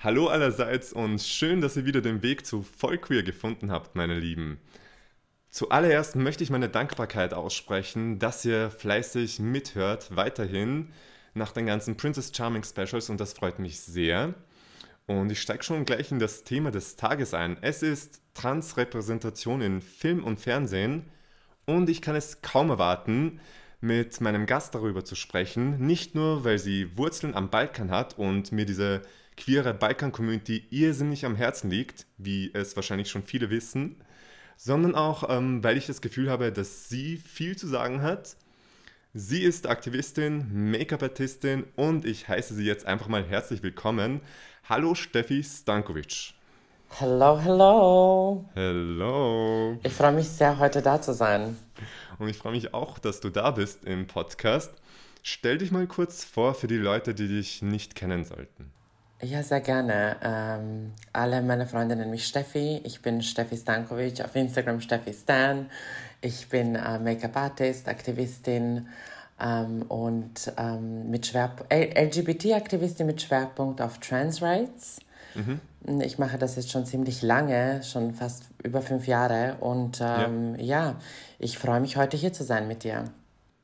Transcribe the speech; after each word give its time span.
Hallo 0.00 0.28
allerseits 0.28 0.92
und 0.92 1.20
schön, 1.20 1.60
dass 1.60 1.76
ihr 1.76 1.84
wieder 1.84 2.00
den 2.00 2.22
Weg 2.22 2.46
zu 2.46 2.62
Vollqueer 2.62 3.24
gefunden 3.24 3.72
habt, 3.72 3.96
meine 3.96 4.16
Lieben. 4.16 4.60
Zuallererst 5.50 6.14
möchte 6.14 6.44
ich 6.44 6.50
meine 6.50 6.68
Dankbarkeit 6.68 7.34
aussprechen, 7.34 8.20
dass 8.20 8.44
ihr 8.44 8.70
fleißig 8.70 9.40
mithört, 9.40 10.14
weiterhin 10.14 10.92
nach 11.34 11.50
den 11.50 11.66
ganzen 11.66 11.96
Princess 11.96 12.30
Charming 12.32 12.62
Specials 12.62 13.10
und 13.10 13.18
das 13.18 13.32
freut 13.32 13.58
mich 13.58 13.80
sehr. 13.80 14.34
Und 15.08 15.32
ich 15.32 15.42
steige 15.42 15.64
schon 15.64 15.84
gleich 15.84 16.12
in 16.12 16.20
das 16.20 16.44
Thema 16.44 16.70
des 16.70 16.94
Tages 16.94 17.34
ein. 17.34 17.58
Es 17.60 17.82
ist 17.82 18.22
Transrepräsentation 18.34 19.62
in 19.62 19.80
Film 19.82 20.22
und 20.22 20.38
Fernsehen 20.38 21.10
und 21.66 21.90
ich 21.90 22.02
kann 22.02 22.14
es 22.14 22.40
kaum 22.40 22.70
erwarten, 22.70 23.40
mit 23.80 24.20
meinem 24.20 24.46
Gast 24.46 24.76
darüber 24.76 25.04
zu 25.04 25.16
sprechen. 25.16 25.84
Nicht 25.84 26.14
nur, 26.14 26.44
weil 26.44 26.60
sie 26.60 26.96
Wurzeln 26.96 27.34
am 27.34 27.50
Balkan 27.50 27.90
hat 27.90 28.16
und 28.16 28.52
mir 28.52 28.64
diese 28.64 29.02
queere 29.38 29.72
Balkan-Community 29.72 30.66
irrsinnig 30.70 31.24
am 31.24 31.36
Herzen 31.36 31.70
liegt, 31.70 32.06
wie 32.18 32.52
es 32.52 32.76
wahrscheinlich 32.76 33.08
schon 33.08 33.22
viele 33.22 33.48
wissen, 33.48 33.96
sondern 34.56 34.94
auch, 34.94 35.30
ähm, 35.30 35.64
weil 35.64 35.78
ich 35.78 35.86
das 35.86 36.02
Gefühl 36.02 36.28
habe, 36.28 36.52
dass 36.52 36.88
sie 36.88 37.16
viel 37.16 37.56
zu 37.56 37.66
sagen 37.66 38.02
hat. 38.02 38.36
Sie 39.14 39.42
ist 39.42 39.66
Aktivistin, 39.66 40.70
Make-up-Artistin 40.70 41.64
und 41.76 42.04
ich 42.04 42.28
heiße 42.28 42.54
sie 42.54 42.64
jetzt 42.64 42.84
einfach 42.84 43.08
mal 43.08 43.24
herzlich 43.24 43.62
willkommen. 43.62 44.20
Hallo 44.68 44.94
Steffi 44.94 45.42
Stankovic. 45.42 46.34
Hello, 46.90 47.38
hello. 47.38 48.44
Hello. 48.54 49.78
Ich 49.82 49.92
freue 49.92 50.12
mich 50.12 50.28
sehr, 50.28 50.58
heute 50.58 50.82
da 50.82 51.00
zu 51.00 51.14
sein. 51.14 51.56
Und 52.18 52.28
ich 52.28 52.36
freue 52.36 52.52
mich 52.52 52.74
auch, 52.74 52.98
dass 52.98 53.20
du 53.20 53.30
da 53.30 53.52
bist 53.52 53.84
im 53.84 54.06
Podcast. 54.06 54.72
Stell 55.22 55.58
dich 55.58 55.70
mal 55.70 55.86
kurz 55.86 56.24
vor 56.24 56.54
für 56.54 56.66
die 56.66 56.78
Leute, 56.78 57.14
die 57.14 57.28
dich 57.28 57.62
nicht 57.62 57.94
kennen 57.94 58.24
sollten. 58.24 58.72
Ja, 59.20 59.42
sehr 59.42 59.60
gerne. 59.60 60.16
Ähm, 60.22 60.92
alle 61.12 61.42
meine 61.42 61.66
Freunde 61.66 61.96
nennen 61.96 62.10
mich 62.10 62.26
Steffi. 62.26 62.80
Ich 62.84 63.02
bin 63.02 63.20
Steffi 63.22 63.56
Stankovic, 63.56 64.20
auf 64.20 64.34
Instagram 64.36 64.80
Steffi 64.80 65.12
Stan. 65.12 65.68
Ich 66.20 66.48
bin 66.48 66.76
äh, 66.76 66.98
Make-up-Artist, 66.98 67.88
Aktivistin 67.88 68.88
ähm, 69.40 69.82
und 69.82 70.52
ähm, 70.56 71.10
mit 71.10 71.32
LGBT-Aktivistin 71.32 73.06
mit 73.06 73.20
Schwerpunkt 73.20 73.80
auf 73.80 73.98
Trans 73.98 74.40
Rights. 74.40 75.00
Mhm. 75.34 76.00
Ich 76.00 76.18
mache 76.18 76.38
das 76.38 76.56
jetzt 76.56 76.70
schon 76.70 76.86
ziemlich 76.86 77.22
lange, 77.22 77.82
schon 77.82 78.14
fast 78.14 78.44
über 78.62 78.82
fünf 78.82 79.06
Jahre. 79.06 79.56
Und 79.60 80.00
ähm, 80.00 80.54
ja. 80.56 80.64
ja, 80.90 81.00
ich 81.40 81.58
freue 81.58 81.80
mich 81.80 81.96
heute 81.96 82.16
hier 82.16 82.32
zu 82.32 82.44
sein 82.44 82.68
mit 82.68 82.84
dir. 82.84 83.04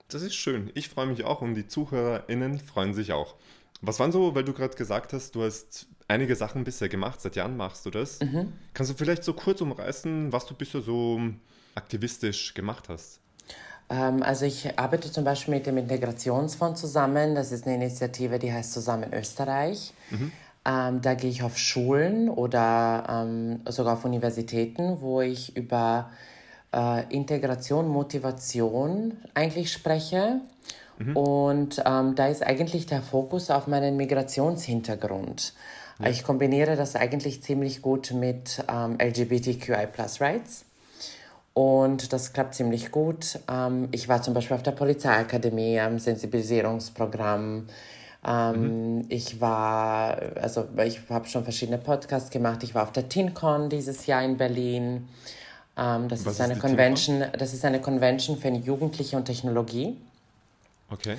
Das 0.09 0.23
ist 0.23 0.35
schön. 0.35 0.71
Ich 0.75 0.89
freue 0.89 1.07
mich 1.07 1.25
auch 1.25 1.43
und 1.43 1.55
die 1.55 1.67
ZuhörerInnen 1.67 2.59
freuen 2.61 2.95
sich 2.95 3.13
auch. 3.13 3.35
Was 3.83 4.01
waren 4.01 4.13
so, 4.13 4.35
weil 4.35 4.45
du 4.45 4.53
gerade 4.53 4.75
gesagt 4.77 5.13
hast, 5.13 5.35
du 5.35 5.43
hast 5.43 5.87
einige 6.09 6.37
Sachen 6.37 6.65
bisher 6.65 6.89
gemacht, 6.89 7.21
seit 7.21 7.37
Jahren 7.37 7.57
machst 7.57 7.85
du 7.87 7.91
das. 7.91 8.21
Mhm. 8.21 8.53
Kannst 8.73 8.93
du 8.93 8.97
vielleicht 8.97 9.25
so 9.25 9.33
kurz 9.33 9.61
umreißen, 9.61 10.33
was 10.33 10.47
du 10.47 10.55
bisher 10.55 10.81
so 10.81 11.21
aktivistisch 11.75 12.55
gemacht 12.55 12.89
hast? 12.89 13.21
Ähm, 13.91 14.23
also 14.23 14.47
ich 14.47 14.79
arbeite 14.79 15.11
zum 15.11 15.25
Beispiel 15.25 15.55
mit 15.55 15.67
dem 15.67 15.77
Integrationsfonds 15.77 16.81
zusammen. 16.81 17.35
Das 17.35 17.53
ist 17.53 17.67
eine 17.67 17.77
Initiative, 17.77 18.39
die 18.39 18.53
heißt 18.53 18.73
Zusammen 18.73 19.13
Österreich. 19.13 19.93
Mhm. 20.11 20.33
Ähm, 20.67 21.03
da 21.03 21.15
gehe 21.15 21.31
ich 21.31 21.43
auf 21.43 21.59
Schulen 21.59 22.31
oder 22.31 23.05
ähm, 23.09 23.61
sogar 23.69 23.95
auf 23.95 24.05
Universitäten, 24.05 25.01
wo 25.01 25.21
ich 25.21 25.57
über 25.57 26.11
äh, 26.75 27.05
Integration, 27.15 27.89
Motivation 27.89 29.19
eigentlich 29.35 29.71
spreche. 29.71 30.41
Mhm. 30.99 31.17
Und 31.17 31.83
ähm, 31.85 32.15
da 32.15 32.29
ist 32.29 32.43
eigentlich 32.43 32.87
der 32.87 33.03
Fokus 33.03 33.51
auf 33.51 33.67
meinen 33.67 33.97
Migrationshintergrund. 33.97 35.55
Ja. 35.99 36.09
Ich 36.09 36.25
kombiniere 36.25 36.77
das 36.77 36.97
eigentlich 36.97 37.43
ziemlich 37.43 37.83
gut 37.83 38.13
mit 38.13 38.65
ähm, 38.69 38.99
LGBTQI 39.01 39.87
Plus 39.93 40.21
Rights. 40.21 40.65
Und 41.53 42.13
das 42.13 42.33
klappt 42.33 42.55
ziemlich 42.55 42.91
gut. 42.91 43.39
Ähm, 43.51 43.89
ich 43.93 44.09
war 44.09 44.23
zum 44.23 44.35
Beispiel 44.35 44.57
auf 44.57 44.63
der 44.65 44.73
Polizeiakademie 44.73 45.79
am 45.79 46.01
Sensibilisierungsprogramm. 46.01 47.69
Ähm, 48.27 48.97
mhm. 48.97 49.05
Ich 49.09 49.41
war, 49.41 50.19
also 50.41 50.67
ich 50.85 51.01
habe 51.09 51.29
schon 51.29 51.45
verschiedene 51.45 51.79
Podcasts 51.79 52.31
gemacht. 52.31 52.65
Ich 52.65 52.75
war 52.75 52.83
auf 52.83 52.93
der 52.93 53.09
TinCon 53.09 53.69
dieses 53.69 54.07
Jahr 54.07 54.25
in 54.25 54.37
Berlin. 54.37 55.09
Ähm, 55.77 56.09
das 56.09 56.27
ist 56.27 56.41
eine 56.41 56.55
ist 56.55 56.61
Convention. 56.61 57.25
Das 57.39 57.53
ist 57.55 57.65
eine 57.65 57.81
Convention 57.81 58.37
für 58.37 58.49
Jugendliche 58.49 59.17
und 59.17 59.27
Technologie. 59.27 59.97
Okay. 60.95 61.17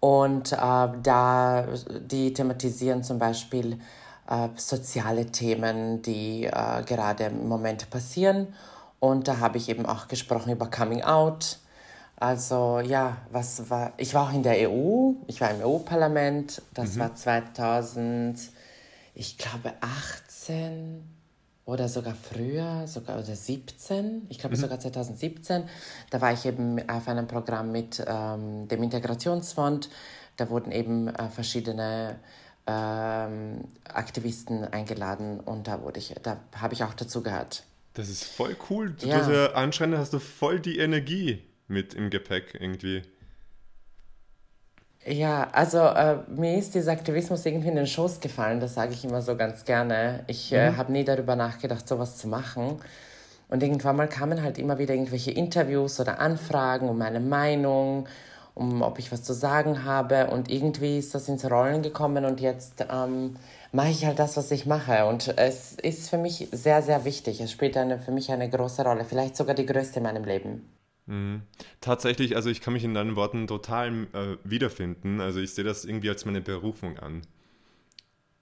Und 0.00 0.52
äh, 0.52 0.56
da, 0.56 1.66
die 2.00 2.32
thematisieren 2.32 3.02
zum 3.02 3.18
Beispiel 3.18 3.80
äh, 4.28 4.48
soziale 4.56 5.26
Themen, 5.26 6.02
die 6.02 6.44
äh, 6.44 6.82
gerade 6.84 7.24
im 7.24 7.48
Moment 7.48 7.88
passieren. 7.90 8.54
Und 9.00 9.28
da 9.28 9.38
habe 9.38 9.58
ich 9.58 9.68
eben 9.68 9.86
auch 9.86 10.08
gesprochen 10.08 10.52
über 10.52 10.70
Coming 10.70 11.02
Out. 11.02 11.58
Also 12.16 12.80
ja, 12.80 13.16
was 13.30 13.68
war, 13.70 13.92
ich 13.96 14.14
war 14.14 14.28
auch 14.28 14.32
in 14.32 14.42
der 14.42 14.70
EU, 14.70 15.12
ich 15.26 15.40
war 15.40 15.50
im 15.50 15.62
EU-Parlament, 15.62 16.62
das 16.72 16.94
mhm. 16.94 17.00
war 17.00 17.14
2000, 17.14 18.38
ich 19.14 19.36
glaube 19.36 19.72
18, 19.80 21.02
oder 21.66 21.88
sogar 21.88 22.14
früher, 22.14 22.86
sogar 22.86 23.18
oder 23.18 23.34
17, 23.34 24.26
ich 24.28 24.38
glaube 24.38 24.56
mhm. 24.56 24.60
sogar 24.60 24.80
2017, 24.80 25.64
da 26.10 26.20
war 26.20 26.32
ich 26.32 26.44
eben 26.44 26.88
auf 26.88 27.08
einem 27.08 27.26
Programm 27.26 27.72
mit 27.72 28.04
ähm, 28.06 28.68
dem 28.68 28.82
Integrationsfonds. 28.82 29.88
Da 30.36 30.50
wurden 30.50 30.72
eben 30.72 31.08
äh, 31.08 31.28
verschiedene 31.28 32.18
ähm, 32.66 33.64
Aktivisten 33.84 34.64
eingeladen 34.64 35.40
und 35.40 35.66
da 35.68 35.82
wurde 35.82 36.00
ich, 36.00 36.14
da 36.22 36.38
habe 36.56 36.74
ich 36.74 36.84
auch 36.84 36.94
dazu 36.94 37.22
gehört. 37.22 37.64
Das 37.94 38.08
ist 38.08 38.24
voll 38.24 38.56
cool. 38.68 38.90
Du 38.90 39.06
ja. 39.06 39.30
ja 39.30 39.52
anscheinend 39.52 39.98
hast 39.98 40.12
du 40.12 40.18
voll 40.18 40.60
die 40.60 40.78
Energie 40.78 41.42
mit 41.68 41.94
im 41.94 42.10
Gepäck 42.10 42.56
irgendwie. 42.58 43.02
Ja, 45.06 45.48
also 45.52 45.78
äh, 45.80 46.16
mir 46.28 46.56
ist 46.56 46.74
dieser 46.74 46.92
Aktivismus 46.92 47.44
irgendwie 47.44 47.68
in 47.68 47.76
den 47.76 47.86
Schoß 47.86 48.20
gefallen, 48.20 48.60
das 48.60 48.74
sage 48.74 48.94
ich 48.94 49.04
immer 49.04 49.20
so 49.20 49.36
ganz 49.36 49.66
gerne. 49.66 50.24
Ich 50.28 50.50
äh, 50.52 50.70
mhm. 50.70 50.76
habe 50.78 50.92
nie 50.92 51.04
darüber 51.04 51.36
nachgedacht, 51.36 51.86
sowas 51.86 52.16
zu 52.16 52.26
machen. 52.26 52.80
Und 53.48 53.62
irgendwann 53.62 53.96
mal 53.96 54.08
kamen 54.08 54.42
halt 54.42 54.58
immer 54.58 54.78
wieder 54.78 54.94
irgendwelche 54.94 55.30
Interviews 55.30 56.00
oder 56.00 56.20
Anfragen 56.20 56.88
um 56.88 56.96
meine 56.96 57.20
Meinung, 57.20 58.08
um 58.54 58.80
ob 58.80 58.98
ich 58.98 59.12
was 59.12 59.22
zu 59.22 59.34
sagen 59.34 59.84
habe. 59.84 60.28
Und 60.28 60.50
irgendwie 60.50 60.98
ist 60.98 61.14
das 61.14 61.28
ins 61.28 61.48
Rollen 61.50 61.82
gekommen 61.82 62.24
und 62.24 62.40
jetzt 62.40 62.86
ähm, 62.90 63.36
mache 63.72 63.90
ich 63.90 64.06
halt 64.06 64.18
das, 64.18 64.38
was 64.38 64.50
ich 64.50 64.64
mache. 64.64 65.04
Und 65.04 65.36
es 65.36 65.74
ist 65.74 66.08
für 66.08 66.18
mich 66.18 66.48
sehr, 66.50 66.80
sehr 66.80 67.04
wichtig. 67.04 67.42
Es 67.42 67.52
spielt 67.52 67.76
eine, 67.76 67.98
für 67.98 68.10
mich 68.10 68.32
eine 68.32 68.48
große 68.48 68.82
Rolle, 68.82 69.04
vielleicht 69.04 69.36
sogar 69.36 69.54
die 69.54 69.66
größte 69.66 69.98
in 69.98 70.04
meinem 70.04 70.24
Leben. 70.24 70.73
Mhm. 71.06 71.42
Tatsächlich, 71.80 72.36
also 72.36 72.50
ich 72.50 72.60
kann 72.60 72.72
mich 72.72 72.84
in 72.84 72.94
deinen 72.94 73.16
Worten 73.16 73.46
total 73.46 74.06
äh, 74.12 74.36
wiederfinden. 74.44 75.20
Also 75.20 75.40
ich 75.40 75.52
sehe 75.52 75.64
das 75.64 75.84
irgendwie 75.84 76.08
als 76.08 76.24
meine 76.24 76.40
Berufung 76.40 76.98
an. 76.98 77.22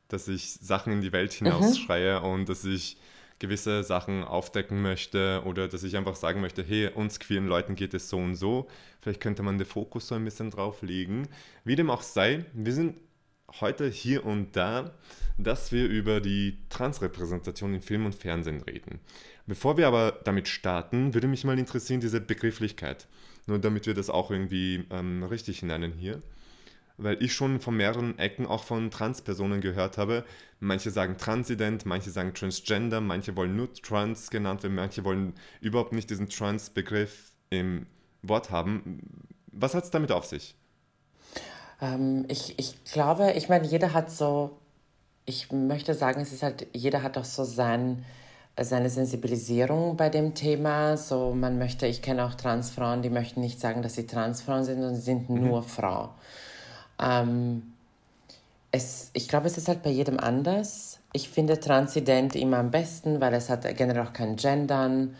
Dass 0.09 0.29
ich 0.29 0.53
Sachen 0.53 0.93
in 0.93 1.01
die 1.01 1.13
Welt 1.13 1.33
mhm. 1.41 1.47
hinausschreie 1.47 2.21
mhm. 2.21 2.27
und 2.27 2.49
dass 2.49 2.65
ich 2.65 2.97
gewisse 3.39 3.83
Sachen 3.83 4.23
aufdecken 4.23 4.83
möchte 4.83 5.43
oder 5.45 5.67
dass 5.67 5.83
ich 5.83 5.97
einfach 5.97 6.15
sagen 6.15 6.41
möchte, 6.41 6.63
hey, 6.63 6.89
uns 6.89 7.19
queeren 7.19 7.49
Leuten 7.49 7.75
geht 7.75 7.93
es 7.93 8.09
so 8.09 8.19
und 8.19 8.37
so. 8.37 8.69
Vielleicht 9.01 9.21
könnte 9.21 9.43
man 9.43 9.59
den 9.59 9.67
Fokus 9.67 10.07
so 10.07 10.15
ein 10.15 10.25
bisschen 10.25 10.51
drauf 10.51 10.83
legen. 10.83 11.29
Wie 11.65 11.75
dem 11.75 11.91
auch 11.91 12.03
sei, 12.03 12.45
wir 12.53 12.73
sind 12.73 12.97
heute 13.61 13.89
hier 13.89 14.25
und 14.25 14.57
da, 14.57 14.93
dass 15.39 15.73
wir 15.73 15.87
über 15.87 16.21
die 16.21 16.59
Transrepräsentation 16.69 17.75
in 17.75 17.83
Film 17.83 18.07
und 18.07 18.15
Fernsehen 18.15 18.63
reden. 18.63 19.01
Bevor 19.47 19.77
wir 19.77 19.89
aber 19.89 20.21
damit 20.25 20.49
starten, 20.49 21.15
würde 21.15 21.27
mich 21.27 21.45
mal 21.45 21.59
interessieren, 21.59 22.01
diese 22.01 22.21
Begrifflichkeit. 22.21 23.09
Nur 23.47 23.59
damit 23.59 23.87
wir 23.87 23.95
das 23.95 24.09
auch 24.09 24.31
irgendwie 24.31 24.85
ähm, 24.91 25.25
richtig 25.25 25.63
nennen 25.63 25.93
hier. 25.93 26.21
Weil 26.97 27.21
ich 27.23 27.33
schon 27.33 27.61
von 27.61 27.77
mehreren 27.77 28.19
Ecken 28.19 28.47
auch 28.47 28.65
von 28.65 28.91
Transpersonen 28.91 29.61
gehört 29.61 29.99
habe. 29.99 30.25
Manche 30.61 30.91
sagen 30.91 31.17
Transident, 31.17 31.87
manche 31.87 32.11
sagen 32.11 32.35
Transgender, 32.35 33.01
manche 33.01 33.35
wollen 33.35 33.57
nur 33.57 33.73
Trans 33.73 34.31
genannt 34.31 34.63
werden, 34.63 34.77
manche 34.77 35.05
wollen 35.05 35.35
überhaupt 35.61 35.93
nicht 35.93 36.11
diesen 36.11 36.29
Trans-Begriff 36.29 37.33
im 37.51 37.87
Wort 38.23 38.51
haben. 38.51 39.01
Was 39.51 39.75
hat 39.75 39.85
es 39.85 39.91
damit 39.91 40.13
auf 40.13 40.27
sich? 40.27 40.55
Ähm, 41.83 42.25
ich, 42.29 42.59
ich 42.59 42.83
glaube, 42.85 43.33
ich 43.33 43.51
meine, 43.51 43.67
jeder 43.67 43.93
hat 43.93 44.11
so, 44.11 44.57
ich 45.27 45.53
möchte 45.53 45.93
sagen, 45.93 46.23
es 46.23 46.33
ist 46.33 46.43
halt, 46.43 46.67
jeder 46.73 47.03
hat 47.03 47.17
doch 47.17 47.27
so 47.27 47.45
sein 47.45 48.05
seine 48.61 48.91
Sensibilisierung 48.91 49.97
bei 49.97 50.11
dem 50.11 50.35
Thema. 50.35 50.97
So, 50.97 51.35
man 51.35 51.59
möchte, 51.59 51.87
ich 51.87 52.03
kenne 52.03 52.25
auch 52.25 52.35
Transfrauen, 52.35 53.03
die 53.03 53.11
möchten 53.11 53.41
nicht 53.41 53.61
sagen, 53.61 53.83
dass 53.83 53.95
sie 53.95 54.07
Transfrauen 54.07 54.65
sind, 54.65 54.77
sondern 54.77 54.95
sie 54.95 55.03
sind 55.03 55.31
mhm. 55.31 55.49
nur 55.49 55.63
Frau. 55.63 56.11
Ähm, 57.01 57.73
es, 58.71 59.11
ich 59.15 59.29
glaube, 59.29 59.47
es 59.47 59.59
ist 59.59 59.69
halt 59.69 59.83
bei 59.83 59.91
jedem 59.91 60.19
anders. 60.19 60.99
Ich 61.13 61.29
finde 61.29 61.61
Transident 61.61 62.35
immer 62.37 62.59
am 62.59 62.71
besten, 62.71 63.21
weil 63.21 63.35
es 63.35 63.51
hat 63.51 63.63
generell 63.77 64.07
auch 64.07 64.13
kein 64.13 64.37
Gendern. 64.37 65.15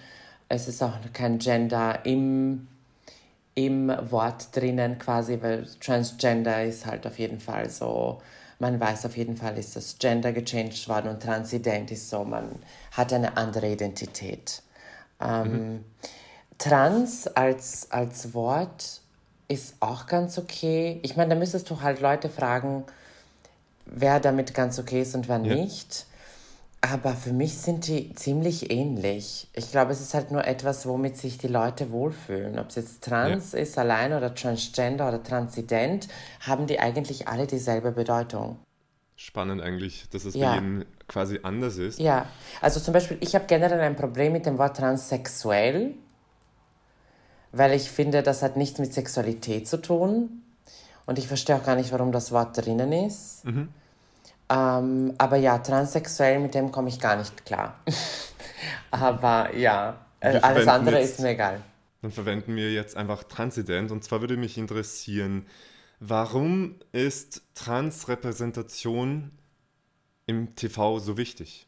Es 0.49 0.69
ist 0.69 0.83
auch 0.83 0.99
kein 1.13 1.39
Gender 1.39 2.05
im, 2.05 2.69
im 3.55 3.93
Wort 4.11 4.55
drinnen 4.57 4.99
quasi, 4.99 5.39
weil 5.41 5.67
Transgender 5.81 6.65
ist 6.65 6.87
halt 6.87 7.07
auf 7.07 7.19
jeden 7.19 7.41
Fall 7.41 7.69
so 7.69 8.21
man 8.63 8.79
weiß 8.79 9.07
auf 9.07 9.17
jeden 9.17 9.37
Fall, 9.37 9.59
ist 9.59 9.75
das 9.75 9.99
Gender 9.99 10.33
gechanged 10.33 10.89
worden 10.89 11.09
und 11.09 11.21
Transident 11.21 11.91
ist 11.91 12.09
so, 12.09 12.25
man 12.25 12.49
hat 12.93 13.13
eine 13.13 13.37
andere 13.37 13.73
Identität. 13.73 14.63
Ähm, 15.21 15.53
mhm. 15.53 15.85
Trans 16.59 17.27
als, 17.27 17.91
als 17.91 18.35
Wort 18.35 19.01
ist 19.49 19.75
auch 19.81 20.07
ganz 20.07 20.39
okay. 20.39 21.01
Ich 21.03 21.17
meine, 21.17 21.35
da 21.35 21.41
müsstest 21.41 21.69
du 21.71 21.81
halt 21.81 22.01
Leute 22.01 22.29
fragen, 22.29 22.85
wer 23.85 24.21
damit 24.21 24.55
ganz 24.55 24.79
okay 24.79 25.03
ist 25.03 25.17
und 25.17 25.29
wer 25.29 25.41
ja. 25.41 25.57
nicht. 25.57 26.07
Aber 26.85 27.15
für 27.15 27.33
mich 27.33 27.59
sind 27.59 27.87
die 27.87 28.13
ziemlich 28.15 28.73
ähnlich. 28.73 29.49
Ich 29.55 29.71
glaube, 29.71 29.93
es 29.93 30.01
ist 30.01 30.15
halt 30.15 30.33
nur 30.33 30.45
etwas, 30.45 30.85
womit 30.85 31.17
sich 31.17 31.39
die 31.39 31.47
Leute 31.47 31.93
wohlfühlen. 31.93 32.59
Ob 32.59 32.71
es 32.71 32.75
jetzt 32.75 33.05
trans 33.05 33.53
ja. 33.53 33.61
ist, 33.61 33.79
allein 33.79 34.13
oder 34.13 34.35
transgender 34.35 35.07
oder 35.07 35.23
transident, 35.23 36.09
haben 36.41 36.67
die 36.67 36.81
eigentlich 36.81 37.29
alle 37.29 37.47
dieselbe 37.47 37.93
Bedeutung. 37.93 38.59
Spannend 39.15 39.63
eigentlich, 39.63 40.09
dass 40.11 40.25
es 40.25 40.35
ja. 40.35 40.49
bei 40.49 40.55
jedem 40.57 40.85
quasi 41.07 41.39
anders 41.45 41.77
ist. 41.77 42.01
Ja, 42.01 42.27
also 42.61 42.81
zum 42.81 42.93
Beispiel, 42.93 43.17
ich 43.21 43.37
habe 43.37 43.45
generell 43.47 43.81
ein 43.81 43.95
Problem 43.95 44.33
mit 44.33 44.45
dem 44.47 44.59
Wort 44.59 44.77
transsexuell, 44.77 45.95
weil 47.53 47.75
ich 47.75 47.93
finde, 47.93 48.25
das 48.25 48.43
hat 48.43 48.57
nichts 48.57 48.81
mit 48.81 48.93
Sexualität 48.93 49.69
zu 49.69 49.81
tun. 49.81 50.43
Und 51.07 51.19
ich 51.21 51.29
verstehe 51.29 51.55
auch 51.55 51.65
gar 51.65 51.77
nicht, 51.77 51.93
warum 51.93 52.11
das 52.11 52.33
Wort 52.33 52.57
drinnen 52.57 52.91
ist. 52.91 53.45
Mhm. 53.45 53.69
Ähm, 54.53 55.15
aber 55.17 55.37
ja, 55.37 55.59
transsexuell, 55.59 56.39
mit 56.39 56.55
dem 56.55 56.71
komme 56.71 56.89
ich 56.91 57.01
gar 57.01 57.17
nicht 57.17 57.47
klar. 57.47 57.81
aber 58.91 59.55
ja, 59.57 60.05
äh, 60.21 60.39
alles 60.41 60.69
andere 60.69 60.99
jetzt, 60.99 61.13
ist 61.13 61.21
mir 61.21 61.31
egal. 61.31 61.63
Dann 62.03 62.11
verwenden 62.11 62.55
wir 62.55 62.71
jetzt 62.73 62.97
einfach 62.97 63.25
Transident. 63.25 63.91
Und 63.91 64.05
zwar 64.05 64.21
würde 64.21 64.37
mich 64.37 64.59
interessieren, 64.59 65.47
warum 66.01 66.77
ist 66.93 67.43
Transrepräsentation 67.55 69.31
im 70.27 70.55
TV 70.55 70.99
so 70.99 71.17
wichtig? 71.17 71.67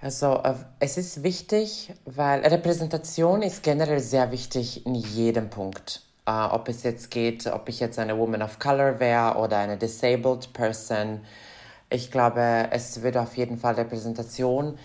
Also 0.00 0.42
äh, 0.42 0.54
es 0.80 0.98
ist 0.98 1.22
wichtig, 1.22 1.92
weil 2.04 2.40
Repräsentation 2.40 3.42
ist 3.42 3.62
generell 3.62 4.00
sehr 4.00 4.32
wichtig 4.32 4.84
in 4.84 4.94
jedem 4.94 5.48
Punkt. 5.48 6.05
Uh, 6.28 6.48
ob 6.50 6.68
es 6.68 6.82
jetzt 6.82 7.12
geht, 7.12 7.46
ob 7.46 7.68
ich 7.68 7.78
jetzt 7.78 8.00
eine 8.00 8.18
Woman 8.18 8.42
of 8.42 8.58
Color 8.58 8.98
wäre 8.98 9.36
oder 9.36 9.58
eine 9.58 9.76
disabled 9.76 10.52
Person. 10.52 11.20
Ich 11.88 12.10
glaube, 12.10 12.66
es 12.72 13.02
wird 13.02 13.16
auf 13.16 13.36
jeden 13.36 13.58
Fall 13.58 13.74
Repräsentation 13.74 14.76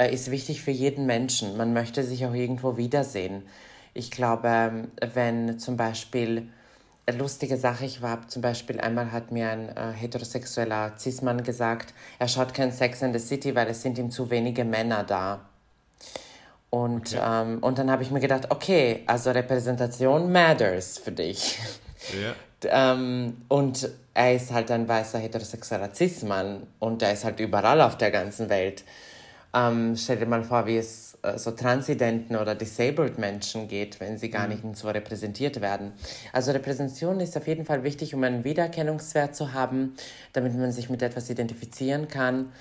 äh, 0.00 0.14
ist 0.14 0.30
wichtig 0.30 0.62
für 0.62 0.70
jeden 0.70 1.06
Menschen. 1.06 1.56
Man 1.56 1.72
möchte 1.74 2.02
sich 2.04 2.24
auch 2.26 2.34
irgendwo 2.34 2.76
wiedersehen. 2.76 3.42
Ich 3.92 4.10
glaube, 4.10 4.88
wenn 5.14 5.58
zum 5.58 5.76
Beispiel 5.76 6.48
lustige 7.10 7.56
Sache, 7.56 7.84
ich 7.84 8.02
war 8.02 8.26
zum 8.28 8.40
Beispiel 8.40 8.80
einmal 8.80 9.12
hat 9.12 9.32
mir 9.32 9.50
ein 9.50 9.68
äh, 9.76 9.92
heterosexueller 9.92 10.94
Cis-Mann 10.98 11.42
gesagt, 11.42 11.92
er 12.18 12.28
schaut 12.28 12.54
kein 12.54 12.72
Sex 12.72 13.02
in 13.02 13.12
the 13.12 13.18
City, 13.18 13.54
weil 13.54 13.68
es 13.68 13.82
sind 13.82 13.98
ihm 13.98 14.10
zu 14.10 14.30
wenige 14.30 14.64
Männer 14.64 15.04
da. 15.04 15.49
Und, 16.70 17.14
okay. 17.14 17.20
ähm, 17.22 17.58
und 17.58 17.78
dann 17.78 17.90
habe 17.90 18.02
ich 18.02 18.10
mir 18.10 18.20
gedacht, 18.20 18.50
okay, 18.50 19.02
also 19.06 19.30
Repräsentation 19.32 20.30
matters 20.30 20.98
für 20.98 21.12
dich. 21.12 21.58
Ja. 22.22 22.34
ähm, 22.94 23.42
und 23.48 23.90
er 24.14 24.34
ist 24.34 24.52
halt 24.52 24.70
ein 24.70 24.88
weißer 24.88 25.18
heterosexueller 25.18 25.90
Cis-Mann 25.94 26.66
und 26.78 27.02
er 27.02 27.12
ist 27.12 27.24
halt 27.24 27.40
überall 27.40 27.80
auf 27.80 27.98
der 27.98 28.10
ganzen 28.10 28.48
Welt. 28.48 28.84
Ähm, 29.52 29.96
stell 29.96 30.18
dir 30.18 30.26
mal 30.26 30.44
vor, 30.44 30.66
wie 30.66 30.76
es 30.76 31.18
äh, 31.22 31.38
so 31.38 31.50
transidenten 31.50 32.36
oder 32.36 32.54
disabled 32.54 33.18
Menschen 33.18 33.66
geht, 33.66 33.98
wenn 33.98 34.16
sie 34.16 34.30
gar 34.30 34.46
mhm. 34.46 34.60
nicht 34.62 34.76
so 34.76 34.88
repräsentiert 34.88 35.60
werden. 35.60 35.92
Also 36.32 36.52
Repräsentation 36.52 37.18
ist 37.20 37.36
auf 37.36 37.46
jeden 37.46 37.64
Fall 37.64 37.82
wichtig, 37.82 38.14
um 38.14 38.22
einen 38.22 38.44
Wiedererkennungswert 38.44 39.34
zu 39.34 39.52
haben, 39.52 39.94
damit 40.32 40.54
man 40.54 40.70
sich 40.70 40.88
mit 40.88 41.02
etwas 41.02 41.28
identifizieren 41.30 42.08
kann. 42.08 42.52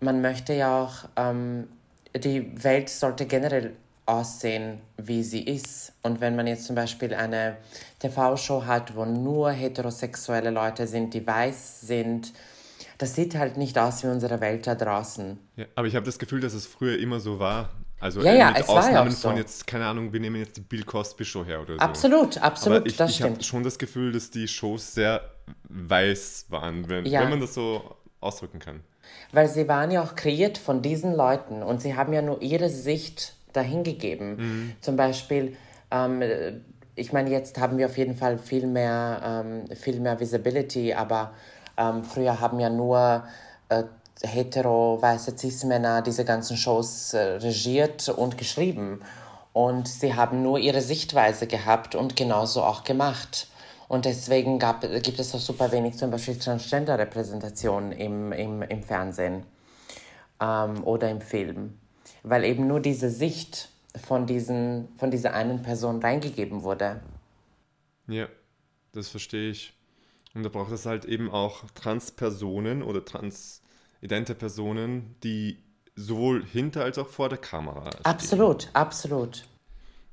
Man 0.00 0.20
möchte 0.20 0.52
ja 0.52 0.82
auch 0.82 1.08
ähm, 1.16 1.68
die 2.16 2.62
Welt 2.62 2.88
sollte 2.88 3.26
generell 3.26 3.72
aussehen, 4.06 4.80
wie 4.96 5.22
sie 5.22 5.42
ist. 5.42 5.92
Und 6.02 6.20
wenn 6.20 6.36
man 6.36 6.46
jetzt 6.46 6.66
zum 6.66 6.76
Beispiel 6.76 7.14
eine 7.14 7.56
TV-Show 8.00 8.64
hat, 8.64 8.94
wo 8.96 9.04
nur 9.04 9.50
heterosexuelle 9.50 10.50
Leute 10.50 10.86
sind, 10.86 11.14
die 11.14 11.26
weiß 11.26 11.82
sind, 11.82 12.32
das 12.98 13.14
sieht 13.14 13.34
halt 13.34 13.56
nicht 13.56 13.78
aus 13.78 14.02
wie 14.02 14.08
unsere 14.08 14.40
Welt 14.40 14.66
da 14.66 14.74
draußen. 14.74 15.38
Ja, 15.56 15.66
aber 15.74 15.86
ich 15.86 15.96
habe 15.96 16.06
das 16.06 16.18
Gefühl, 16.18 16.40
dass 16.40 16.52
es 16.52 16.66
früher 16.66 16.98
immer 16.98 17.20
so 17.20 17.38
war. 17.38 17.70
Also 18.00 18.20
ja, 18.20 18.34
ja, 18.34 18.50
mit 18.50 18.68
Ausnahmen 18.68 19.10
ja 19.10 19.16
so. 19.16 19.28
von 19.28 19.36
jetzt, 19.36 19.64
keine 19.64 19.86
Ahnung, 19.86 20.12
wir 20.12 20.18
nehmen 20.18 20.36
jetzt 20.36 20.56
die 20.56 20.60
Bill 20.60 20.82
Cosby 20.82 21.24
Show 21.24 21.44
her 21.44 21.62
oder 21.62 21.74
so. 21.74 21.78
Absolut, 21.78 22.38
absolut, 22.38 22.78
aber 22.78 22.86
ich, 22.86 22.96
das 22.96 23.12
ich 23.12 23.22
habe 23.22 23.42
schon 23.42 23.62
das 23.62 23.78
Gefühl, 23.78 24.10
dass 24.10 24.30
die 24.30 24.48
Shows 24.48 24.94
sehr 24.94 25.20
weiß 25.68 26.46
waren, 26.48 26.88
wenn, 26.88 27.04
wenn 27.04 27.30
man 27.30 27.40
das 27.40 27.54
so 27.54 27.96
ausdrücken 28.20 28.58
kann. 28.58 28.80
Weil 29.32 29.48
sie 29.48 29.68
waren 29.68 29.90
ja 29.90 30.02
auch 30.02 30.14
kreiert 30.14 30.58
von 30.58 30.82
diesen 30.82 31.14
Leuten 31.14 31.62
und 31.62 31.80
sie 31.80 31.96
haben 31.96 32.12
ja 32.12 32.22
nur 32.22 32.42
ihre 32.42 32.68
Sicht 32.68 33.34
dahingegeben. 33.52 34.36
Mhm. 34.36 34.72
Zum 34.80 34.96
Beispiel, 34.96 35.56
ähm, 35.90 36.22
ich 36.94 37.12
meine, 37.12 37.30
jetzt 37.30 37.58
haben 37.58 37.78
wir 37.78 37.86
auf 37.86 37.98
jeden 37.98 38.16
Fall 38.16 38.38
viel 38.38 38.66
mehr, 38.66 39.20
ähm, 39.24 39.76
viel 39.76 40.00
mehr 40.00 40.20
Visibility, 40.20 40.94
aber 40.94 41.32
ähm, 41.76 42.04
früher 42.04 42.40
haben 42.40 42.60
ja 42.60 42.68
nur 42.68 43.24
äh, 43.68 43.84
hetero, 44.22 45.00
weiße 45.00 45.36
Cis-Männer 45.36 46.02
diese 46.02 46.24
ganzen 46.24 46.56
Shows 46.56 47.14
äh, 47.14 47.20
regiert 47.36 48.08
und 48.08 48.38
geschrieben. 48.38 49.00
Und 49.52 49.88
sie 49.88 50.14
haben 50.14 50.42
nur 50.42 50.58
ihre 50.58 50.80
Sichtweise 50.80 51.46
gehabt 51.46 51.94
und 51.94 52.16
genauso 52.16 52.62
auch 52.62 52.84
gemacht. 52.84 53.48
Und 53.92 54.06
deswegen 54.06 54.58
gab, 54.58 54.80
gibt 54.80 55.18
es 55.18 55.34
auch 55.34 55.38
super 55.38 55.70
wenig 55.70 55.98
zum 55.98 56.10
Beispiel 56.10 56.38
Transgender-Repräsentation 56.38 57.92
im, 57.92 58.32
im, 58.32 58.62
im 58.62 58.82
Fernsehen 58.82 59.44
ähm, 60.40 60.82
oder 60.84 61.10
im 61.10 61.20
Film. 61.20 61.78
Weil 62.22 62.44
eben 62.44 62.66
nur 62.66 62.80
diese 62.80 63.10
Sicht 63.10 63.68
von, 64.02 64.24
diesen, 64.26 64.88
von 64.96 65.10
dieser 65.10 65.34
einen 65.34 65.60
Person 65.60 66.00
reingegeben 66.00 66.62
wurde. 66.62 67.02
Ja, 68.08 68.28
das 68.92 69.10
verstehe 69.10 69.50
ich. 69.50 69.74
Und 70.32 70.42
da 70.42 70.48
braucht 70.48 70.72
es 70.72 70.86
halt 70.86 71.04
eben 71.04 71.30
auch 71.30 71.62
Transpersonen 71.74 72.82
oder 72.82 73.04
transidente 73.04 74.34
Personen, 74.34 75.16
die 75.22 75.58
sowohl 75.96 76.46
hinter 76.46 76.82
als 76.84 76.96
auch 76.96 77.10
vor 77.10 77.28
der 77.28 77.36
Kamera. 77.36 77.90
Stehen. 77.90 78.06
Absolut, 78.06 78.70
absolut. 78.72 79.44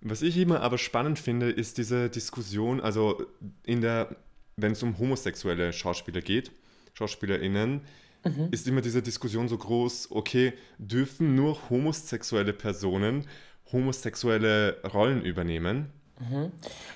Was 0.02 0.22
ich 0.22 0.38
immer 0.38 0.62
aber 0.62 0.78
spannend 0.78 1.20
finde, 1.20 1.50
ist 1.50 1.78
diese 1.78 2.10
Diskussion, 2.10 2.80
also 2.80 3.26
in 3.64 3.82
der, 3.82 4.16
wenn 4.56 4.72
es 4.72 4.84
um 4.84 4.98
homosexuelle 4.98 5.74
Schauspieler 5.74 6.22
geht, 6.22 6.52
SchauspielerInnen, 6.94 7.82
mhm. 8.24 8.48
ist 8.52 8.68
immer 8.68 8.82
diese 8.82 9.02
Diskussion 9.02 9.48
so 9.48 9.58
groß, 9.58 10.12
okay, 10.12 10.54
dürfen 10.78 11.36
nur 11.36 11.70
homosexuelle 11.70 12.54
Personen 12.54 13.26
homosexuelle 13.72 14.78
Rollen 14.94 15.22
übernehmen? 15.22 15.92
Mhm. 16.20 16.52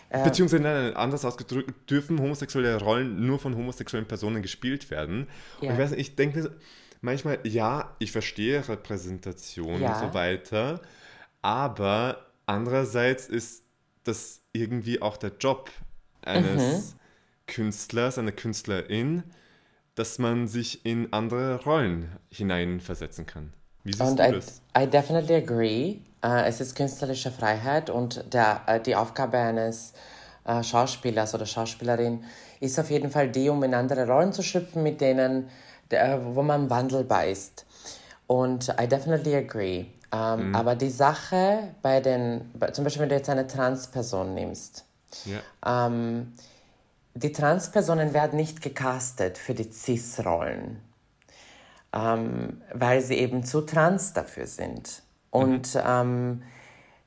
Äh, 0.10 0.24
Beziehungsweise 0.24 0.62
nein, 0.62 0.96
anders 0.96 1.24
ausgedrückt, 1.24 1.90
dürfen 1.90 2.20
homosexuelle 2.20 2.78
Rollen 2.80 3.26
nur 3.26 3.40
von 3.40 3.56
homosexuellen 3.56 4.08
Personen 4.08 4.42
gespielt 4.42 4.92
werden? 4.92 5.28
Ja. 5.62 5.70
Und 5.70 5.80
ich, 5.80 5.90
nicht, 5.90 6.00
ich 6.00 6.16
denke 6.16 6.52
manchmal, 7.02 7.40
ja, 7.44 7.96
ich 8.00 8.12
verstehe 8.12 8.68
Repräsentation 8.68 9.82
ja. 9.82 9.94
und 9.94 10.00
so 10.00 10.14
weiter, 10.14 10.82
aber 11.42 12.26
Andererseits 12.46 13.28
ist 13.28 13.64
das 14.04 14.42
irgendwie 14.52 15.02
auch 15.02 15.18
der 15.18 15.32
Job 15.40 15.70
eines 16.22 16.62
mhm. 16.62 17.00
Künstlers, 17.48 18.18
einer 18.18 18.32
Künstlerin, 18.32 19.24
dass 19.96 20.20
man 20.20 20.48
sich 20.48 20.86
in 20.86 21.14
andere 21.14 21.64
Rollen 21.64 22.12
hineinversetzen 22.30 23.26
kann. 23.26 23.54
Wie 23.84 23.94
siehst 23.94 24.02
und 24.02 24.20
du 24.20 24.28
I, 24.28 24.32
das? 24.32 24.62
I 24.78 24.88
definitely 24.88 25.36
agree. 25.36 25.98
Uh, 26.26 26.44
es 26.46 26.62
ist 26.62 26.76
künstlerische 26.76 27.32
Freiheit 27.32 27.90
und 27.90 28.34
der, 28.34 28.62
uh, 28.70 28.80
die 28.80 28.96
Aufgabe 28.96 29.38
eines 29.38 29.94
uh, 30.48 30.64
Schauspielers 30.64 31.36
oder 31.36 31.46
Schauspielerin 31.46 32.24
ist 32.62 32.80
auf 32.80 32.90
jeden 32.90 33.12
Fall 33.12 33.30
die, 33.30 33.50
um 33.50 33.62
in 33.64 33.74
andere 33.74 34.08
Rollen 34.08 34.32
zu 34.32 34.42
schlüpfen, 34.42 34.84
mit 34.84 35.02
denen, 35.02 35.50
der, 35.92 36.34
wo 36.34 36.42
man 36.42 36.70
wandelbar 36.70 37.28
ist. 37.28 37.66
Und 38.26 38.74
I 38.82 38.88
definitely 38.88 39.36
agree. 39.36 39.86
Ähm, 40.14 40.50
mhm. 40.50 40.56
Aber 40.56 40.76
die 40.76 40.92
Sache 40.92 41.70
bei 41.82 42.00
den, 42.00 42.52
zum 42.72 42.84
Beispiel 42.84 43.02
wenn 43.02 43.10
du 43.10 43.16
jetzt 43.16 43.30
eine 43.30 43.48
Transperson 43.48 44.34
nimmst, 44.36 44.86
ja. 45.26 45.88
ähm, 45.88 46.34
die 47.16 47.32
Transpersonen 47.32 48.14
werden 48.14 48.38
nicht 48.38 48.62
gecastet 48.62 49.38
für 49.38 49.56
die 49.56 49.72
Cis-Rollen, 49.72 50.80
ähm, 51.94 52.62
weil 52.74 53.02
sie 53.02 53.16
eben 53.16 53.44
zu 53.44 53.62
trans 53.62 54.14
dafür 54.14 54.46
sind. 54.46 55.02
Und 55.32 55.74
mhm. 55.74 55.82
Ähm, 55.84 56.44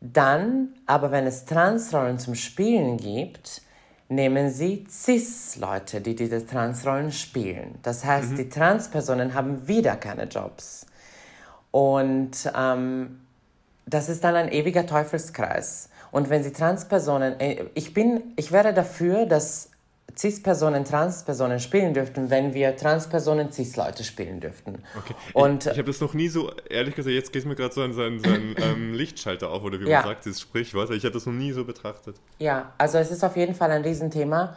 dann, 0.00 0.74
aber 0.86 1.10
wenn 1.10 1.26
es 1.26 1.46
Transrollen 1.46 2.18
zum 2.18 2.34
Spielen 2.34 2.96
gibt, 2.96 3.62
nehmen 4.08 4.50
sie 4.50 4.86
Cis-Leute, 4.88 6.00
die 6.00 6.14
diese 6.14 6.44
Transrollen 6.44 7.12
spielen. 7.12 7.78
Das 7.82 8.04
heißt, 8.04 8.32
mhm. 8.32 8.36
die 8.36 8.48
Transpersonen 8.48 9.34
haben 9.34 9.66
wieder 9.66 9.96
keine 9.96 10.24
Jobs. 10.24 10.86
Und 11.76 12.50
ähm, 12.56 13.20
das 13.84 14.08
ist 14.08 14.24
dann 14.24 14.34
ein 14.34 14.50
ewiger 14.50 14.86
Teufelskreis. 14.86 15.90
Und 16.10 16.30
wenn 16.30 16.42
sie 16.42 16.50
Transpersonen, 16.50 17.38
äh, 17.38 17.66
ich 17.74 17.92
bin, 17.92 18.32
ich 18.36 18.50
wäre 18.50 18.72
dafür, 18.72 19.26
dass 19.26 19.68
Cis-Personen 20.16 20.86
Trans-Personen 20.86 21.60
spielen 21.60 21.92
dürften, 21.92 22.30
wenn 22.30 22.54
wir 22.54 22.74
Trans-Personen 22.78 23.52
Cis-Leute 23.52 24.04
spielen 24.04 24.40
dürften. 24.40 24.82
Okay. 24.96 25.14
Und, 25.34 25.66
ich, 25.66 25.72
ich 25.72 25.76
habe 25.76 25.88
das 25.88 26.00
noch 26.00 26.14
nie 26.14 26.28
so, 26.28 26.50
ehrlich 26.70 26.94
gesagt, 26.94 27.12
jetzt 27.12 27.30
geht 27.30 27.42
es 27.42 27.46
mir 27.46 27.56
gerade 27.56 27.74
so 27.74 27.82
an 27.82 27.92
seinen, 27.92 28.20
seinen 28.20 28.54
ähm, 28.62 28.94
Lichtschalter 28.94 29.50
auf, 29.50 29.62
oder 29.62 29.78
wie 29.78 29.86
ja. 29.86 29.98
man 29.98 30.08
sagt, 30.08 30.24
dieses 30.24 30.40
Sprichwort. 30.40 30.88
Ich 30.92 31.04
habe 31.04 31.12
das 31.12 31.26
noch 31.26 31.34
nie 31.34 31.52
so 31.52 31.66
betrachtet. 31.66 32.16
Ja, 32.38 32.72
also 32.78 32.96
es 32.96 33.10
ist 33.10 33.22
auf 33.22 33.36
jeden 33.36 33.54
Fall 33.54 33.70
ein 33.70 33.82
Riesenthema, 33.82 34.56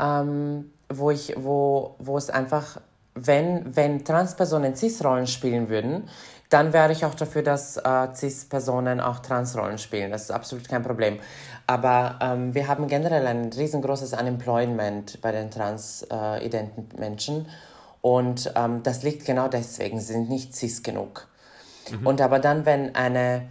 ähm, 0.00 0.70
wo, 0.88 1.10
ich, 1.10 1.34
wo, 1.36 1.96
wo 1.98 2.16
es 2.16 2.30
einfach, 2.30 2.80
wenn, 3.14 3.76
wenn 3.76 4.02
Trans-Personen 4.02 4.74
Cis-Rollen 4.74 5.26
spielen 5.26 5.68
würden, 5.68 6.08
dann 6.54 6.72
wäre 6.72 6.92
ich 6.92 7.04
auch 7.04 7.16
dafür, 7.16 7.42
dass 7.42 7.76
äh, 7.78 8.14
Cis-Personen 8.14 9.00
auch 9.00 9.18
Trans-Rollen 9.18 9.78
spielen. 9.78 10.12
Das 10.12 10.22
ist 10.22 10.30
absolut 10.30 10.68
kein 10.68 10.84
Problem. 10.84 11.18
Aber 11.66 12.16
ähm, 12.22 12.54
wir 12.54 12.68
haben 12.68 12.86
generell 12.86 13.26
ein 13.26 13.52
riesengroßes 13.52 14.12
Unemployment 14.12 15.20
bei 15.20 15.32
den 15.32 15.50
transidenten 15.50 16.96
äh, 16.96 17.00
Menschen. 17.00 17.48
Und 18.02 18.52
ähm, 18.54 18.84
das 18.84 19.02
liegt 19.02 19.24
genau 19.24 19.48
deswegen, 19.48 19.98
sie 19.98 20.12
sind 20.12 20.28
nicht 20.28 20.54
cis 20.54 20.84
genug. 20.84 21.26
Mhm. 21.90 22.06
Und 22.06 22.20
aber 22.20 22.38
dann, 22.38 22.64
wenn 22.66 22.94
eine, 22.94 23.48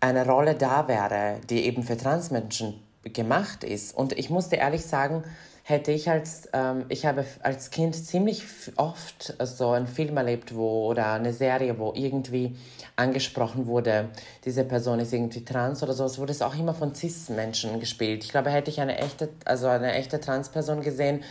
eine 0.00 0.26
Rolle 0.26 0.54
da 0.54 0.88
wäre, 0.88 1.36
die 1.50 1.66
eben 1.66 1.82
für 1.82 1.98
Transmenschen 1.98 2.82
gemacht 3.02 3.62
ist, 3.62 3.94
und 3.94 4.18
ich 4.18 4.30
musste 4.30 4.56
ehrlich 4.56 4.86
sagen, 4.86 5.22
hätte 5.64 5.92
ich 5.92 6.10
als, 6.10 6.48
ähm, 6.52 6.86
ich 6.88 7.06
habe 7.06 7.24
als 7.42 7.70
Kind 7.70 7.94
ziemlich 7.94 8.44
oft 8.76 9.34
so 9.42 9.70
einen 9.70 9.86
Film 9.86 10.16
erlebt, 10.16 10.54
wo, 10.54 10.86
oder 10.88 11.12
eine 11.12 11.32
Serie, 11.32 11.78
wo 11.78 11.92
irgendwie 11.94 12.56
angesprochen 12.96 13.66
wurde, 13.66 14.08
diese 14.44 14.64
Person 14.64 15.00
ist 15.00 15.12
irgendwie 15.12 15.44
trans 15.44 15.82
oder 15.82 15.92
so, 15.92 16.04
es 16.04 16.18
wurde 16.18 16.32
es 16.32 16.42
auch 16.42 16.54
immer 16.56 16.74
von 16.74 16.94
Cis-Menschen 16.94 17.80
gespielt. 17.80 18.24
Ich 18.24 18.30
glaube, 18.30 18.50
hätte 18.50 18.70
ich 18.70 18.80
eine 18.80 18.98
echte, 18.98 19.28
also 19.44 19.68
eine 19.68 19.92
echte 19.92 20.20
Trans-Person 20.20 20.82
gesehen, 20.82 21.22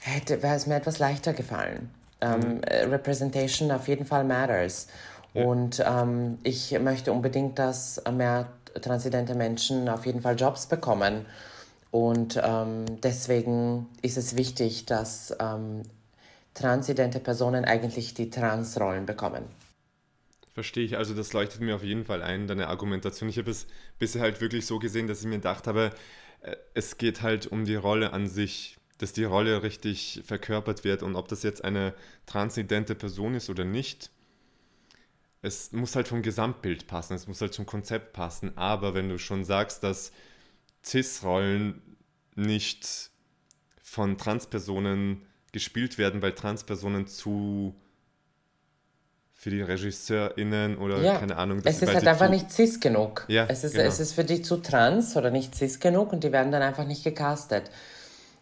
hätte, 0.00 0.42
wäre 0.42 0.56
es 0.56 0.66
mir 0.66 0.76
etwas 0.76 0.98
leichter 0.98 1.32
gefallen. 1.32 1.90
Ähm, 2.20 2.40
mhm. 2.40 2.90
Representation 2.90 3.70
auf 3.70 3.88
jeden 3.88 4.06
Fall 4.06 4.24
matters. 4.24 4.88
Ja. 5.34 5.44
Und 5.44 5.84
ähm, 5.86 6.38
ich 6.42 6.78
möchte 6.80 7.12
unbedingt, 7.12 7.58
dass 7.58 8.02
mehr 8.10 8.46
transidente 8.80 9.34
Menschen 9.34 9.88
auf 9.88 10.06
jeden 10.06 10.20
Fall 10.20 10.36
Jobs 10.36 10.66
bekommen. 10.66 11.26
Und 11.96 12.38
ähm, 12.44 13.00
deswegen 13.00 13.86
ist 14.02 14.18
es 14.18 14.36
wichtig, 14.36 14.84
dass 14.84 15.34
ähm, 15.40 15.80
transidente 16.52 17.20
Personen 17.20 17.64
eigentlich 17.64 18.12
die 18.12 18.28
Transrollen 18.28 19.06
bekommen. 19.06 19.44
Verstehe 20.52 20.84
ich, 20.84 20.98
also 20.98 21.14
das 21.14 21.32
leuchtet 21.32 21.62
mir 21.62 21.74
auf 21.74 21.82
jeden 21.82 22.04
Fall 22.04 22.22
ein, 22.22 22.48
deine 22.48 22.68
Argumentation. 22.68 23.30
Ich 23.30 23.38
habe 23.38 23.50
es 23.50 23.66
bisher 23.98 24.20
halt 24.20 24.42
wirklich 24.42 24.66
so 24.66 24.78
gesehen, 24.78 25.06
dass 25.06 25.20
ich 25.20 25.26
mir 25.26 25.36
gedacht 25.36 25.66
habe, 25.66 25.90
äh, 26.42 26.56
es 26.74 26.98
geht 26.98 27.22
halt 27.22 27.46
um 27.46 27.64
die 27.64 27.76
Rolle 27.76 28.12
an 28.12 28.26
sich, 28.26 28.76
dass 28.98 29.14
die 29.14 29.24
Rolle 29.24 29.62
richtig 29.62 30.20
verkörpert 30.22 30.84
wird 30.84 31.02
und 31.02 31.16
ob 31.16 31.28
das 31.28 31.42
jetzt 31.44 31.64
eine 31.64 31.94
transidente 32.26 32.94
Person 32.94 33.34
ist 33.34 33.48
oder 33.48 33.64
nicht. 33.64 34.10
Es 35.40 35.72
muss 35.72 35.96
halt 35.96 36.08
vom 36.08 36.20
Gesamtbild 36.20 36.88
passen, 36.88 37.14
es 37.14 37.26
muss 37.26 37.40
halt 37.40 37.54
zum 37.54 37.64
Konzept 37.64 38.12
passen, 38.12 38.52
aber 38.58 38.92
wenn 38.92 39.08
du 39.08 39.16
schon 39.16 39.46
sagst, 39.46 39.82
dass 39.82 40.12
Cis-Rollen 40.86 41.82
nicht 42.36 43.10
von 43.82 44.18
Transpersonen 44.18 45.22
gespielt 45.52 45.98
werden, 45.98 46.22
weil 46.22 46.32
Transpersonen 46.32 47.06
zu 47.06 47.74
für 49.32 49.50
die 49.50 49.60
RegisseurInnen 49.60 50.78
oder 50.78 50.98
ja. 50.98 51.18
keine 51.18 51.36
Ahnung. 51.36 51.60
es 51.62 51.80
ist 51.82 51.94
halt 51.94 52.06
einfach 52.06 52.30
nicht 52.30 52.50
cis 52.50 52.80
genug. 52.80 53.26
Ja, 53.28 53.46
es, 53.48 53.64
ist, 53.64 53.74
genau. 53.74 53.86
es 53.86 54.00
ist 54.00 54.12
für 54.12 54.24
die 54.24 54.42
zu 54.42 54.56
trans 54.56 55.16
oder 55.16 55.30
nicht 55.30 55.54
cis 55.54 55.78
genug 55.78 56.12
und 56.12 56.24
die 56.24 56.32
werden 56.32 56.50
dann 56.50 56.62
einfach 56.62 56.86
nicht 56.86 57.04
gecastet. 57.04 57.70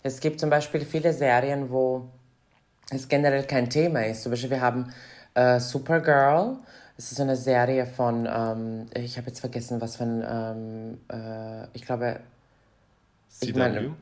Es 0.03 0.21
gibt 0.21 0.39
zum 0.39 0.51
Beispiel 0.51 0.83
viele 0.83 1.13
Serien, 1.13 1.71
wo 1.71 2.09
es 2.91 3.09
generell 3.09 3.45
kein 3.45 3.71
Thema 3.71 4.07
ist. 4.07 4.23
Zum 4.23 4.31
Beispiel 4.31 4.51
wir 4.51 4.61
haben 4.61 4.93
äh, 5.35 5.59
Supergirl. 5.59 6.59
Es 6.97 7.11
ist 7.11 7.21
eine 7.21 7.37
Serie 7.37 7.87
von, 7.87 8.29
ähm, 8.33 8.87
ich 8.95 9.19
habe 9.19 9.27
jetzt 9.27 9.41
vergessen, 9.41 9.81
was 9.81 9.97
von, 9.97 10.25
ähm, 10.27 10.99
äh, 11.11 11.67
ich 11.73 11.85
glaube, 11.85 12.21
CW? 13.35 13.49
Ich 13.49 13.55
meine, 13.55 13.95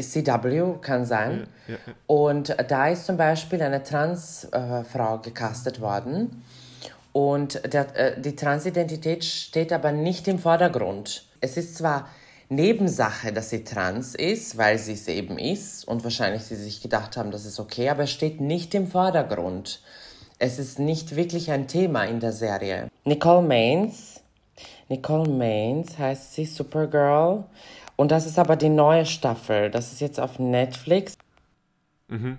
CW 0.00 0.78
kann 0.80 1.04
sein. 1.04 1.46
Ja, 1.66 1.74
ja, 1.74 1.80
ja. 1.86 1.94
Und 2.06 2.56
da 2.68 2.88
ist 2.88 3.06
zum 3.06 3.16
Beispiel 3.16 3.62
eine 3.62 3.82
Transfrau 3.82 5.16
äh, 5.16 5.18
gecastet 5.22 5.80
worden. 5.80 6.42
Und 7.12 7.62
der, 7.72 7.96
äh, 7.96 8.20
die 8.20 8.36
Transidentität 8.36 9.24
steht 9.24 9.72
aber 9.72 9.92
nicht 9.92 10.28
im 10.28 10.38
Vordergrund. 10.38 11.24
Es 11.40 11.56
ist 11.56 11.76
zwar 11.76 12.08
Nebensache, 12.48 13.32
dass 13.32 13.50
sie 13.50 13.64
trans 13.64 14.14
ist, 14.14 14.56
weil 14.56 14.78
sie 14.78 14.92
es 14.92 15.08
eben 15.08 15.38
ist 15.38 15.88
und 15.88 16.04
wahrscheinlich 16.04 16.42
sie 16.42 16.54
sich 16.54 16.80
gedacht 16.80 17.16
haben, 17.16 17.30
das 17.30 17.44
ist 17.44 17.58
okay, 17.58 17.88
aber 17.88 18.04
es 18.04 18.12
steht 18.12 18.40
nicht 18.40 18.74
im 18.74 18.86
Vordergrund. 18.86 19.80
Es 20.38 20.58
ist 20.58 20.78
nicht 20.78 21.16
wirklich 21.16 21.50
ein 21.50 21.66
Thema 21.66 22.04
in 22.04 22.20
der 22.20 22.32
Serie. 22.32 22.88
Nicole 23.04 23.46
Maines, 23.46 24.20
Nicole 24.88 25.28
Maines 25.28 25.98
heißt 25.98 26.34
sie, 26.34 26.44
Supergirl. 26.44 27.44
Und 27.96 28.10
das 28.10 28.26
ist 28.26 28.38
aber 28.38 28.56
die 28.56 28.68
neue 28.68 29.06
Staffel. 29.06 29.70
Das 29.70 29.92
ist 29.92 30.00
jetzt 30.00 30.20
auf 30.20 30.38
Netflix. 30.38 31.16
Mhm. 32.08 32.38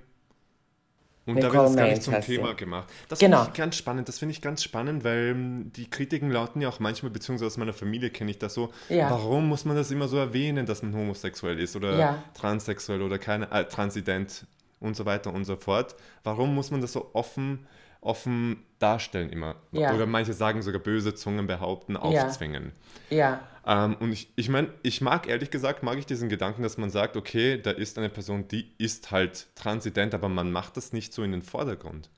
Und 1.28 1.36
Nicole 1.36 1.52
da 1.52 1.60
wird 1.60 1.70
es 1.70 1.76
gar 1.76 1.88
nicht 1.88 2.04
zum 2.04 2.22
Thema 2.22 2.54
gemacht. 2.54 2.90
Das 3.10 3.20
genau. 3.20 3.40
finde 3.40 3.52
ich 3.52 3.58
ganz 3.58 3.76
spannend. 3.76 4.08
Das 4.08 4.18
finde 4.18 4.32
ich 4.32 4.42
ganz 4.42 4.64
spannend, 4.64 5.04
weil 5.04 5.32
ähm, 5.32 5.74
die 5.74 5.90
Kritiken 5.90 6.32
lauten 6.32 6.62
ja 6.62 6.70
auch 6.70 6.80
manchmal, 6.80 7.12
beziehungsweise 7.12 7.48
aus 7.48 7.58
meiner 7.58 7.74
Familie 7.74 8.12
kenne 8.12 8.32
ich 8.32 8.40
das 8.40 8.54
so, 8.54 8.72
ja. 8.88 9.10
warum 9.10 9.50
muss 9.50 9.66
man 9.66 9.76
das 9.76 9.92
immer 9.92 10.08
so 10.08 10.16
erwähnen, 10.16 10.66
dass 10.66 10.84
man 10.84 10.96
homosexuell 10.96 11.60
ist 11.60 11.76
oder 11.76 11.98
ja. 11.98 12.24
transsexuell 12.34 13.02
oder 13.02 13.20
keine, 13.20 13.52
äh, 13.52 13.66
transident 13.66 14.46
und 14.80 14.96
so 14.96 15.06
weiter 15.06 15.34
und 15.34 15.44
so 15.44 15.58
fort. 15.58 15.96
Warum 16.24 16.56
muss 16.56 16.72
man 16.72 16.80
das 16.80 16.94
so 16.94 17.10
offen, 17.12 17.68
offen 18.08 18.64
darstellen 18.80 19.30
immer? 19.30 19.56
Ja. 19.72 19.94
Oder 19.94 20.06
manche 20.06 20.34
sagen 20.34 20.62
sogar 20.62 20.82
böse 20.82 21.14
Zungen 21.14 21.48
behaupten, 21.48 21.98
aufzwingen. 21.98 22.72
Ja. 23.10 23.42
Ähm, 23.66 23.98
und 24.00 24.14
ich, 24.14 24.32
ich 24.36 24.50
meine, 24.50 24.70
ich 24.82 25.02
mag 25.02 25.28
ehrlich 25.28 25.52
gesagt, 25.52 25.84
mag 25.84 25.98
ich 25.98 26.06
diesen 26.06 26.30
Gedanken, 26.30 26.64
dass 26.64 26.78
man 26.78 26.90
sagt, 26.90 27.18
okay, 27.18 27.62
da 27.62 27.72
ist 27.72 27.98
eine 27.98 28.10
Person, 28.10 28.48
die 28.48 28.72
ist 28.78 29.12
halt 29.12 29.48
transident, 29.56 30.14
aber 30.14 30.30
man 30.30 30.52
macht 30.52 30.78
das 30.78 30.94
nicht 30.94 31.14
so 31.14 31.22
in 31.22 31.34
den 31.34 31.42
Vordergrund. 31.42 32.10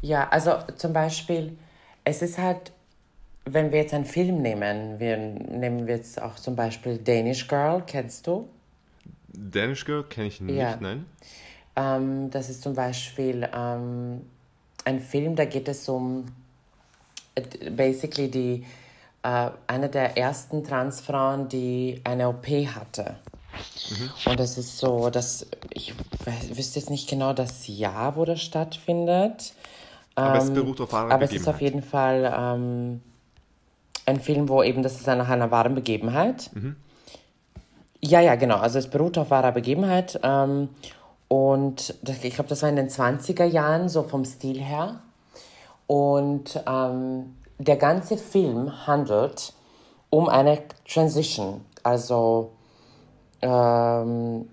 Ja, 0.00 0.28
also 0.28 0.58
zum 0.76 0.92
Beispiel, 0.92 1.58
es 2.04 2.22
ist 2.22 2.38
halt, 2.38 2.72
wenn 3.46 3.72
wir 3.72 3.80
jetzt 3.80 3.94
einen 3.94 4.04
Film 4.04 4.42
nehmen, 4.42 5.00
wir 5.00 5.16
nehmen 5.16 5.86
wir 5.86 5.96
jetzt 5.96 6.22
auch 6.22 6.36
zum 6.36 6.54
Beispiel 6.54 6.98
Danish 6.98 7.48
Girl, 7.48 7.82
kennst 7.84 8.26
du? 8.26 8.48
Danish 9.28 9.84
Girl 9.84 10.04
kenne 10.04 10.28
ich 10.28 10.40
nicht, 10.40 10.56
ja. 10.56 10.76
nein. 10.80 11.06
Ähm, 11.76 12.30
das 12.30 12.50
ist 12.50 12.62
zum 12.62 12.74
Beispiel 12.74 13.48
ähm, 13.52 14.20
ein 14.84 15.00
Film, 15.00 15.36
da 15.36 15.44
geht 15.44 15.68
es 15.68 15.88
um 15.88 16.26
äh, 17.34 17.70
basically 17.70 18.30
die 18.30 18.64
äh, 19.22 19.50
eine 19.66 19.88
der 19.88 20.16
ersten 20.16 20.64
Transfrauen, 20.64 21.48
die 21.48 22.00
eine 22.04 22.28
OP 22.28 22.46
hatte. 22.46 23.16
Mhm. 23.90 24.30
Und 24.30 24.40
es 24.40 24.58
ist 24.58 24.78
so, 24.78 25.10
dass 25.10 25.46
ich 25.70 25.94
wüsste 26.54 26.78
jetzt 26.78 26.90
nicht 26.90 27.08
genau 27.08 27.32
das 27.32 27.66
Jahr, 27.66 28.16
wo 28.16 28.24
das 28.24 28.42
stattfindet. 28.42 29.54
Aber 30.14 30.40
ähm, 30.40 30.42
es 30.42 30.52
beruht 30.52 30.80
auf 30.80 30.92
wahrer 30.92 31.12
Aber 31.12 31.24
es 31.24 31.32
ist 31.32 31.48
auf 31.48 31.60
jeden 31.60 31.82
Fall 31.82 32.32
ähm, 32.36 33.00
ein 34.06 34.20
Film, 34.20 34.48
wo 34.48 34.62
eben, 34.62 34.82
das 34.82 34.96
ist 34.96 35.06
nach 35.06 35.28
einer 35.28 35.50
wahren 35.50 35.74
Begebenheit. 35.74 36.50
Mhm. 36.54 36.76
Ja, 38.00 38.20
ja, 38.20 38.34
genau. 38.34 38.56
Also 38.56 38.78
es 38.78 38.88
beruht 38.88 39.16
auf 39.16 39.30
wahrer 39.30 39.52
Begebenheit. 39.52 40.20
Ähm, 40.22 40.68
und 41.28 41.94
ich 42.04 42.34
glaube, 42.34 42.48
das 42.48 42.62
war 42.62 42.68
in 42.68 42.76
den 42.76 42.88
20er 42.88 43.44
Jahren, 43.44 43.88
so 43.88 44.02
vom 44.02 44.24
Stil 44.24 44.60
her. 44.60 45.00
Und 45.86 46.62
ähm, 46.66 47.36
der 47.58 47.76
ganze 47.76 48.16
Film 48.16 48.86
handelt 48.86 49.52
um 50.10 50.28
eine 50.28 50.62
Transition, 50.86 51.64
also 51.82 52.52
ähm, 53.42 54.48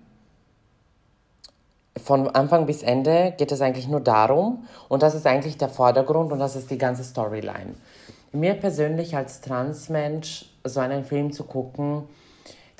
von 2.02 2.28
Anfang 2.28 2.66
bis 2.66 2.82
Ende 2.82 3.34
geht 3.36 3.52
es 3.52 3.60
eigentlich 3.60 3.86
nur 3.86 4.00
darum 4.00 4.66
und 4.88 5.02
das 5.02 5.14
ist 5.14 5.26
eigentlich 5.26 5.58
der 5.58 5.68
Vordergrund 5.68 6.32
und 6.32 6.38
das 6.38 6.56
ist 6.56 6.70
die 6.70 6.78
ganze 6.78 7.04
Storyline. 7.04 7.74
Mir 8.32 8.54
persönlich 8.54 9.14
als 9.14 9.40
Transmensch 9.40 10.46
so 10.64 10.80
einen 10.80 11.04
Film 11.04 11.32
zu 11.32 11.44
gucken, 11.44 12.08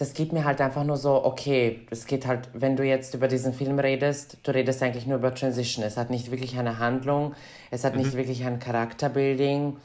das 0.02 0.14
geht 0.14 0.32
mir 0.32 0.44
halt 0.44 0.60
einfach 0.60 0.84
nur 0.84 0.96
so, 0.96 1.24
okay, 1.24 1.86
es 1.90 2.06
geht 2.06 2.26
halt, 2.26 2.48
wenn 2.52 2.76
du 2.76 2.84
jetzt 2.84 3.14
über 3.14 3.28
diesen 3.28 3.54
Film 3.54 3.78
redest, 3.78 4.38
du 4.42 4.52
redest 4.52 4.82
eigentlich 4.82 5.06
nur 5.06 5.18
über 5.18 5.34
Transition. 5.34 5.84
Es 5.84 5.96
hat 5.96 6.10
nicht 6.10 6.30
wirklich 6.30 6.58
eine 6.58 6.78
Handlung, 6.78 7.34
es 7.70 7.84
hat 7.84 7.94
mhm. 7.94 8.02
nicht 8.02 8.14
wirklich 8.14 8.44
ein 8.44 8.58
Charakterbuilding 8.58 9.76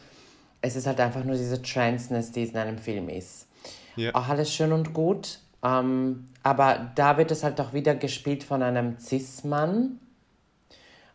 es 0.62 0.76
ist 0.76 0.88
halt 0.88 1.00
einfach 1.00 1.24
nur 1.24 1.36
diese 1.36 1.62
Transness, 1.62 2.32
die 2.32 2.44
in 2.44 2.58
einem 2.58 2.78
Film 2.78 3.10
ist. 3.10 3.48
Ja. 3.96 4.14
Auch 4.14 4.28
alles 4.28 4.54
schön 4.54 4.72
und 4.72 4.94
gut, 4.94 5.40
ähm, 5.64 6.26
aber 6.44 6.92
da 6.96 7.18
wird 7.18 7.32
es 7.32 7.44
halt 7.44 7.60
auch 7.60 7.74
wieder 7.74 7.96
gespielt 7.96 8.44
von 8.44 8.62
einem 8.62 9.00
Cis-Mann, 9.00 10.00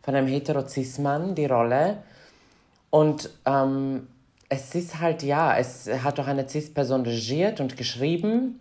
von 0.01 0.15
einem 0.15 0.27
hetero-Cis-Mann, 0.27 1.35
die 1.35 1.45
Rolle. 1.45 2.03
Und 2.89 3.29
ähm, 3.45 4.07
es 4.49 4.75
ist 4.75 4.99
halt, 4.99 5.23
ja, 5.23 5.57
es 5.57 5.89
hat 6.03 6.19
auch 6.19 6.27
eine 6.27 6.47
Cis-Person 6.47 7.03
regiert 7.03 7.59
und 7.59 7.77
geschrieben. 7.77 8.59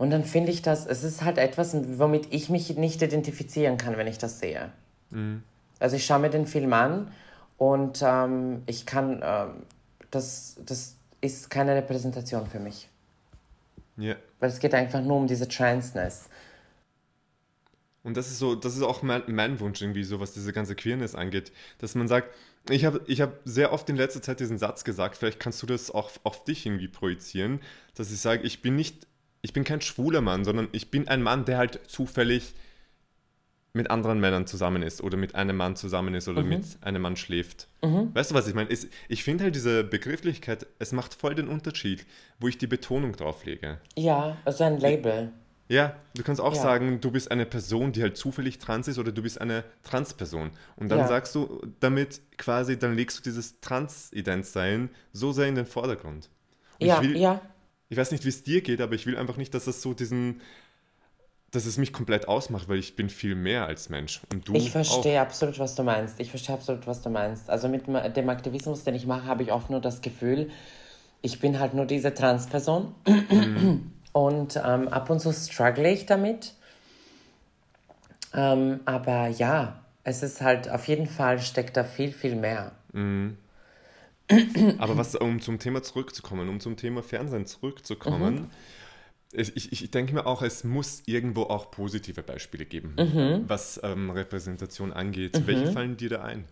Und 0.00 0.08
dann 0.08 0.24
finde 0.24 0.50
ich 0.50 0.62
das, 0.62 0.86
es 0.86 1.04
ist 1.04 1.24
halt 1.24 1.36
etwas, 1.36 1.76
womit 1.98 2.32
ich 2.32 2.48
mich 2.48 2.74
nicht 2.74 3.02
identifizieren 3.02 3.76
kann, 3.76 3.98
wenn 3.98 4.06
ich 4.06 4.16
das 4.16 4.38
sehe. 4.40 4.72
Mhm. 5.10 5.42
Also 5.78 5.96
ich 5.96 6.06
schaue 6.06 6.20
mir 6.20 6.30
den 6.30 6.46
Film 6.46 6.72
an 6.72 7.12
und 7.58 8.00
ähm, 8.02 8.62
ich 8.64 8.86
kann, 8.86 9.20
ähm, 9.22 9.50
das, 10.10 10.56
das 10.64 10.96
ist 11.20 11.50
keine 11.50 11.74
Repräsentation 11.74 12.46
für 12.46 12.60
mich. 12.60 12.88
Ja. 13.98 14.14
Weil 14.38 14.48
es 14.48 14.58
geht 14.58 14.72
einfach 14.72 15.02
nur 15.02 15.18
um 15.18 15.26
diese 15.26 15.46
Transness. 15.46 16.30
Und 18.02 18.16
das 18.16 18.28
ist 18.28 18.38
so, 18.38 18.54
das 18.54 18.76
ist 18.76 18.82
auch 18.82 19.02
mein, 19.02 19.24
mein, 19.26 19.60
Wunsch 19.60 19.82
irgendwie, 19.82 20.04
so 20.04 20.18
was 20.18 20.32
diese 20.32 20.54
ganze 20.54 20.74
Queerness 20.74 21.14
angeht, 21.14 21.52
dass 21.76 21.94
man 21.94 22.08
sagt, 22.08 22.34
ich 22.70 22.86
habe 22.86 23.02
ich 23.06 23.20
hab 23.20 23.34
sehr 23.44 23.70
oft 23.70 23.86
in 23.90 23.96
letzter 23.96 24.22
Zeit 24.22 24.40
diesen 24.40 24.56
Satz 24.56 24.82
gesagt, 24.82 25.18
vielleicht 25.18 25.40
kannst 25.40 25.60
du 25.60 25.66
das 25.66 25.90
auch 25.90 26.10
auf 26.22 26.44
dich 26.44 26.64
irgendwie 26.64 26.88
projizieren, 26.88 27.60
dass 27.94 28.10
ich 28.10 28.20
sage, 28.20 28.44
ich 28.44 28.62
bin 28.62 28.76
nicht, 28.76 29.06
ich 29.42 29.52
bin 29.52 29.64
kein 29.64 29.80
schwuler 29.80 30.20
Mann, 30.20 30.44
sondern 30.44 30.68
ich 30.72 30.90
bin 30.90 31.08
ein 31.08 31.22
Mann, 31.22 31.44
der 31.44 31.58
halt 31.58 31.80
zufällig 31.88 32.54
mit 33.72 33.90
anderen 33.90 34.18
Männern 34.18 34.46
zusammen 34.46 34.82
ist 34.82 35.00
oder 35.00 35.16
mit 35.16 35.34
einem 35.36 35.56
Mann 35.56 35.76
zusammen 35.76 36.14
ist 36.14 36.28
oder 36.28 36.42
mhm. 36.42 36.48
mit 36.48 36.64
einem 36.80 37.02
Mann 37.02 37.16
schläft. 37.16 37.68
Mhm. 37.82 38.14
Weißt 38.14 38.32
du, 38.32 38.34
was 38.34 38.48
ich 38.48 38.54
meine? 38.54 38.68
Ich 39.08 39.24
finde 39.24 39.44
halt 39.44 39.54
diese 39.54 39.84
Begrifflichkeit, 39.84 40.66
es 40.78 40.92
macht 40.92 41.14
voll 41.14 41.34
den 41.34 41.48
Unterschied, 41.48 42.04
wo 42.40 42.48
ich 42.48 42.58
die 42.58 42.66
Betonung 42.66 43.12
drauf 43.12 43.44
lege. 43.44 43.78
Ja, 43.96 44.36
also 44.44 44.64
ein 44.64 44.78
Label. 44.78 45.32
Ja, 45.68 45.94
du 46.14 46.24
kannst 46.24 46.40
auch 46.40 46.56
ja. 46.56 46.60
sagen, 46.60 47.00
du 47.00 47.12
bist 47.12 47.30
eine 47.30 47.46
Person, 47.46 47.92
die 47.92 48.02
halt 48.02 48.16
zufällig 48.16 48.58
trans 48.58 48.88
ist 48.88 48.98
oder 48.98 49.12
du 49.12 49.22
bist 49.22 49.40
eine 49.40 49.62
Transperson. 49.84 50.50
Und 50.74 50.88
dann 50.88 50.98
ja. 50.98 51.06
sagst 51.06 51.32
du 51.36 51.62
damit 51.78 52.20
quasi, 52.38 52.76
dann 52.76 52.96
legst 52.96 53.18
du 53.18 53.22
dieses 53.22 53.60
Transident-Sein 53.60 54.90
so 55.12 55.30
sehr 55.30 55.46
in 55.46 55.54
den 55.54 55.66
Vordergrund. 55.66 56.28
Und 56.80 56.86
ja, 56.88 57.00
ich 57.00 57.08
will, 57.08 57.16
ja. 57.16 57.40
Ich 57.90 57.96
weiß 57.96 58.12
nicht, 58.12 58.24
wie 58.24 58.28
es 58.28 58.42
dir 58.42 58.62
geht, 58.62 58.80
aber 58.80 58.94
ich 58.94 59.04
will 59.04 59.16
einfach 59.16 59.36
nicht, 59.36 59.52
dass 59.52 59.66
das 59.66 59.82
so 59.82 59.94
diesen, 59.94 60.40
dass 61.50 61.66
es 61.66 61.76
mich 61.76 61.92
komplett 61.92 62.28
ausmacht, 62.28 62.68
weil 62.68 62.78
ich 62.78 62.94
bin 62.94 63.10
viel 63.10 63.34
mehr 63.34 63.66
als 63.66 63.88
Mensch. 63.88 64.20
Und 64.32 64.48
du 64.48 64.54
ich 64.54 64.70
verstehe 64.70 65.18
auch. 65.20 65.26
absolut, 65.26 65.58
was 65.58 65.74
du 65.74 65.82
meinst. 65.82 66.20
Ich 66.20 66.30
verstehe 66.30 66.54
absolut, 66.54 66.86
was 66.86 67.02
du 67.02 67.10
meinst. 67.10 67.50
Also 67.50 67.68
mit 67.68 67.86
dem 67.88 68.28
Aktivismus, 68.28 68.84
den 68.84 68.94
ich 68.94 69.06
mache, 69.06 69.26
habe 69.26 69.42
ich 69.42 69.52
oft 69.52 69.70
nur 69.70 69.80
das 69.80 70.00
Gefühl, 70.00 70.50
ich 71.20 71.40
bin 71.40 71.58
halt 71.58 71.74
nur 71.74 71.84
diese 71.84 72.14
Transperson. 72.14 72.94
Mhm. 73.06 73.92
Und 74.12 74.56
ähm, 74.56 74.88
ab 74.88 75.08
und 75.08 75.20
zu 75.20 75.32
struggle 75.32 75.88
ich 75.88 76.04
damit. 76.04 76.54
Ähm, 78.34 78.80
aber 78.84 79.28
ja, 79.28 79.84
es 80.02 80.24
ist 80.24 80.40
halt 80.40 80.68
auf 80.68 80.88
jeden 80.88 81.06
Fall 81.06 81.38
steckt 81.38 81.76
da 81.76 81.84
viel, 81.84 82.12
viel 82.12 82.34
mehr. 82.34 82.72
Mhm. 82.92 83.36
Aber 84.78 84.96
was, 84.96 85.14
um 85.16 85.40
zum 85.40 85.58
Thema 85.58 85.82
zurückzukommen, 85.82 86.48
um 86.48 86.60
zum 86.60 86.76
Thema 86.76 87.02
Fernsehen 87.02 87.46
zurückzukommen, 87.46 88.34
mhm. 88.34 88.50
ich, 89.32 89.56
ich, 89.56 89.72
ich, 89.72 89.90
denke 89.90 90.14
mir 90.14 90.26
auch, 90.26 90.42
es 90.42 90.64
muss 90.64 91.02
irgendwo 91.06 91.42
auch 91.44 91.70
positive 91.70 92.22
Beispiele 92.22 92.64
geben, 92.64 92.94
mhm. 92.98 93.44
was 93.46 93.80
ähm, 93.82 94.10
Repräsentation 94.10 94.92
angeht. 94.92 95.38
Mhm. 95.38 95.46
Welche 95.46 95.72
fallen 95.72 95.96
dir 95.96 96.10
da 96.10 96.22
ein? 96.22 96.44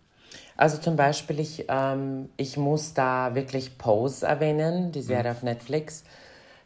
Also 0.56 0.78
zum 0.78 0.96
Beispiel, 0.96 1.40
ich, 1.40 1.66
ähm, 1.68 2.28
ich 2.36 2.56
muss 2.56 2.94
da 2.94 3.34
wirklich 3.34 3.78
Pose 3.78 4.26
erwähnen, 4.26 4.92
die 4.92 5.02
Serie 5.02 5.30
mhm. 5.30 5.36
auf 5.36 5.42
Netflix. 5.42 6.04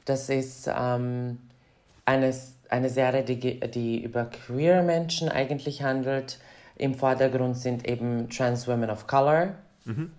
Das 0.04 0.28
ist 0.28 0.68
ähm, 0.74 1.38
eine, 2.04 2.34
eine 2.68 2.88
Serie, 2.88 3.22
die, 3.22 3.60
die 3.60 4.02
über 4.02 4.24
queer 4.24 4.82
Menschen 4.82 5.28
eigentlich 5.28 5.82
handelt. 5.82 6.38
Im 6.76 6.94
Vordergrund 6.94 7.56
sind 7.56 7.86
eben 7.86 8.28
Trans 8.30 8.66
Women 8.66 8.90
of 8.90 9.06
Color. 9.06 9.54
Mhm. 9.84 10.10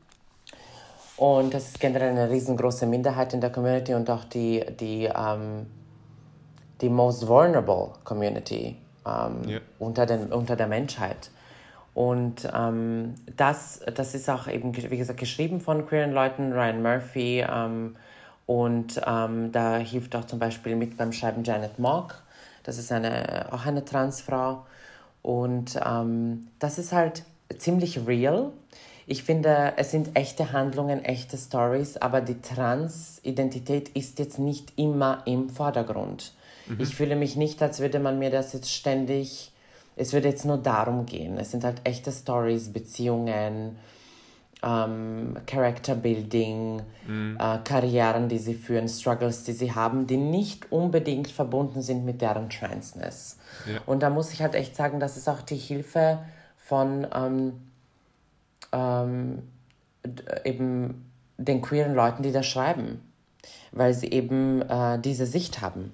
Und 1.24 1.54
das 1.54 1.68
ist 1.68 1.80
generell 1.80 2.10
eine 2.10 2.30
riesengroße 2.30 2.86
Minderheit 2.86 3.34
in 3.34 3.40
der 3.40 3.50
Community 3.50 3.94
und 3.94 4.10
auch 4.10 4.26
die, 4.26 4.62
die, 4.78 5.06
ähm, 5.06 5.68
die 6.82 6.90
most 6.90 7.26
vulnerable 7.26 7.92
Community 8.04 8.76
ähm, 9.06 9.48
yeah. 9.48 9.62
unter, 9.80 10.06
den, 10.06 10.34
unter 10.34 10.58
der 10.58 10.68
Menschheit. 10.68 11.32
Und 11.94 12.46
ähm, 12.54 13.16
das, 13.38 13.80
das 13.96 14.16
ist 14.16 14.30
auch 14.30 14.50
eben, 14.50 14.76
wie 14.76 14.98
gesagt, 14.98 15.18
geschrieben 15.18 15.62
von 15.62 15.88
queeren 15.88 16.12
Leuten, 16.12 16.52
Ryan 16.52 16.82
Murphy, 16.82 17.46
ähm, 17.50 17.96
und 18.46 19.00
ähm, 19.08 19.54
da 19.54 19.78
hilft 19.78 20.18
auch 20.18 20.26
zum 20.26 20.40
Beispiel 20.40 20.76
mit 20.76 20.98
beim 20.98 21.14
Schreiben 21.14 21.46
Janet 21.46 21.80
Mock. 21.80 22.22
Das 22.64 22.78
ist 22.78 22.92
eine, 22.92 23.48
auch 23.50 23.66
eine 23.66 23.86
Transfrau. 23.86 24.66
Und 25.22 25.80
ähm, 25.86 26.48
das 26.60 26.80
ist 26.80 26.92
halt 26.92 27.24
ziemlich 27.58 28.06
real. 28.06 28.52
Ich 29.06 29.24
finde, 29.24 29.74
es 29.78 29.92
sind 29.92 30.16
echte 30.16 30.52
Handlungen, 30.52 31.04
echte 31.04 31.38
Stories, 31.38 31.98
aber 31.98 32.22
die 32.22 32.40
Transidentität 32.42 33.90
ist 33.90 34.20
jetzt 34.20 34.40
nicht 34.40 34.74
immer 34.78 35.24
im 35.26 35.50
Vordergrund. 35.50 36.34
Mhm. 36.68 36.80
Ich 36.80 36.96
fühle 36.96 37.16
mich 37.16 37.36
nicht, 37.36 37.62
als 37.62 37.80
würde 37.80 38.00
man 38.00 38.20
mir 38.20 38.30
das 38.30 38.54
jetzt 38.54 38.72
ständig, 38.72 39.52
es 39.96 40.14
würde 40.14 40.30
jetzt 40.30 40.46
nur 40.46 40.58
darum 40.58 41.06
gehen. 41.06 41.38
Es 41.38 41.52
sind 41.52 41.64
halt 41.64 41.82
echte 41.84 42.12
Stories, 42.12 42.72
Beziehungen, 42.72 43.78
ähm, 44.64 45.36
Character 45.46 45.96
Building, 45.96 46.82
mhm. 47.06 47.38
äh, 47.40 47.58
Karrieren, 47.64 48.30
die 48.30 48.38
sie 48.38 48.56
führen, 48.56 48.88
Struggles, 48.88 49.44
die 49.44 49.52
sie 49.52 49.74
haben, 49.74 50.08
die 50.08 50.18
nicht 50.18 50.72
unbedingt 50.72 51.30
verbunden 51.30 51.82
sind 51.82 52.06
mit 52.06 52.22
deren 52.22 52.50
Transness. 52.50 53.38
Ja. 53.70 53.82
Und 53.86 54.02
da 54.02 54.10
muss 54.10 54.32
ich 54.32 54.42
halt 54.42 54.56
echt 54.56 54.76
sagen, 54.76 55.00
das 55.00 55.18
ist 55.18 55.28
auch 55.28 55.42
die 55.42 55.58
Hilfe 55.58 56.20
von 56.56 57.06
ähm, 57.14 57.54
ähm, 58.74 59.44
eben 60.44 61.06
den 61.38 61.62
queeren 61.62 61.94
Leuten, 61.94 62.24
die 62.24 62.32
da 62.32 62.44
schreiben, 62.44 63.02
weil 63.72 63.94
sie 63.94 64.12
eben 64.12 64.62
äh, 64.64 65.00
diese 65.00 65.26
Sicht 65.26 65.62
haben. 65.62 65.94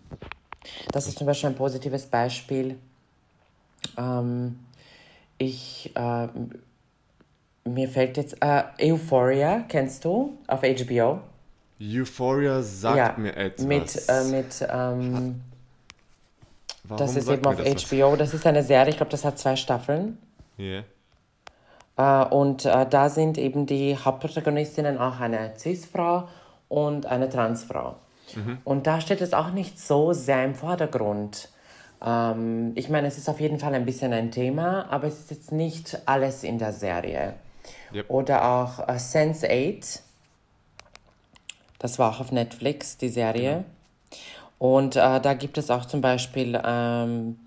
Das 0.91 1.07
ist 1.07 1.17
zum 1.17 1.27
Beispiel 1.27 1.49
ein 1.49 1.55
positives 1.55 2.07
Beispiel. 2.07 2.77
Ähm, 3.97 4.59
ich 5.37 5.91
äh, 5.95 6.27
mir 7.65 7.89
fällt 7.89 8.17
jetzt 8.17 8.37
äh, 8.41 8.63
Euphoria, 8.81 9.65
kennst 9.67 10.05
du? 10.05 10.37
Auf 10.47 10.61
HBO. 10.61 11.21
Euphoria 11.81 12.61
sagt 12.61 12.97
ja, 12.97 13.15
mir 13.17 13.35
etwas. 13.35 13.65
Mit, 13.65 14.09
äh, 14.09 14.23
mit 14.25 14.67
ähm, 14.69 15.41
das 16.97 17.15
ist 17.15 17.29
eben 17.29 17.45
auf 17.45 17.57
HBO. 17.57 18.15
Das 18.15 18.33
ist 18.33 18.45
eine 18.45 18.63
Serie, 18.63 18.89
ich 18.89 18.97
glaube, 18.97 19.11
das 19.11 19.23
hat 19.23 19.37
zwei 19.37 19.55
Staffeln. 19.55 20.17
Yeah. 20.57 20.83
Äh, 21.99 22.23
und 22.29 22.65
äh, 22.65 22.87
da 22.89 23.09
sind 23.09 23.37
eben 23.37 23.65
die 23.65 23.97
Hauptprotagonistinnen 23.97 24.97
auch 24.97 25.19
eine 25.19 25.51
Cis-Frau 25.57 26.29
und 26.69 27.05
eine 27.05 27.27
Transfrau. 27.27 27.95
Mhm. 28.35 28.59
Und 28.63 28.87
da 28.87 29.01
steht 29.01 29.19
es 29.19 29.33
auch 29.33 29.51
nicht 29.51 29.79
so 29.79 30.13
sehr 30.13 30.45
im 30.45 30.55
Vordergrund. 30.55 31.49
Ähm, 32.01 32.71
ich 32.75 32.87
meine, 32.89 33.07
es 33.07 33.17
ist 33.17 33.27
auf 33.27 33.41
jeden 33.41 33.59
Fall 33.59 33.75
ein 33.75 33.85
bisschen 33.85 34.13
ein 34.13 34.31
Thema, 34.31 34.85
aber 34.89 35.07
es 35.07 35.19
ist 35.19 35.31
jetzt 35.31 35.51
nicht 35.51 35.99
alles 36.05 36.43
in 36.43 36.57
der 36.57 36.71
Serie. 36.71 37.33
Yep. 37.93 38.09
Oder 38.09 38.45
auch 38.45 38.79
uh, 38.79 38.93
Sense8. 38.93 39.99
Das 41.79 41.99
war 41.99 42.11
auch 42.11 42.21
auf 42.21 42.31
Netflix, 42.31 42.97
die 42.97 43.09
Serie. 43.09 43.57
Mhm. 43.57 43.65
Und 44.57 44.95
uh, 44.95 45.19
da 45.19 45.33
gibt 45.33 45.57
es 45.57 45.69
auch 45.69 45.85
zum 45.85 45.99
Beispiel 45.99 46.59
ähm, 46.63 47.39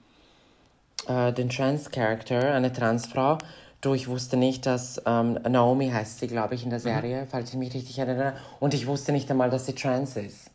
uh, 1.09 1.31
den 1.31 1.49
Trans-Character, 1.49 2.53
eine 2.53 2.71
Transfrau. 2.71 3.39
Du, 3.83 3.95
ich 3.95 4.07
wusste 4.07 4.37
nicht, 4.37 4.65
dass 4.65 5.03
ähm, 5.07 5.35
Naomi 5.35 5.91
heißt 5.91 6.21
sie, 6.21 6.29
glaube 6.29 6.55
ich, 6.55 6.63
in 6.63 6.71
der 6.71 6.79
mhm. 6.79 6.85
Serie, 6.85 7.23
mhm. 7.23 7.27
falls 7.27 7.51
ich 7.51 7.57
mich 7.57 7.75
richtig 7.75 7.99
erinnere. 7.99 8.37
Und 8.61 8.75
ich 8.75 8.87
wusste 8.87 9.11
nicht 9.13 9.31
einmal, 9.31 9.51
dass 9.51 9.67
sie 9.67 9.75
trans 9.75 10.17
ist. 10.17 10.51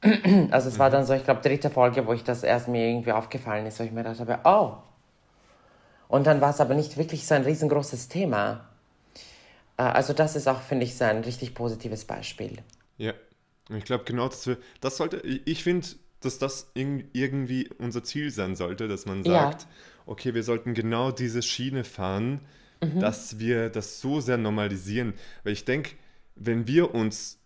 also 0.50 0.68
es 0.68 0.74
mhm. 0.74 0.78
war 0.78 0.88
dann 0.88 1.04
so, 1.04 1.12
ich 1.12 1.24
glaube, 1.24 1.42
dritte 1.42 1.68
Folge, 1.68 2.06
wo 2.06 2.12
ich 2.12 2.22
das 2.22 2.44
erst 2.44 2.68
mir 2.68 2.88
irgendwie 2.88 3.10
aufgefallen 3.12 3.66
ist, 3.66 3.80
wo 3.80 3.84
ich 3.84 3.90
mir 3.90 4.04
gedacht 4.04 4.20
habe, 4.20 4.38
oh. 4.44 4.76
Und 6.06 6.28
dann 6.28 6.40
war 6.40 6.50
es 6.50 6.60
aber 6.60 6.74
nicht 6.74 6.96
wirklich 6.96 7.26
so 7.26 7.34
ein 7.34 7.42
riesengroßes 7.42 8.08
Thema. 8.08 8.68
Äh, 9.76 9.82
also 9.82 10.12
das 10.12 10.36
ist 10.36 10.46
auch, 10.46 10.60
finde 10.60 10.84
ich, 10.84 10.96
so 10.96 11.04
ein 11.04 11.24
richtig 11.24 11.56
positives 11.56 12.04
Beispiel. 12.04 12.58
Ja, 12.98 13.14
ich 13.68 13.84
glaube 13.84 14.04
genau, 14.04 14.28
dass 14.28 14.46
wir, 14.46 14.58
das 14.80 14.96
sollte, 14.96 15.16
ich 15.18 15.64
finde, 15.64 15.88
dass 16.20 16.38
das 16.38 16.70
irgendwie 16.74 17.68
unser 17.78 18.04
Ziel 18.04 18.30
sein 18.30 18.54
sollte, 18.54 18.86
dass 18.86 19.06
man 19.06 19.24
sagt, 19.24 19.62
ja. 19.62 19.68
Okay, 20.10 20.34
wir 20.34 20.42
sollten 20.42 20.74
genau 20.74 21.12
diese 21.12 21.40
Schiene 21.40 21.84
fahren, 21.84 22.40
mhm. 22.82 22.98
dass 22.98 23.38
wir 23.38 23.70
das 23.70 24.00
so 24.00 24.20
sehr 24.20 24.38
normalisieren. 24.38 25.14
Weil 25.44 25.52
ich 25.52 25.64
denke, 25.64 25.92
wenn 26.34 26.66
wir 26.66 26.94
uns 26.94 27.38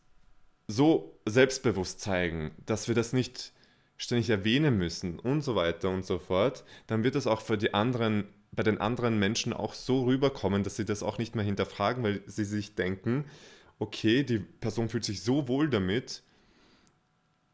so 0.67 1.21
selbstbewusst 1.27 2.01
zeigen, 2.01 2.53
dass 2.65 2.89
wir 2.89 2.95
das 2.95 3.13
nicht 3.13 3.53
ständig 3.99 4.31
erwähnen 4.31 4.79
müssen 4.79 5.19
und 5.19 5.43
so 5.43 5.55
weiter 5.55 5.91
und 5.91 6.07
so 6.07 6.19
fort, 6.19 6.65
dann 6.87 7.05
wird 7.05 7.15
das 7.17 7.27
auch 7.27 7.43
für 7.43 7.59
die 7.59 7.75
anderen 7.75 8.25
bei 8.51 8.63
den 8.63 8.79
anderen 8.79 9.19
Menschen 9.19 9.53
auch 9.53 9.75
so 9.75 10.05
rüberkommen, 10.05 10.63
dass 10.63 10.77
sie 10.77 10.85
das 10.85 11.03
auch 11.03 11.19
nicht 11.19 11.35
mehr 11.35 11.45
hinterfragen, 11.45 12.05
weil 12.05 12.23
sie 12.27 12.45
sich 12.45 12.77
denken, 12.77 13.25
okay, 13.81 14.23
die 14.23 14.39
Person 14.39 14.89
fühlt 14.89 15.05
sich 15.05 15.23
so 15.23 15.49
wohl 15.49 15.69
damit, 15.69 16.23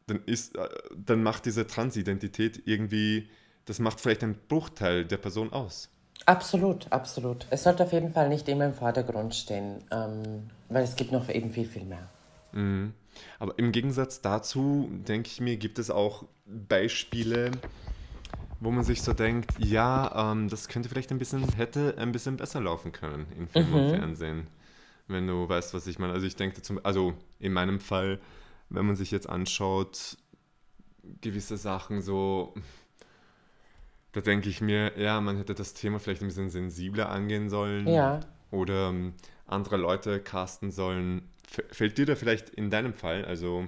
dann, 0.05 0.21
ist, 0.27 0.55
äh, 0.55 0.69
dann 0.95 1.23
macht 1.23 1.47
diese 1.47 1.65
Transidentität 1.65 2.61
irgendwie, 2.65 3.29
das 3.65 3.79
macht 3.79 3.99
vielleicht 3.99 4.23
einen 4.23 4.39
Bruchteil 4.47 5.05
der 5.05 5.17
Person 5.17 5.51
aus. 5.53 5.89
Absolut, 6.25 6.91
absolut. 6.91 7.47
Es 7.49 7.63
sollte 7.63 7.83
auf 7.83 7.93
jeden 7.93 8.13
Fall 8.13 8.29
nicht 8.29 8.47
immer 8.47 8.65
im 8.65 8.73
Vordergrund 8.73 9.33
stehen, 9.33 9.83
ähm, 9.91 10.49
weil 10.69 10.83
es 10.83 10.95
gibt 10.95 11.11
noch 11.11 11.29
eben 11.29 11.51
viel, 11.51 11.65
viel 11.65 11.83
mehr. 11.83 12.09
Mhm. 12.51 12.93
Aber 13.39 13.57
im 13.57 13.71
Gegensatz 13.71 14.21
dazu, 14.21 14.89
denke 14.91 15.27
ich 15.27 15.41
mir, 15.41 15.57
gibt 15.57 15.79
es 15.79 15.89
auch 15.89 16.25
Beispiele, 16.45 17.51
wo 18.59 18.71
man 18.71 18.83
sich 18.83 19.01
so 19.01 19.13
denkt, 19.13 19.51
ja, 19.57 20.31
ähm, 20.31 20.47
das 20.47 20.67
könnte 20.67 20.89
vielleicht 20.89 21.11
ein 21.11 21.17
bisschen, 21.17 21.47
hätte 21.53 21.95
ein 21.97 22.11
bisschen 22.11 22.37
besser 22.37 22.61
laufen 22.61 22.91
können 22.91 23.25
in 23.37 23.47
Film 23.47 23.69
mhm. 23.69 23.75
und 23.75 23.89
Fernsehen. 23.89 24.47
Wenn 25.07 25.27
du 25.27 25.49
weißt, 25.49 25.73
was 25.73 25.87
ich 25.87 25.99
meine. 25.99 26.13
Also 26.13 26.27
ich 26.27 26.35
denke 26.35 26.61
zum, 26.61 26.79
also 26.83 27.13
in 27.39 27.51
meinem 27.53 27.79
Fall, 27.79 28.21
wenn 28.69 28.85
man 28.85 28.95
sich 28.95 29.11
jetzt 29.11 29.27
anschaut, 29.27 30.17
gewisse 31.21 31.57
Sachen 31.57 32.01
so, 32.01 32.53
da 34.13 34.21
denke 34.21 34.49
ich 34.49 34.61
mir, 34.61 34.97
ja, 34.97 35.21
man 35.21 35.37
hätte 35.37 35.55
das 35.55 35.73
Thema 35.73 35.99
vielleicht 35.99 36.21
ein 36.21 36.27
bisschen 36.27 36.49
sensibler 36.49 37.09
angehen 37.09 37.49
sollen. 37.49 37.87
Ja. 37.87 38.19
Oder 38.51 38.89
ähm, 38.89 39.13
andere 39.47 39.77
Leute 39.77 40.19
casten 40.19 40.71
sollen. 40.71 41.29
F 41.49 41.63
fällt 41.71 41.97
dir 41.97 42.05
da 42.05 42.15
vielleicht 42.15 42.49
in 42.49 42.69
deinem 42.69 42.93
Fall, 42.93 43.25
also 43.25 43.67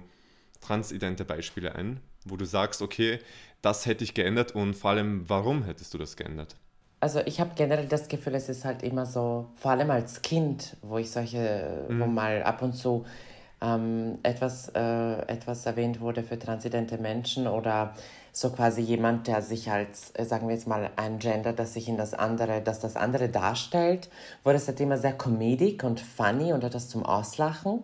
transidente 0.61 1.25
Beispiele 1.25 1.75
ein, 1.75 1.99
wo 2.25 2.37
du 2.37 2.45
sagst, 2.45 2.81
okay, 2.81 3.19
das 3.61 3.85
hätte 3.85 4.03
ich 4.03 4.13
geändert 4.13 4.53
und 4.55 4.73
vor 4.75 4.91
allem, 4.91 5.29
warum 5.29 5.63
hättest 5.63 5.93
du 5.93 5.97
das 5.97 6.17
geändert? 6.17 6.55
Also 6.99 7.19
ich 7.25 7.41
habe 7.41 7.51
generell 7.55 7.87
das 7.87 8.07
Gefühl, 8.07 8.35
es 8.35 8.47
ist 8.47 8.63
halt 8.63 8.81
immer 8.81 9.05
so, 9.05 9.49
vor 9.55 9.71
allem 9.71 9.91
als 9.91 10.21
Kind, 10.21 10.77
wo 10.81 10.97
ich 10.97 11.11
solche, 11.11 11.85
mhm. 11.89 11.99
wo 11.99 12.05
mal 12.05 12.43
ab 12.43 12.61
und 12.61 12.73
zu 12.73 13.05
ähm, 13.61 14.19
etwas, 14.23 14.69
äh, 14.69 15.21
etwas 15.27 15.65
erwähnt 15.65 15.99
wurde 15.99 16.23
für 16.23 16.39
transidente 16.39 16.97
Menschen 16.97 17.47
oder 17.47 17.93
so 18.35 18.49
quasi 18.49 18.81
jemand, 18.81 19.27
der 19.27 19.43
sich 19.43 19.69
als, 19.69 20.11
äh, 20.15 20.25
sagen 20.25 20.47
wir 20.47 20.55
jetzt 20.55 20.67
mal, 20.67 20.89
ein 20.95 21.19
Gender, 21.19 21.53
das 21.53 21.73
sich 21.73 21.87
in 21.87 21.97
das 21.97 22.15
andere, 22.15 22.61
dass 22.61 22.79
das 22.79 22.95
andere 22.95 23.29
darstellt, 23.29 24.09
wurde 24.43 24.57
es 24.57 24.67
halt 24.67 24.79
immer 24.79 24.97
sehr 24.97 25.13
comedic 25.13 25.83
und 25.83 25.99
funny 25.99 26.51
und 26.51 26.63
etwas 26.63 26.89
zum 26.89 27.05
Auslachen 27.05 27.83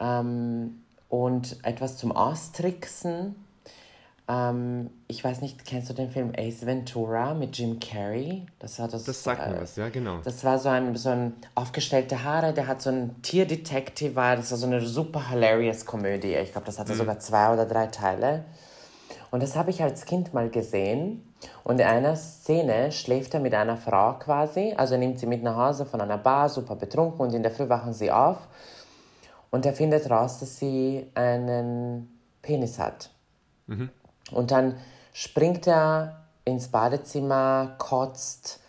ähm, 0.00 0.80
und 1.08 1.58
etwas 1.64 1.98
zum 1.98 2.12
Austricksen. 2.12 3.34
Ähm, 4.28 4.90
ich 5.08 5.24
weiß 5.24 5.40
nicht, 5.40 5.64
kennst 5.64 5.90
du 5.90 5.94
den 5.94 6.12
Film 6.12 6.32
Ace 6.36 6.64
Ventura 6.64 7.34
mit 7.34 7.58
Jim 7.58 7.80
Carrey? 7.80 8.46
Das 8.60 8.78
war 8.78 8.86
das. 8.86 9.02
Das 9.02 9.24
sagt 9.24 9.44
äh, 9.44 9.50
mir 9.50 9.60
was, 9.60 9.74
ja, 9.74 9.88
genau. 9.88 10.18
Das 10.22 10.44
war 10.44 10.60
so 10.60 10.68
ein, 10.68 10.94
so 10.94 11.08
ein 11.08 11.32
aufgestellte 11.56 12.22
Haare, 12.22 12.54
der 12.54 12.68
hat 12.68 12.80
so 12.80 12.90
ein 12.90 13.20
Tierdetektiv, 13.22 14.14
war, 14.14 14.36
das 14.36 14.52
war 14.52 14.58
so 14.58 14.66
eine 14.66 14.80
super 14.86 15.30
hilarious 15.30 15.84
Komödie. 15.84 16.34
Ich 16.34 16.52
glaube, 16.52 16.66
das 16.66 16.78
hatte 16.78 16.92
mhm. 16.92 16.98
sogar 16.98 17.18
zwei 17.18 17.52
oder 17.52 17.66
drei 17.66 17.88
Teile. 17.88 18.44
Und 19.30 19.42
das 19.42 19.56
habe 19.56 19.70
ich 19.70 19.82
als 19.82 20.04
Kind 20.04 20.34
mal 20.34 20.48
gesehen. 20.50 21.34
Und 21.64 21.80
in 21.80 21.86
einer 21.86 22.16
Szene 22.16 22.92
schläft 22.92 23.34
er 23.34 23.40
mit 23.40 23.54
einer 23.54 23.76
Frau 23.76 24.14
quasi, 24.14 24.74
also 24.76 24.96
nimmt 24.96 25.18
sie 25.18 25.26
mit 25.26 25.42
nach 25.42 25.56
Hause 25.56 25.84
von 25.84 26.00
einer 26.00 26.18
Bar, 26.18 26.48
super 26.48 26.76
betrunken 26.76 27.20
und 27.20 27.34
in 27.34 27.42
der 27.42 27.52
Früh 27.52 27.68
wachen 27.68 27.92
sie 27.92 28.10
auf. 28.10 28.38
Und 29.50 29.66
er 29.66 29.74
findet 29.74 30.10
raus, 30.10 30.38
dass 30.38 30.58
sie 30.58 31.06
einen 31.14 32.20
Penis 32.42 32.78
hat. 32.78 33.10
Mhm. 33.66 33.90
Und 34.32 34.50
dann 34.50 34.76
springt 35.12 35.66
er 35.66 36.26
ins 36.44 36.68
Badezimmer, 36.68 37.74
kotzt, 37.78 38.60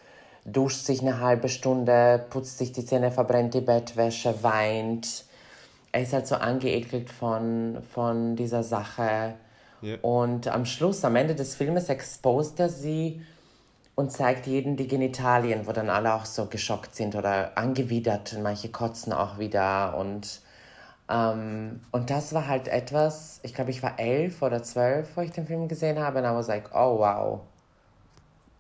duscht 0.46 0.86
sich 0.86 1.02
eine 1.02 1.20
halbe 1.20 1.50
Stunde, 1.50 2.26
putzt 2.30 2.58
sich 2.58 2.72
die 2.72 2.86
Zähne, 2.86 3.12
verbrennt 3.12 3.54
die 3.54 3.62
Bettwäsche, 3.62 4.44
weint. 4.44 5.26
Er 5.92 6.02
ist 6.02 6.14
halt 6.14 6.28
so 6.28 6.36
angeekelt 6.36 7.10
von, 7.10 7.80
von 7.94 8.36
dieser 8.36 8.64
Sache 8.64 9.34
Yeah. 9.82 10.00
Und 10.02 10.48
am 10.48 10.66
Schluss, 10.66 11.04
am 11.06 11.16
Ende 11.16 11.36
des 11.36 11.56
Filmes, 11.56 11.90
expost 11.90 12.60
er 12.60 12.70
sie 12.70 13.22
und 13.96 14.12
zeigt 14.12 14.48
jedem 14.48 14.76
die 14.76 14.88
Genitalien, 14.88 15.66
wo 15.66 15.72
dann 15.72 15.90
alle 15.90 16.14
auch 16.14 16.26
so 16.26 16.46
geschockt 16.46 16.96
sind 16.96 17.16
oder 17.16 17.58
angewidert. 17.58 18.34
Und 18.34 18.44
manche 18.44 18.70
kotzen 18.70 19.12
auch 19.14 19.40
wieder. 19.40 19.98
Und, 19.98 20.42
ähm, 21.10 21.82
und 21.92 22.10
das 22.10 22.34
war 22.34 22.48
halt 22.48 22.68
etwas, 22.68 23.40
ich 23.44 23.54
glaube, 23.54 23.72
ich 23.72 23.82
war 23.82 24.00
elf 24.00 24.42
oder 24.42 24.62
zwölf, 24.62 25.16
wo 25.16 25.22
ich 25.22 25.32
den 25.32 25.48
Film 25.48 25.68
gesehen 25.68 26.00
habe. 26.00 26.20
Und 26.20 26.26
I 26.26 26.36
was 26.36 26.48
like, 26.48 26.76
oh 26.76 27.00
wow. 27.00 27.42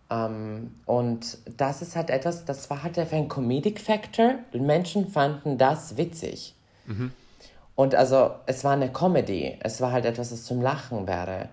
Um, 0.09 0.73
und 0.85 1.37
das 1.57 1.81
ist 1.81 1.97
halt 1.97 2.09
etwas, 2.09 2.45
das 2.45 2.69
war 2.69 2.81
halt 2.81 2.97
einfach 2.97 3.17
ein 3.17 3.27
Comedic 3.27 3.81
Factor. 3.81 4.35
Menschen 4.53 5.09
fanden 5.09 5.57
das 5.57 5.97
witzig. 5.97 6.55
Mhm. 6.85 7.11
Und 7.77 7.93
also 7.93 8.31
es 8.47 8.63
war 8.63 8.73
eine 8.73 8.91
Comedy, 8.91 9.55
es 9.61 9.81
war 9.81 9.91
halt 9.91 10.05
etwas, 10.05 10.31
das 10.31 10.45
zum 10.45 10.61
Lachen 10.61 11.07
wäre. 11.07 11.49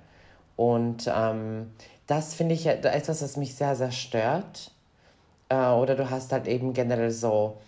Und 0.56 1.06
ähm, 1.14 1.70
das 2.06 2.32
finde 2.32 2.54
ich 2.54 2.66
etwas, 2.66 3.22
was 3.22 3.37
mich 3.37 3.54
sehr, 3.54 3.76
sehr 3.76 3.92
stört. 3.92 4.70
Äh, 5.50 5.68
oder 5.68 5.94
du 5.94 6.08
hast 6.08 6.32
halt 6.32 6.48
eben 6.48 6.72
generell 6.72 7.10
so, 7.10 7.58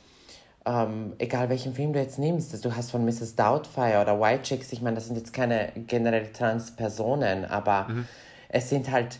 ähm, 0.65 1.13
egal 1.19 1.51
welchen 1.51 1.75
Film 1.75 1.93
du 1.93 2.01
jetzt 2.01 2.19
nimmst, 2.19 2.65
du 2.65 2.75
hast 2.75 2.93
von 2.93 3.05
Mrs. 3.05 3.37
Doubtfire 3.37 4.01
oder 4.01 4.19
White 4.19 4.45
Chicks, 4.45 4.73
ich 4.73 4.81
meine, 4.81 4.95
das 4.95 5.05
sind 5.05 5.17
jetzt 5.17 5.35
keine 5.35 5.73
generell 5.87 6.33
Trans-Personen, 6.33 7.45
aber 7.45 7.89
mhm. 7.89 8.09
es 8.49 8.71
sind 8.71 8.91
halt 8.91 9.19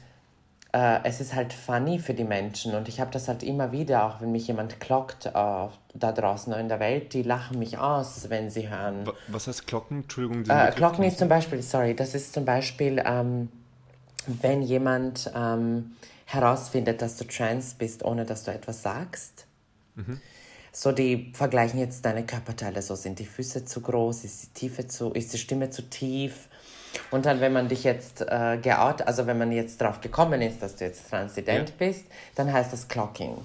äh, 0.77 1.01
es 1.05 1.23
ist 1.23 1.35
halt 1.35 1.55
funny 1.55 1.99
für 1.99 2.13
die 2.13 2.25
Menschen 2.25 2.75
und 2.75 2.87
ich 2.87 3.01
habe 3.01 3.11
das 3.11 3.29
halt 3.29 3.43
immer 3.43 3.73
wieder, 3.73 4.05
auch 4.05 4.21
wenn 4.21 4.31
mich 4.31 4.47
jemand 4.47 4.79
klockt 4.79 5.25
äh, 5.25 5.31
da 5.33 5.73
draußen 6.13 6.53
in 6.53 6.69
der 6.69 6.81
Welt, 6.81 7.15
die 7.15 7.23
lachen 7.23 7.59
mich 7.59 7.79
aus, 7.79 8.29
wenn 8.29 8.51
sie 8.51 8.69
hören. 8.69 9.11
Was 9.29 9.47
heißt 9.47 9.67
Glocken? 9.67 10.03
Entschuldigung. 10.03 10.45
Äh, 10.51 10.73
Glocken 10.77 11.03
ist 11.05 11.19
zum 11.19 11.31
Beispiel, 11.31 11.63
sorry, 11.63 11.97
das 11.97 12.15
ist 12.15 12.35
zum 12.35 12.45
Beispiel, 12.45 13.03
ähm, 13.07 13.49
wenn 14.27 14.61
jemand 14.61 15.33
ähm, 15.35 15.93
herausfindet, 16.27 17.01
dass 17.01 17.17
du 17.17 17.25
trans 17.25 17.75
bist, 17.75 18.05
ohne 18.05 18.27
dass 18.27 18.45
du 18.45 18.51
etwas 18.51 18.83
sagst. 18.83 19.47
Mhm. 19.95 20.21
So, 20.73 20.93
die 20.93 21.33
vergleichen 21.33 21.81
jetzt 21.81 22.05
deine 22.05 22.27
Körperteile. 22.27 22.83
So 22.83 22.97
sind 22.97 23.19
die 23.19 23.25
Füße 23.25 23.65
zu 23.65 23.81
groß, 23.81 24.25
ist 24.25 24.43
die 24.43 24.61
Tiefe 24.61 24.87
zu, 24.87 25.11
ist 25.13 25.33
die 25.33 25.39
Stimme 25.39 25.71
zu 25.71 25.89
tief, 25.89 26.49
und 27.11 27.27
dann, 27.27 27.41
wenn 27.41 27.53
man 27.53 27.69
dich 27.69 27.85
jetzt 27.85 28.23
äh, 28.23 28.59
geout, 28.61 29.03
also 29.05 29.27
wenn 29.27 29.39
man 29.39 29.53
jetzt 29.53 29.81
drauf 29.81 30.01
gekommen 30.01 30.43
ist, 30.43 30.63
dass 30.63 30.77
du 30.77 30.85
jetzt 30.85 31.11
transident 31.11 31.71
ja. 31.71 31.75
bist, 31.79 32.07
dann 32.35 32.53
heißt 32.53 32.73
das 32.73 32.89
Clocking. 32.89 33.37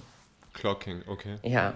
Clocking, 0.54 1.04
okay. 1.08 1.38
Ja. 1.44 1.74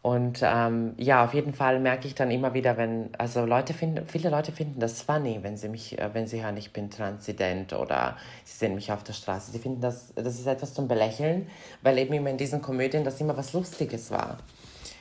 Und 0.00 0.40
ähm, 0.42 0.94
ja, 0.96 1.24
auf 1.24 1.34
jeden 1.34 1.52
Fall 1.52 1.80
merke 1.80 2.06
ich 2.06 2.14
dann 2.14 2.30
immer 2.30 2.54
wieder, 2.54 2.76
wenn, 2.76 3.10
also 3.18 3.44
Leute 3.44 3.74
finden, 3.74 4.06
viele 4.06 4.30
Leute 4.30 4.52
finden 4.52 4.78
das 4.78 5.02
funny, 5.02 5.40
wenn 5.42 5.56
sie 5.56 5.68
mich, 5.68 5.98
äh, 5.98 6.14
wenn 6.14 6.26
sie 6.26 6.42
hören, 6.42 6.56
ich 6.56 6.72
bin 6.72 6.88
transident 6.88 7.72
oder 7.72 8.16
sie 8.44 8.58
sehen 8.58 8.76
mich 8.76 8.92
auf 8.92 9.02
der 9.02 9.12
Straße. 9.12 9.50
Sie 9.50 9.58
finden 9.58 9.80
das, 9.80 10.14
das 10.14 10.38
ist 10.38 10.46
etwas 10.46 10.72
zum 10.72 10.86
Belächeln, 10.86 11.48
weil 11.82 11.98
eben 11.98 12.14
immer 12.14 12.30
in 12.30 12.38
diesen 12.38 12.62
Komödien 12.62 13.04
das 13.04 13.20
immer 13.20 13.36
was 13.36 13.52
Lustiges 13.52 14.10
war 14.10 14.38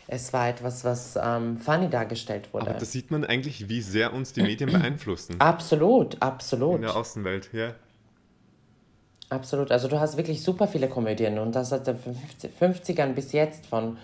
es 0.07 0.31
war 0.31 0.47
etwas, 0.49 0.85
was 0.85 1.19
ähm, 1.21 1.57
funny 1.57 1.89
dargestellt 1.89 2.53
wurde. 2.53 2.69
Aber 2.69 2.79
das 2.79 2.91
sieht 2.91 3.11
man 3.11 3.25
eigentlich, 3.25 3.67
wie 3.67 3.81
sehr 3.81 4.13
uns 4.13 4.31
die 4.33 4.41
Medien 4.41 4.71
beeinflussen. 4.71 5.35
Absolut, 5.39 6.21
absolut. 6.21 6.75
In 6.75 6.81
der 6.83 6.95
Außenwelt, 6.95 7.49
ja. 7.51 7.73
Absolut. 9.29 9.71
Also 9.71 9.89
du 9.89 9.99
hast 9.99 10.15
wirklich 10.15 10.41
super 10.41 10.67
viele 10.67 10.87
Komödien 10.87 11.37
und 11.37 11.53
das 11.53 11.69
seit 11.69 11.85
den 11.87 11.97
50ern 11.97 13.13
bis 13.13 13.33
jetzt 13.33 13.65
von, 13.65 13.97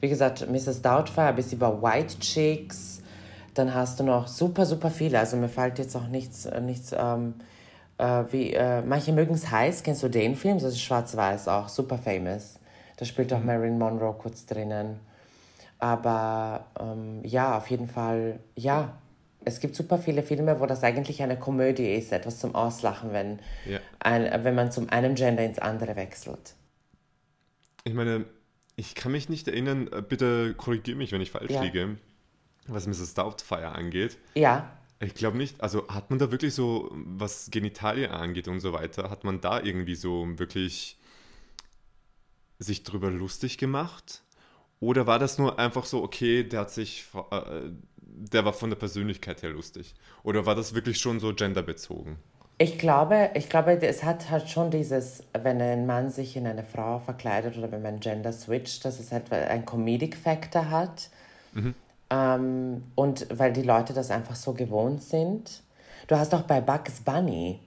wie 0.00 0.08
gesagt, 0.10 0.46
Mrs. 0.50 0.82
Doubtfire 0.82 1.32
bis 1.32 1.52
über 1.54 1.82
White 1.82 2.18
Chicks. 2.18 3.02
Dann 3.54 3.72
hast 3.72 3.98
du 3.98 4.04
noch 4.04 4.28
super, 4.28 4.66
super 4.66 4.90
viele. 4.90 5.18
Also 5.18 5.38
mir 5.38 5.48
fällt 5.48 5.78
jetzt 5.78 5.96
auch 5.96 6.08
nichts, 6.08 6.44
äh, 6.44 6.60
nichts 6.60 6.94
ähm, 6.94 7.34
äh, 7.96 8.24
wie, 8.30 8.52
äh, 8.52 8.82
manche 8.82 9.12
mögen 9.12 9.34
es 9.34 9.50
heiß. 9.50 9.82
Kennst 9.82 10.02
du 10.02 10.08
den 10.08 10.36
Film? 10.36 10.58
Das 10.58 10.74
ist 10.74 10.82
schwarz-weiß 10.82 11.48
auch, 11.48 11.70
super 11.70 11.96
famous. 11.96 12.58
Da 12.98 13.06
spielt 13.06 13.32
auch 13.32 13.40
mhm. 13.40 13.46
Marilyn 13.46 13.78
Monroe 13.78 14.14
kurz 14.18 14.44
drinnen. 14.44 15.00
Aber 15.78 16.66
ähm, 16.80 17.20
ja, 17.24 17.56
auf 17.56 17.68
jeden 17.70 17.88
Fall, 17.88 18.40
ja. 18.54 18.98
Es 19.44 19.60
gibt 19.60 19.76
super 19.76 19.98
viele 19.98 20.24
Filme, 20.24 20.58
wo 20.58 20.66
das 20.66 20.82
eigentlich 20.82 21.22
eine 21.22 21.38
Komödie 21.38 21.94
ist, 21.94 22.10
etwas 22.10 22.40
zum 22.40 22.56
Auslachen, 22.56 23.12
wenn, 23.12 23.38
ja. 23.64 23.78
ein, 24.00 24.44
wenn 24.44 24.56
man 24.56 24.72
zum 24.72 24.88
einem 24.90 25.14
Gender 25.14 25.44
ins 25.44 25.60
andere 25.60 25.94
wechselt. 25.94 26.56
Ich 27.84 27.94
meine, 27.94 28.24
ich 28.74 28.96
kann 28.96 29.12
mich 29.12 29.28
nicht 29.28 29.46
erinnern, 29.46 29.88
äh, 29.92 30.02
bitte 30.02 30.54
korrigiere 30.54 30.96
mich, 30.96 31.12
wenn 31.12 31.20
ich 31.20 31.30
falsch 31.30 31.52
ja. 31.52 31.62
liege, 31.62 31.96
was 32.66 32.86
Mrs. 32.86 33.14
Doubtfire 33.14 33.68
angeht. 33.68 34.18
Ja. 34.34 34.70
Ich 34.98 35.14
glaube 35.14 35.36
nicht, 35.36 35.60
also 35.60 35.86
hat 35.88 36.10
man 36.10 36.18
da 36.18 36.32
wirklich 36.32 36.54
so, 36.54 36.90
was 36.92 37.50
Genitalien 37.50 38.10
angeht 38.10 38.48
und 38.48 38.60
so 38.60 38.72
weiter, 38.72 39.10
hat 39.10 39.24
man 39.24 39.40
da 39.40 39.60
irgendwie 39.60 39.94
so 39.94 40.26
wirklich 40.38 40.98
sich 42.58 42.82
drüber 42.82 43.10
lustig 43.10 43.58
gemacht? 43.58 44.22
Oder 44.80 45.06
war 45.06 45.18
das 45.18 45.38
nur 45.38 45.58
einfach 45.58 45.84
so, 45.84 46.02
okay, 46.02 46.44
der 46.44 46.60
hat 46.60 46.70
sich, 46.70 47.06
äh, 47.30 47.70
der 47.98 48.44
war 48.44 48.52
von 48.52 48.70
der 48.70 48.76
Persönlichkeit 48.76 49.42
her 49.42 49.50
lustig? 49.50 49.94
Oder 50.22 50.46
war 50.46 50.54
das 50.54 50.74
wirklich 50.74 50.98
schon 50.98 51.20
so 51.20 51.34
genderbezogen? 51.34 52.18
Ich 52.58 52.78
glaube, 52.78 53.30
ich 53.34 53.50
glaube, 53.50 53.78
es 53.82 54.02
hat 54.02 54.30
halt 54.30 54.48
schon 54.48 54.70
dieses, 54.70 55.22
wenn 55.42 55.60
ein 55.60 55.86
Mann 55.86 56.08
sich 56.08 56.36
in 56.36 56.46
eine 56.46 56.62
Frau 56.62 56.98
verkleidet 56.98 57.58
oder 57.58 57.70
wenn 57.70 57.82
man 57.82 58.00
Gender 58.00 58.32
switcht, 58.32 58.84
dass 58.84 58.98
es 58.98 59.12
halt 59.12 59.30
ein 59.30 59.66
Comedic 59.66 60.16
Factor 60.16 60.70
hat. 60.70 61.10
Mhm. 61.52 61.74
Ähm, 62.08 62.84
und 62.94 63.26
weil 63.30 63.52
die 63.52 63.62
Leute 63.62 63.92
das 63.92 64.10
einfach 64.10 64.36
so 64.36 64.54
gewohnt 64.54 65.02
sind. 65.02 65.62
Du 66.06 66.16
hast 66.16 66.34
auch 66.34 66.42
bei 66.42 66.60
Bugs 66.60 67.00
Bunny, 67.00 67.60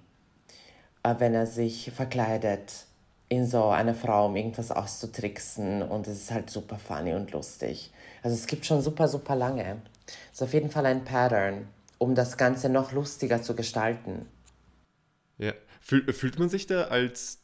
äh, 1.03 1.15
wenn 1.19 1.35
er 1.35 1.45
sich 1.45 1.91
verkleidet, 1.91 2.85
in 3.29 3.45
so 3.45 3.65
eine 3.65 3.93
Frau, 3.93 4.25
um 4.25 4.35
irgendwas 4.35 4.71
auszutricksen 4.71 5.83
und 5.83 6.07
es 6.07 6.23
ist 6.23 6.31
halt 6.31 6.49
super 6.49 6.77
funny 6.77 7.13
und 7.13 7.31
lustig. 7.31 7.91
Also 8.23 8.35
es 8.35 8.47
gibt 8.47 8.65
schon 8.65 8.81
super, 8.81 9.07
super 9.07 9.35
lange. 9.35 9.81
Es 10.07 10.33
ist 10.33 10.41
auf 10.41 10.53
jeden 10.53 10.71
Fall 10.71 10.87
ein 10.87 11.05
Pattern, 11.05 11.67
um 11.99 12.15
das 12.15 12.37
Ganze 12.37 12.69
noch 12.69 12.91
lustiger 12.91 13.41
zu 13.41 13.55
gestalten. 13.55 14.25
Ja. 15.37 15.53
Fühl, 15.81 16.11
fühlt 16.11 16.39
man 16.39 16.49
sich 16.49 16.67
da 16.67 16.85
als 16.85 17.39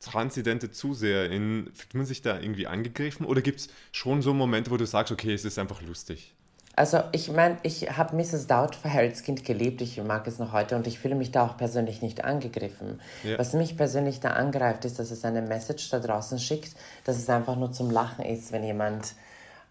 transidente 0.00 0.70
Zuseherin, 0.70 1.70
fühlt 1.74 1.94
man 1.94 2.06
sich 2.06 2.22
da 2.22 2.38
irgendwie 2.38 2.66
angegriffen 2.66 3.24
oder 3.24 3.40
gibt 3.40 3.60
es 3.60 3.68
schon 3.92 4.22
so 4.22 4.34
Momente, 4.34 4.70
wo 4.70 4.76
du 4.76 4.86
sagst, 4.86 5.12
okay, 5.12 5.32
es 5.32 5.44
ist 5.44 5.58
einfach 5.58 5.82
lustig? 5.82 6.34
Also 6.80 7.02
ich 7.12 7.30
meine, 7.30 7.58
ich 7.62 7.94
habe 7.98 8.16
Mrs. 8.16 8.46
Doubtfire 8.46 9.00
als 9.00 9.22
Kind 9.22 9.44
geliebt, 9.44 9.82
ich 9.82 10.02
mag 10.02 10.26
es 10.26 10.38
noch 10.38 10.54
heute 10.54 10.76
und 10.76 10.86
ich 10.86 10.98
fühle 10.98 11.14
mich 11.14 11.30
da 11.30 11.44
auch 11.44 11.58
persönlich 11.58 12.00
nicht 12.00 12.24
angegriffen. 12.24 13.02
Ja. 13.22 13.38
Was 13.38 13.52
mich 13.52 13.76
persönlich 13.76 14.20
da 14.20 14.30
angreift, 14.30 14.86
ist, 14.86 14.98
dass 14.98 15.10
es 15.10 15.22
eine 15.26 15.42
Message 15.42 15.90
da 15.90 15.98
draußen 15.98 16.38
schickt, 16.38 16.74
dass 17.04 17.18
es 17.18 17.28
einfach 17.28 17.56
nur 17.56 17.70
zum 17.70 17.90
Lachen 17.90 18.24
ist, 18.24 18.50
wenn 18.50 18.64
jemand, 18.64 19.12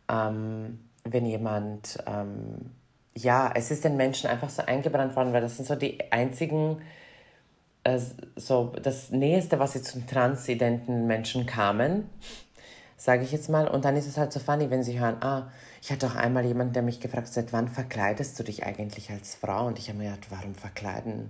ähm, 0.07 0.81
wenn 1.03 1.25
jemand, 1.25 1.97
ähm, 2.05 2.73
ja, 3.15 3.51
es 3.55 3.71
ist 3.71 3.85
den 3.85 3.97
Menschen 3.97 4.29
einfach 4.29 4.51
so 4.51 4.61
eingebrannt 4.61 5.15
worden, 5.15 5.33
weil 5.33 5.41
das 5.41 5.55
sind 5.55 5.67
so 5.67 5.73
die 5.73 6.11
einzigen, 6.11 6.79
äh, 7.85 7.99
so 8.35 8.71
das 8.83 9.09
Näheste, 9.09 9.57
was 9.57 9.73
sie 9.73 9.81
zum 9.81 10.05
transidenten 10.05 11.07
Menschen 11.07 11.47
kamen, 11.47 12.07
sage 12.97 13.23
ich 13.23 13.31
jetzt 13.31 13.49
mal. 13.49 13.67
Und 13.67 13.83
dann 13.83 13.97
ist 13.97 14.05
es 14.05 14.15
halt 14.15 14.31
so 14.31 14.39
funny, 14.39 14.69
wenn 14.69 14.83
sie 14.83 14.99
hören, 14.99 15.17
ah, 15.21 15.47
ich 15.81 15.91
hatte 15.91 16.07
auch 16.07 16.15
einmal 16.15 16.45
jemanden, 16.45 16.73
der 16.73 16.83
mich 16.83 16.99
gefragt 16.99 17.27
hat, 17.27 17.33
seit 17.33 17.53
wann 17.53 17.67
verkleidest 17.67 18.39
du 18.39 18.43
dich 18.43 18.65
eigentlich 18.65 19.09
als 19.11 19.35
Frau? 19.35 19.67
Und 19.67 19.79
ich 19.79 19.89
habe 19.89 19.97
mir 19.97 20.11
gedacht, 20.11 20.27
warum 20.29 20.55
verkleiden? 20.55 21.29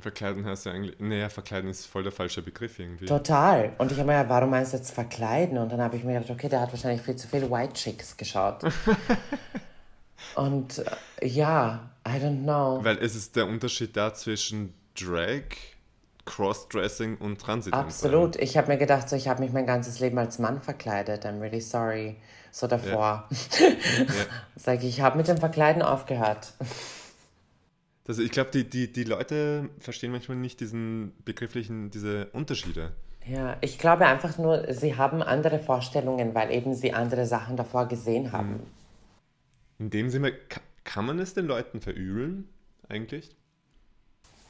Verkleiden 0.00 0.46
heißt 0.46 0.66
ja 0.66 0.72
eigentlich, 0.72 0.98
naja, 1.00 1.28
verkleiden 1.28 1.68
ist 1.68 1.86
voll 1.86 2.02
der 2.02 2.12
falsche 2.12 2.42
Begriff 2.42 2.78
irgendwie. 2.78 3.04
Total. 3.04 3.74
Und 3.78 3.92
ich 3.92 3.98
habe 3.98 4.06
mir 4.06 4.14
gedacht, 4.14 4.30
warum 4.30 4.50
meinst 4.50 4.72
du 4.72 4.78
jetzt 4.78 4.90
verkleiden? 4.90 5.58
Und 5.58 5.70
dann 5.70 5.80
habe 5.80 5.96
ich 5.96 6.04
mir 6.04 6.14
gedacht, 6.14 6.30
okay, 6.30 6.48
der 6.48 6.60
hat 6.60 6.72
wahrscheinlich 6.72 7.02
viel 7.02 7.16
zu 7.16 7.28
viele 7.28 7.50
White 7.50 7.74
Chicks 7.74 8.16
geschaut. 8.16 8.64
Und 10.34 10.78
äh, 10.78 11.26
ja, 11.26 11.90
I 12.06 12.12
don't 12.12 12.42
know. 12.42 12.82
Weil 12.82 12.98
es 12.98 13.14
ist 13.14 13.36
der 13.36 13.46
Unterschied 13.46 13.96
da 13.96 14.14
zwischen 14.14 14.72
Drag, 14.98 15.42
Crossdressing 16.24 17.16
und 17.18 17.40
Transit. 17.40 17.74
Absolut. 17.74 18.36
Ich 18.36 18.56
habe 18.56 18.68
mir 18.68 18.78
gedacht, 18.78 19.08
so, 19.08 19.16
ich 19.16 19.28
habe 19.28 19.42
mich 19.42 19.52
mein 19.52 19.66
ganzes 19.66 20.00
Leben 20.00 20.18
als 20.18 20.38
Mann 20.38 20.62
verkleidet. 20.62 21.26
I'm 21.26 21.40
really 21.40 21.60
sorry 21.60 22.16
so 22.52 22.68
davor. 22.68 23.28
Ja. 23.58 23.66
ja. 23.68 24.06
Sag 24.54 24.78
ich, 24.84 24.90
ich 24.90 25.00
habe 25.00 25.16
mit 25.16 25.26
dem 25.26 25.38
Verkleiden 25.38 25.82
aufgehört. 25.82 26.52
Also 28.06 28.22
ich 28.22 28.30
glaube, 28.30 28.50
die, 28.50 28.68
die, 28.68 28.92
die 28.92 29.04
Leute 29.04 29.70
verstehen 29.78 30.12
manchmal 30.12 30.36
nicht 30.36 30.60
diesen 30.60 31.12
begrifflichen, 31.24 31.90
diese 31.90 32.26
Unterschiede. 32.32 32.92
Ja, 33.26 33.56
ich 33.60 33.78
glaube 33.78 34.06
einfach 34.06 34.36
nur, 34.38 34.72
sie 34.72 34.96
haben 34.96 35.22
andere 35.22 35.58
Vorstellungen, 35.58 36.34
weil 36.34 36.50
eben 36.50 36.74
sie 36.74 36.92
andere 36.92 37.26
Sachen 37.26 37.56
davor 37.56 37.86
gesehen 37.86 38.32
haben. 38.32 38.60
In 39.78 39.90
dem 39.90 40.10
Sinne, 40.10 40.32
kann 40.84 41.06
man 41.06 41.18
es 41.20 41.32
den 41.32 41.46
Leuten 41.46 41.80
verübeln, 41.80 42.48
eigentlich? 42.88 43.34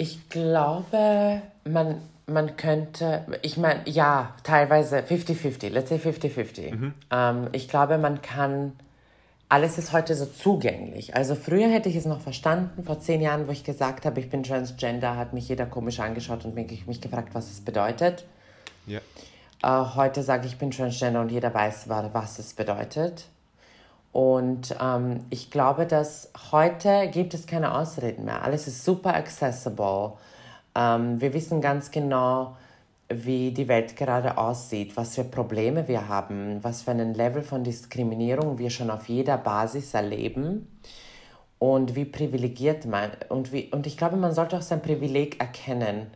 Ich 0.02 0.28
glaube, 0.30 1.42
man, 1.64 2.00
man 2.26 2.56
könnte, 2.56 3.24
ich 3.42 3.56
meine, 3.56 3.82
ja, 3.88 4.34
teilweise 4.42 4.98
50-50, 4.98 5.68
let's 5.68 5.90
say 5.90 5.98
50-50. 5.98 6.74
Mhm. 6.74 6.94
Ähm, 7.12 7.48
ich 7.52 7.68
glaube, 7.68 7.98
man 7.98 8.20
kann, 8.20 8.72
alles 9.48 9.78
ist 9.78 9.92
heute 9.92 10.16
so 10.16 10.26
zugänglich. 10.26 11.14
Also 11.14 11.36
früher 11.36 11.68
hätte 11.68 11.88
ich 11.88 11.94
es 11.94 12.04
noch 12.04 12.20
verstanden, 12.20 12.82
vor 12.82 12.98
zehn 12.98 13.20
Jahren, 13.20 13.46
wo 13.46 13.52
ich 13.52 13.62
gesagt 13.62 14.04
habe, 14.04 14.18
ich 14.18 14.28
bin 14.28 14.42
Transgender, 14.42 15.16
hat 15.16 15.34
mich 15.34 15.48
jeder 15.48 15.66
komisch 15.66 16.00
angeschaut 16.00 16.44
und 16.44 16.56
mich, 16.56 16.84
mich 16.88 17.00
gefragt, 17.00 17.28
was 17.34 17.52
es 17.52 17.60
bedeutet. 17.60 18.24
Ja. 18.88 18.98
Äh, 19.62 19.94
heute 19.94 20.24
sage 20.24 20.46
ich, 20.46 20.54
ich 20.54 20.58
bin 20.58 20.72
Transgender 20.72 21.20
und 21.20 21.30
jeder 21.30 21.54
weiß, 21.54 21.88
was 21.88 22.40
es 22.40 22.54
bedeutet. 22.54 23.26
Und 24.12 24.76
ähm, 24.78 25.20
ich 25.30 25.50
glaube, 25.50 25.86
dass 25.86 26.30
heute 26.52 27.08
gibt 27.08 27.32
es 27.32 27.46
keine 27.46 27.74
Ausreden 27.74 28.26
mehr. 28.26 28.42
Alles 28.42 28.66
ist 28.68 28.84
super 28.84 29.14
accessible. 29.14 30.12
Ähm, 30.74 31.20
wir 31.20 31.32
wissen 31.32 31.62
ganz 31.62 31.90
genau, 31.90 32.56
wie 33.08 33.52
die 33.52 33.68
Welt 33.68 33.96
gerade 33.96 34.38
aussieht, 34.38 34.96
was 34.96 35.14
für 35.14 35.24
Probleme 35.24 35.88
wir 35.88 36.08
haben, 36.08 36.62
was 36.62 36.82
für 36.82 36.92
ein 36.92 37.14
Level 37.14 37.42
von 37.42 37.64
Diskriminierung 37.64 38.58
wir 38.58 38.70
schon 38.70 38.90
auf 38.90 39.08
jeder 39.08 39.38
Basis 39.38 39.94
erleben 39.94 40.66
und 41.58 41.94
wie 41.94 42.04
privilegiert 42.04 42.86
man 42.86 43.10
und 43.28 43.52
wie 43.52 43.70
und 43.70 43.86
ich 43.86 43.96
glaube, 43.96 44.16
man 44.16 44.34
sollte 44.34 44.56
auch 44.56 44.62
sein 44.62 44.82
Privileg 44.82 45.40
erkennen. 45.40 46.06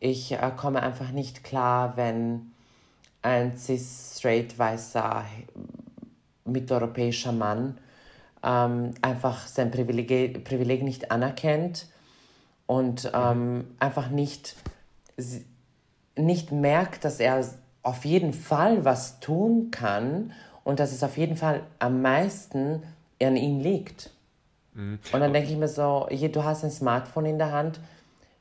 Ich 0.00 0.32
äh, 0.32 0.50
komme 0.56 0.82
einfach 0.82 1.10
nicht 1.10 1.44
klar, 1.44 1.96
wenn 1.96 2.52
ein 3.22 3.56
cis 3.56 4.16
straight 4.18 4.58
weißer 4.58 5.24
mitteleuropäischer 6.44 7.32
Mann 7.32 7.78
ähm, 8.44 8.92
einfach 9.02 9.46
sein 9.46 9.70
Privileg, 9.70 10.44
Privileg 10.44 10.82
nicht 10.82 11.10
anerkennt 11.10 11.86
und 12.66 13.10
ähm, 13.14 13.74
einfach 13.78 14.10
nicht, 14.10 14.56
nicht 16.16 16.52
merkt, 16.52 17.04
dass 17.04 17.20
er 17.20 17.44
auf 17.82 18.04
jeden 18.04 18.32
Fall 18.32 18.84
was 18.84 19.20
tun 19.20 19.70
kann 19.70 20.32
und 20.62 20.80
dass 20.80 20.92
es 20.92 21.02
auf 21.02 21.16
jeden 21.16 21.36
Fall 21.36 21.62
am 21.78 22.02
meisten 22.02 22.82
an 23.22 23.36
ihm 23.36 23.60
liegt. 23.60 24.10
Mhm. 24.74 24.98
Und 25.12 25.20
dann 25.20 25.32
denke 25.32 25.50
ich 25.50 25.56
mir 25.56 25.68
so, 25.68 26.06
je, 26.10 26.28
du 26.28 26.44
hast 26.44 26.64
ein 26.64 26.70
Smartphone 26.70 27.26
in 27.26 27.38
der 27.38 27.52
Hand, 27.52 27.80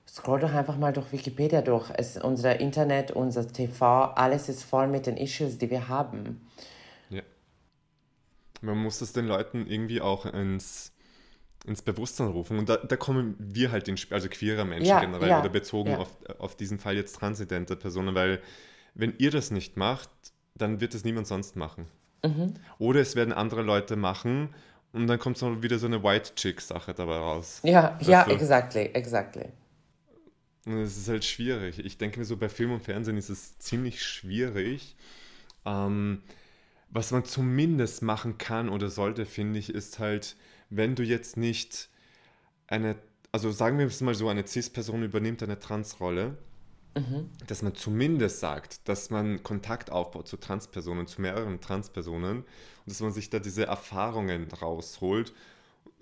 scroll 0.07 0.39
doch 0.39 0.53
einfach 0.53 0.77
mal 0.77 0.93
durch 0.93 1.11
Wikipedia 1.11 1.61
durch. 1.61 1.89
Es, 1.95 2.17
unser 2.17 2.59
Internet, 2.59 3.11
unser 3.11 3.47
TV, 3.47 4.05
alles 4.15 4.49
ist 4.49 4.63
voll 4.63 4.87
mit 4.87 5.05
den 5.05 5.17
Issues, 5.17 5.57
die 5.57 5.69
wir 5.69 5.87
haben. 5.87 6.41
Man 8.63 8.77
muss 8.77 8.99
das 8.99 9.13
den 9.13 9.27
Leuten 9.27 9.67
irgendwie 9.67 10.01
auch 10.01 10.25
ins 10.25 10.93
ins 11.65 11.81
Bewusstsein 11.81 12.27
rufen. 12.27 12.59
Und 12.59 12.69
da, 12.69 12.77
da 12.77 12.95
kommen 12.95 13.35
wir 13.39 13.71
halt 13.71 13.87
ins 13.87 14.01
Spiel, 14.01 14.15
also 14.15 14.27
queere 14.27 14.65
Menschen 14.65 14.89
ja, 14.89 14.99
generell 14.99 15.29
ja, 15.29 15.39
oder 15.39 15.49
bezogen 15.49 15.91
ja. 15.91 15.97
auf, 15.97 16.09
auf 16.39 16.55
diesen 16.55 16.77
Fall 16.77 16.95
jetzt 16.95 17.15
transidente 17.15 17.75
Personen, 17.75 18.15
weil 18.15 18.41
wenn 18.95 19.13
ihr 19.17 19.31
das 19.31 19.49
nicht 19.49 19.77
macht, 19.77 20.09
dann 20.55 20.81
wird 20.81 20.93
es 20.93 21.03
niemand 21.03 21.27
sonst 21.27 21.55
machen. 21.55 21.87
Mhm. 22.23 22.53
Oder 22.79 23.01
es 23.01 23.15
werden 23.15 23.33
andere 23.33 23.61
Leute 23.61 23.95
machen 23.95 24.49
und 24.91 25.07
dann 25.07 25.19
kommt 25.19 25.37
so 25.37 25.63
wieder 25.63 25.79
so 25.79 25.87
eine 25.87 26.03
White 26.03 26.35
Chick-Sache 26.35 26.93
dabei 26.93 27.17
raus. 27.17 27.61
Ja, 27.63 27.97
ja, 28.01 28.25
du? 28.25 28.31
exactly, 28.31 28.89
exactly. 28.93 29.45
Und 30.65 30.77
es 30.79 30.97
ist 30.97 31.09
halt 31.09 31.25
schwierig. 31.25 31.79
Ich 31.79 31.97
denke 31.97 32.19
mir 32.19 32.25
so, 32.25 32.37
bei 32.37 32.49
Film 32.49 32.71
und 32.71 32.81
Fernsehen 32.81 33.17
ist 33.17 33.29
es 33.29 33.57
ziemlich 33.59 34.03
schwierig. 34.03 34.95
Ähm, 35.65 36.21
was 36.93 37.11
man 37.11 37.25
zumindest 37.25 38.01
machen 38.01 38.37
kann 38.37 38.69
oder 38.69 38.89
sollte, 38.89 39.25
finde 39.25 39.59
ich, 39.59 39.69
ist 39.69 39.99
halt 39.99 40.35
wenn 40.75 40.95
du 40.95 41.03
jetzt 41.03 41.37
nicht 41.37 41.89
eine, 42.67 42.95
also 43.31 43.51
sagen 43.51 43.77
wir 43.77 43.85
es 43.85 44.01
mal 44.01 44.15
so, 44.15 44.29
eine 44.29 44.45
CIS-Person 44.45 45.03
übernimmt 45.03 45.43
eine 45.43 45.59
Transrolle, 45.59 46.37
mhm. 46.95 47.29
dass 47.47 47.61
man 47.61 47.75
zumindest 47.75 48.39
sagt, 48.39 48.87
dass 48.87 49.09
man 49.09 49.43
Kontakt 49.43 49.91
aufbaut 49.91 50.27
zu 50.27 50.37
Transpersonen, 50.37 51.07
zu 51.07 51.21
mehreren 51.21 51.61
Transpersonen 51.61 52.39
und 52.39 52.45
dass 52.85 53.01
man 53.01 53.11
sich 53.11 53.29
da 53.29 53.39
diese 53.39 53.65
Erfahrungen 53.65 54.51
rausholt 54.51 55.33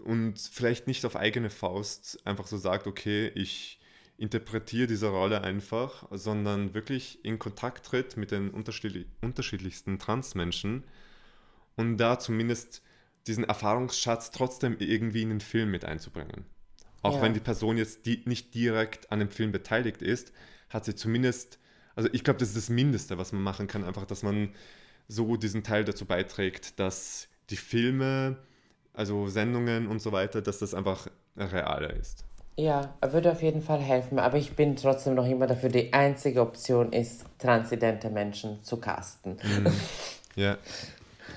und 0.06 0.40
vielleicht 0.40 0.88
nicht 0.88 1.06
auf 1.06 1.16
eigene 1.16 1.50
Faust 1.50 2.20
einfach 2.26 2.48
so 2.48 2.58
sagt, 2.58 2.88
okay, 2.88 3.32
ich 3.36 3.80
interpretiere 4.22 4.86
diese 4.86 5.08
Rolle 5.08 5.44
einfach, 5.44 6.08
sondern 6.12 6.76
wirklich 6.76 7.26
in 7.26 7.40
Kontakt 7.40 7.88
tritt 7.88 8.18
mit 8.18 8.30
den 8.30 8.52
unterschiedlichsten 8.52 9.98
Transmenschen 9.98 10.84
und 11.76 11.98
da 11.98 12.20
zumindest 12.20 12.84
diesen 13.26 13.44
Erfahrungsschatz 13.44 14.30
trotzdem 14.30 14.76
irgendwie 14.78 15.24
in 15.24 15.30
den 15.30 15.42
Film 15.42 15.72
mit 15.72 15.86
einzubringen. 15.86 16.46
Auch 17.02 17.16
ja. 17.16 17.22
wenn 17.24 17.34
die 17.34 17.40
Person 17.40 17.78
jetzt 17.78 18.06
die, 18.06 18.22
nicht 18.26 18.54
direkt 18.54 19.12
an 19.12 19.18
dem 19.18 19.32
Film 19.32 19.52
beteiligt 19.52 20.04
ist, 20.04 20.32
hat 20.70 20.86
sie 20.86 20.94
zumindest, 20.94 21.58
also 21.96 22.08
ich 22.14 22.24
glaube, 22.24 22.38
das 22.40 22.50
ist 22.50 22.58
das 22.58 22.70
Mindeste, 22.70 23.18
was 23.18 23.32
man 23.32 23.42
machen 23.42 23.66
kann, 23.66 23.84
einfach, 23.84 24.06
dass 24.06 24.22
man 24.22 24.54
so 25.08 25.36
diesen 25.36 25.64
Teil 25.64 25.84
dazu 25.84 26.06
beiträgt, 26.06 26.80
dass 26.80 27.28
die 27.50 27.58
Filme, 27.58 28.38
also 28.94 29.28
Sendungen 29.28 29.88
und 29.88 30.00
so 30.00 30.12
weiter, 30.12 30.44
dass 30.44 30.60
das 30.60 30.76
einfach 30.76 31.08
realer 31.36 31.92
ist. 31.92 32.24
Ja, 32.58 32.94
würde 33.02 33.32
auf 33.32 33.42
jeden 33.42 33.62
Fall 33.62 33.80
helfen, 33.80 34.20
aber 34.20 34.38
ich 34.38 34.56
bin 34.56 34.76
trotzdem 34.76 35.16
noch 35.16 35.26
immer 35.26 35.48
dafür, 35.48 35.70
die 35.70 35.94
einzige 35.94 36.42
Option 36.42 36.92
ist, 36.92 37.26
transidente 37.40 38.10
Menschen 38.10 38.62
zu 38.64 38.78
casten. 38.78 39.38
Mhm. 39.44 39.72
Ja. 40.36 40.58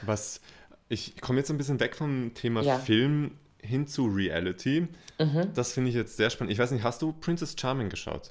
Was, 0.03 0.41
ich 0.89 1.21
komme 1.21 1.39
jetzt 1.39 1.51
ein 1.51 1.59
bisschen 1.59 1.81
weg 1.81 1.97
vom 1.97 2.33
Thema 2.35 2.63
ja. 2.63 2.79
Film 2.79 3.33
hin 3.61 3.87
zu 3.87 4.07
Reality. 4.07 4.89
Mhm. 5.19 5.53
Das 5.55 5.73
finde 5.73 5.91
ich 5.91 5.97
jetzt 5.97 6.17
sehr 6.17 6.31
spannend. 6.31 6.53
Ich 6.53 6.59
weiß 6.59 6.71
nicht, 6.71 6.85
hast 6.85 7.01
du 7.03 7.13
Princess 7.13 7.57
Charming 7.59 7.89
geschaut? 7.89 8.31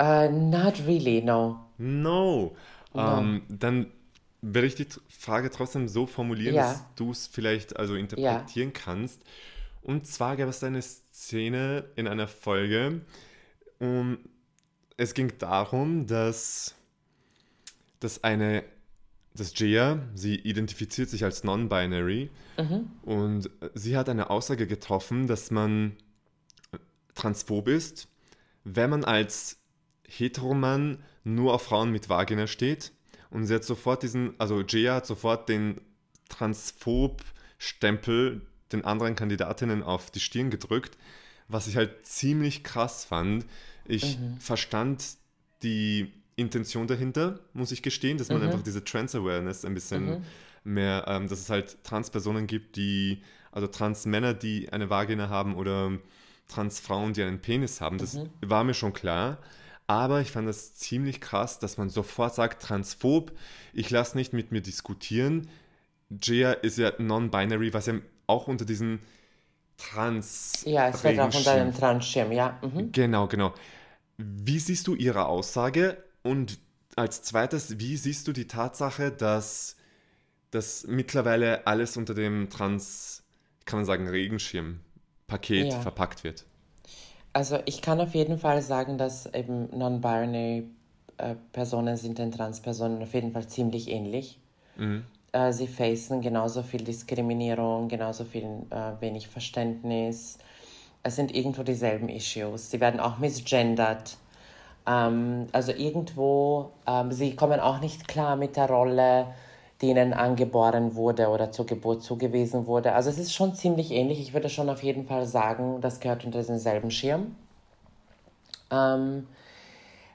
Uh, 0.00 0.30
not 0.30 0.74
really, 0.86 1.22
no. 1.22 1.60
No. 1.78 2.56
no. 2.94 3.02
Um, 3.02 3.02
ähm, 3.02 3.42
dann 3.48 3.86
werde 4.40 4.66
ich 4.66 4.74
die 4.74 4.86
Frage 5.08 5.50
trotzdem 5.50 5.88
so 5.88 6.06
formulieren, 6.06 6.54
ja. 6.54 6.72
dass 6.72 6.84
du 6.96 7.10
es 7.10 7.26
vielleicht 7.26 7.76
also 7.76 7.94
interpretieren 7.94 8.72
ja. 8.74 8.80
kannst. 8.80 9.22
Und 9.82 10.06
zwar 10.06 10.36
gab 10.36 10.48
es 10.48 10.62
eine 10.64 10.82
Szene 11.14 11.90
in 11.94 12.08
einer 12.08 12.28
Folge, 12.28 13.02
um, 13.78 14.18
es 14.96 15.14
ging 15.14 15.32
darum, 15.38 16.06
dass 16.06 16.74
dass 18.00 18.22
eine, 18.22 18.64
dass 19.34 19.58
Jia, 19.58 20.06
sie 20.12 20.34
identifiziert 20.34 21.08
sich 21.08 21.24
als 21.24 21.42
non-binary 21.42 22.30
mhm. 22.58 22.90
und 23.02 23.48
sie 23.72 23.96
hat 23.96 24.10
eine 24.10 24.28
Aussage 24.28 24.66
getroffen, 24.66 25.26
dass 25.26 25.50
man 25.50 25.96
transphob 27.14 27.68
ist, 27.68 28.08
wenn 28.64 28.90
man 28.90 29.04
als 29.04 29.62
Heteroman 30.06 31.02
nur 31.22 31.54
auf 31.54 31.62
Frauen 31.62 31.92
mit 31.92 32.10
Vagina 32.10 32.46
steht. 32.46 32.92
Und 33.30 33.46
sie 33.46 33.54
hat 33.54 33.64
sofort 33.64 34.02
diesen, 34.02 34.38
also 34.38 34.60
Jia 34.60 34.96
hat 34.96 35.06
sofort 35.06 35.48
den 35.48 35.80
Transphob-Stempel 36.28 38.42
den 38.72 38.84
anderen 38.84 39.16
Kandidatinnen 39.16 39.82
auf 39.82 40.10
die 40.10 40.20
Stirn 40.20 40.50
gedrückt, 40.50 40.96
was 41.48 41.66
ich 41.66 41.76
halt 41.76 42.06
ziemlich 42.06 42.64
krass 42.64 43.04
fand. 43.04 43.44
Ich 43.86 44.18
mhm. 44.18 44.38
verstand 44.38 45.04
die 45.62 46.12
Intention 46.36 46.86
dahinter, 46.86 47.40
muss 47.52 47.72
ich 47.72 47.82
gestehen, 47.82 48.18
dass 48.18 48.28
man 48.28 48.38
mhm. 48.38 48.48
einfach 48.48 48.62
diese 48.62 48.84
Trans-Awareness 48.84 49.64
ein 49.64 49.74
bisschen 49.74 50.06
mhm. 50.06 50.24
mehr, 50.64 51.04
ähm, 51.06 51.28
dass 51.28 51.40
es 51.40 51.50
halt 51.50 51.82
Trans-Personen 51.84 52.46
gibt, 52.46 52.76
die, 52.76 53.22
also 53.52 53.66
Trans-Männer, 53.66 54.34
die 54.34 54.72
eine 54.72 54.90
Vagina 54.90 55.28
haben 55.28 55.54
oder 55.54 55.92
Trans-Frauen, 56.48 57.12
die 57.12 57.22
einen 57.22 57.40
Penis 57.40 57.80
haben. 57.80 57.98
Das 57.98 58.14
mhm. 58.14 58.30
war 58.40 58.64
mir 58.64 58.74
schon 58.74 58.92
klar. 58.92 59.38
Aber 59.86 60.22
ich 60.22 60.30
fand 60.30 60.48
das 60.48 60.74
ziemlich 60.74 61.20
krass, 61.20 61.58
dass 61.58 61.76
man 61.76 61.90
sofort 61.90 62.34
sagt, 62.34 62.62
transphob, 62.62 63.32
ich 63.74 63.90
lasse 63.90 64.16
nicht 64.16 64.32
mit 64.32 64.50
mir 64.50 64.62
diskutieren. 64.62 65.48
Jia 66.08 66.52
ist 66.52 66.78
ja 66.78 66.92
non-binary, 66.98 67.74
was 67.74 67.86
ja 67.86 67.94
auch 68.26 68.48
unter 68.48 68.64
diesen 68.64 69.00
Trans. 69.76 70.62
Ja, 70.66 70.88
es 70.88 71.02
wird 71.02 71.18
auch 71.18 71.34
unter 71.34 71.56
dem 71.56 71.74
Trans-Schirm, 71.74 72.32
ja. 72.32 72.58
Mhm. 72.62 72.92
Genau, 72.92 73.26
genau. 73.26 73.52
Wie 74.16 74.58
siehst 74.58 74.86
du 74.86 74.94
ihre 74.94 75.26
Aussage? 75.26 75.96
Und 76.22 76.58
als 76.96 77.22
zweites, 77.22 77.78
wie 77.78 77.96
siehst 77.96 78.28
du 78.28 78.32
die 78.32 78.46
Tatsache, 78.46 79.10
dass 79.10 79.76
das 80.50 80.86
mittlerweile 80.86 81.66
alles 81.66 81.96
unter 81.96 82.14
dem 82.14 82.48
Trans, 82.48 83.24
kann 83.64 83.80
man 83.80 83.86
sagen, 83.86 84.08
Regenschirm-Paket 84.08 85.72
ja. 85.72 85.80
verpackt 85.80 86.22
wird? 86.22 86.44
Also 87.32 87.58
ich 87.64 87.82
kann 87.82 88.00
auf 88.00 88.14
jeden 88.14 88.38
Fall 88.38 88.62
sagen, 88.62 88.96
dass 88.96 89.26
eben 89.34 89.76
non-binary 89.76 90.68
äh, 91.18 91.34
Personen 91.52 91.96
sind 91.96 92.18
den 92.18 92.30
Trans-Personen 92.30 93.02
auf 93.02 93.12
jeden 93.12 93.32
Fall 93.32 93.48
ziemlich 93.48 93.88
ähnlich. 93.88 94.38
Mhm. 94.76 95.04
Äh, 95.34 95.52
sie 95.52 95.66
facen 95.66 96.20
genauso 96.20 96.62
viel 96.62 96.84
Diskriminierung, 96.84 97.88
genauso 97.88 98.24
viel 98.24 98.44
äh, 98.70 99.00
wenig 99.00 99.26
Verständnis. 99.26 100.38
Es 101.02 101.16
sind 101.16 101.34
irgendwo 101.34 101.64
dieselben 101.64 102.08
Issues. 102.08 102.70
Sie 102.70 102.80
werden 102.80 103.00
auch 103.00 103.18
misgendert. 103.18 104.16
Ähm, 104.86 105.48
also 105.50 105.72
irgendwo, 105.72 106.70
ähm, 106.86 107.10
sie 107.10 107.34
kommen 107.34 107.58
auch 107.58 107.80
nicht 107.80 108.06
klar 108.06 108.36
mit 108.36 108.56
der 108.56 108.68
Rolle, 108.68 109.26
die 109.80 109.90
ihnen 109.90 110.12
angeboren 110.12 110.94
wurde 110.94 111.26
oder 111.28 111.50
zur 111.50 111.66
Geburt 111.66 112.04
zugewiesen 112.04 112.68
wurde. 112.68 112.92
Also 112.92 113.10
es 113.10 113.18
ist 113.18 113.34
schon 113.34 113.56
ziemlich 113.56 113.90
ähnlich. 113.90 114.20
Ich 114.20 114.34
würde 114.34 114.48
schon 114.48 114.70
auf 114.70 114.84
jeden 114.84 115.04
Fall 115.04 115.26
sagen, 115.26 115.80
das 115.80 115.98
gehört 115.98 116.24
unter 116.24 116.44
denselben 116.44 116.92
Schirm. 116.92 117.34
Ähm, 118.70 119.26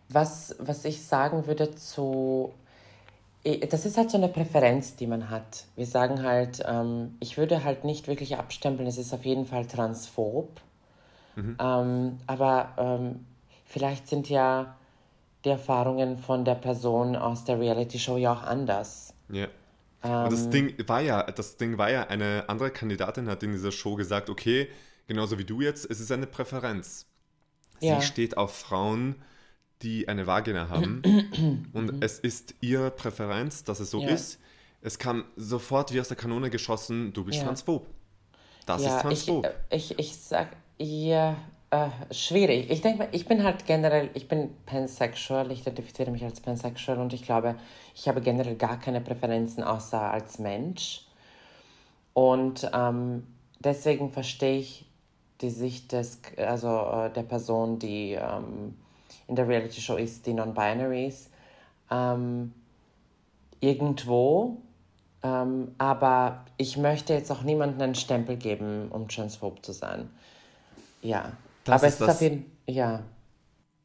was, 0.07 0.55
was 0.59 0.85
ich 0.85 1.03
sagen 1.05 1.45
würde 1.45 1.75
zu 1.75 2.53
das 3.43 3.85
ist 3.85 3.97
halt 3.97 4.11
so 4.11 4.17
eine 4.17 4.27
Präferenz, 4.27 4.95
die 4.95 5.07
man 5.07 5.29
hat. 5.29 5.65
Wir 5.75 5.85
sagen 5.85 6.23
halt, 6.23 6.61
ähm, 6.65 7.15
ich 7.19 7.37
würde 7.37 7.63
halt 7.63 7.85
nicht 7.85 8.07
wirklich 8.07 8.37
abstempeln, 8.37 8.87
es 8.87 8.97
ist 8.97 9.13
auf 9.13 9.23
jeden 9.23 9.45
Fall 9.45 9.65
transphob. 9.65 10.59
Mhm. 11.35 11.57
Ähm, 11.59 12.17
aber 12.27 12.73
ähm, 12.77 13.25
vielleicht 13.65 14.07
sind 14.07 14.29
ja 14.29 14.75
die 15.45 15.49
Erfahrungen 15.49 16.17
von 16.17 16.43
der 16.43 16.55
Person 16.55 17.15
aus 17.15 17.45
der 17.45 17.59
Reality-Show 17.59 18.17
ja 18.17 18.33
auch 18.33 18.43
anders. 18.43 19.13
Ja. 19.29 19.47
Und 20.01 20.31
das 20.31 20.45
ähm, 20.45 20.51
Ding 20.51 20.87
war 20.87 21.01
ja, 21.01 21.23
das 21.23 21.57
Ding 21.57 21.77
war 21.77 21.89
ja, 21.89 22.03
eine 22.07 22.45
andere 22.47 22.71
Kandidatin 22.71 23.29
hat 23.29 23.43
in 23.43 23.51
dieser 23.51 23.71
Show 23.71 23.95
gesagt, 23.95 24.29
okay, 24.29 24.67
genauso 25.07 25.37
wie 25.37 25.45
du 25.45 25.61
jetzt, 25.61 25.89
es 25.89 25.99
ist 25.99 26.11
eine 26.11 26.27
Präferenz. 26.27 27.05
Sie 27.79 27.87
ja. 27.87 28.01
steht 28.01 28.37
auf 28.37 28.53
Frauen, 28.55 29.15
die 29.81 30.07
eine 30.07 30.27
Vagina 30.27 30.69
haben 30.69 31.01
und 31.73 31.93
mhm. 31.93 32.01
es 32.01 32.19
ist 32.19 32.55
ihre 32.61 32.91
Präferenz, 32.91 33.63
dass 33.63 33.79
es 33.79 33.91
so 33.91 34.01
ja. 34.01 34.09
ist. 34.09 34.39
Es 34.81 34.97
kam 34.97 35.25
sofort 35.35 35.93
wie 35.93 35.99
aus 35.99 36.07
der 36.07 36.17
Kanone 36.17 36.49
geschossen, 36.49 37.11
du 37.13 37.25
bist 37.25 37.39
ja. 37.39 37.45
transphob. 37.45 37.85
Das 38.65 38.83
ja, 38.83 38.95
ist 38.95 39.01
transphob. 39.01 39.49
Ich, 39.69 39.91
ich, 39.91 39.99
ich 39.99 40.15
sag, 40.17 40.55
ja, 40.77 41.35
äh, 41.71 41.89
schwierig. 42.11 42.69
Ich 42.69 42.81
denke, 42.81 43.09
ich 43.11 43.27
bin 43.27 43.43
halt 43.43 43.65
generell, 43.65 44.09
ich 44.13 44.27
bin 44.27 44.49
pansexual, 44.65 45.51
ich 45.51 45.61
identifiziere 45.61 46.11
mich 46.11 46.23
als 46.23 46.39
pansexual 46.39 46.99
und 46.99 47.13
ich 47.13 47.23
glaube, 47.23 47.55
ich 47.93 48.07
habe 48.07 48.21
generell 48.21 48.55
gar 48.55 48.79
keine 48.79 49.01
Präferenzen 49.01 49.63
außer 49.63 49.99
als 49.99 50.39
Mensch. 50.39 51.05
Und 52.13 52.69
ähm, 52.73 53.27
deswegen 53.59 54.11
verstehe 54.11 54.59
ich 54.59 54.85
die 55.41 55.51
Sicht 55.51 55.91
des, 55.91 56.21
also 56.37 56.67
äh, 56.67 57.13
der 57.13 57.23
Person, 57.23 57.79
die 57.79 58.13
ähm, 58.13 58.75
in 59.29 59.35
der 59.35 59.47
Reality 59.47 59.79
Show 59.79 59.95
ist, 59.95 60.25
die 60.25 60.33
Non-Binaries, 60.33 61.29
ähm, 61.89 62.51
irgendwo. 63.61 64.57
Ähm, 65.21 65.69
aber 65.77 66.45
ich 66.57 66.77
möchte 66.77 67.13
jetzt 67.13 67.31
auch 67.31 67.43
niemandem 67.43 67.81
einen 67.81 67.95
Stempel 67.95 68.37
geben, 68.37 68.89
um 68.89 69.07
transphob 69.07 69.63
zu 69.65 69.71
sein. 69.71 70.09
Ja. 71.01 71.33
Das 71.63 71.81
aber 71.81 71.87
ist 71.87 71.95
es 71.95 72.01
ist 72.01 72.09
auf 72.09 72.21
jeden 72.21 72.51
ja. 72.67 73.03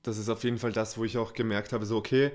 Das 0.03 0.19
ist 0.19 0.29
auf 0.29 0.45
jeden 0.45 0.59
Fall 0.59 0.73
das, 0.73 0.99
wo 0.99 1.05
ich 1.05 1.17
auch 1.19 1.33
gemerkt 1.33 1.73
habe, 1.73 1.87
so 1.87 1.97
okay, 1.97 2.31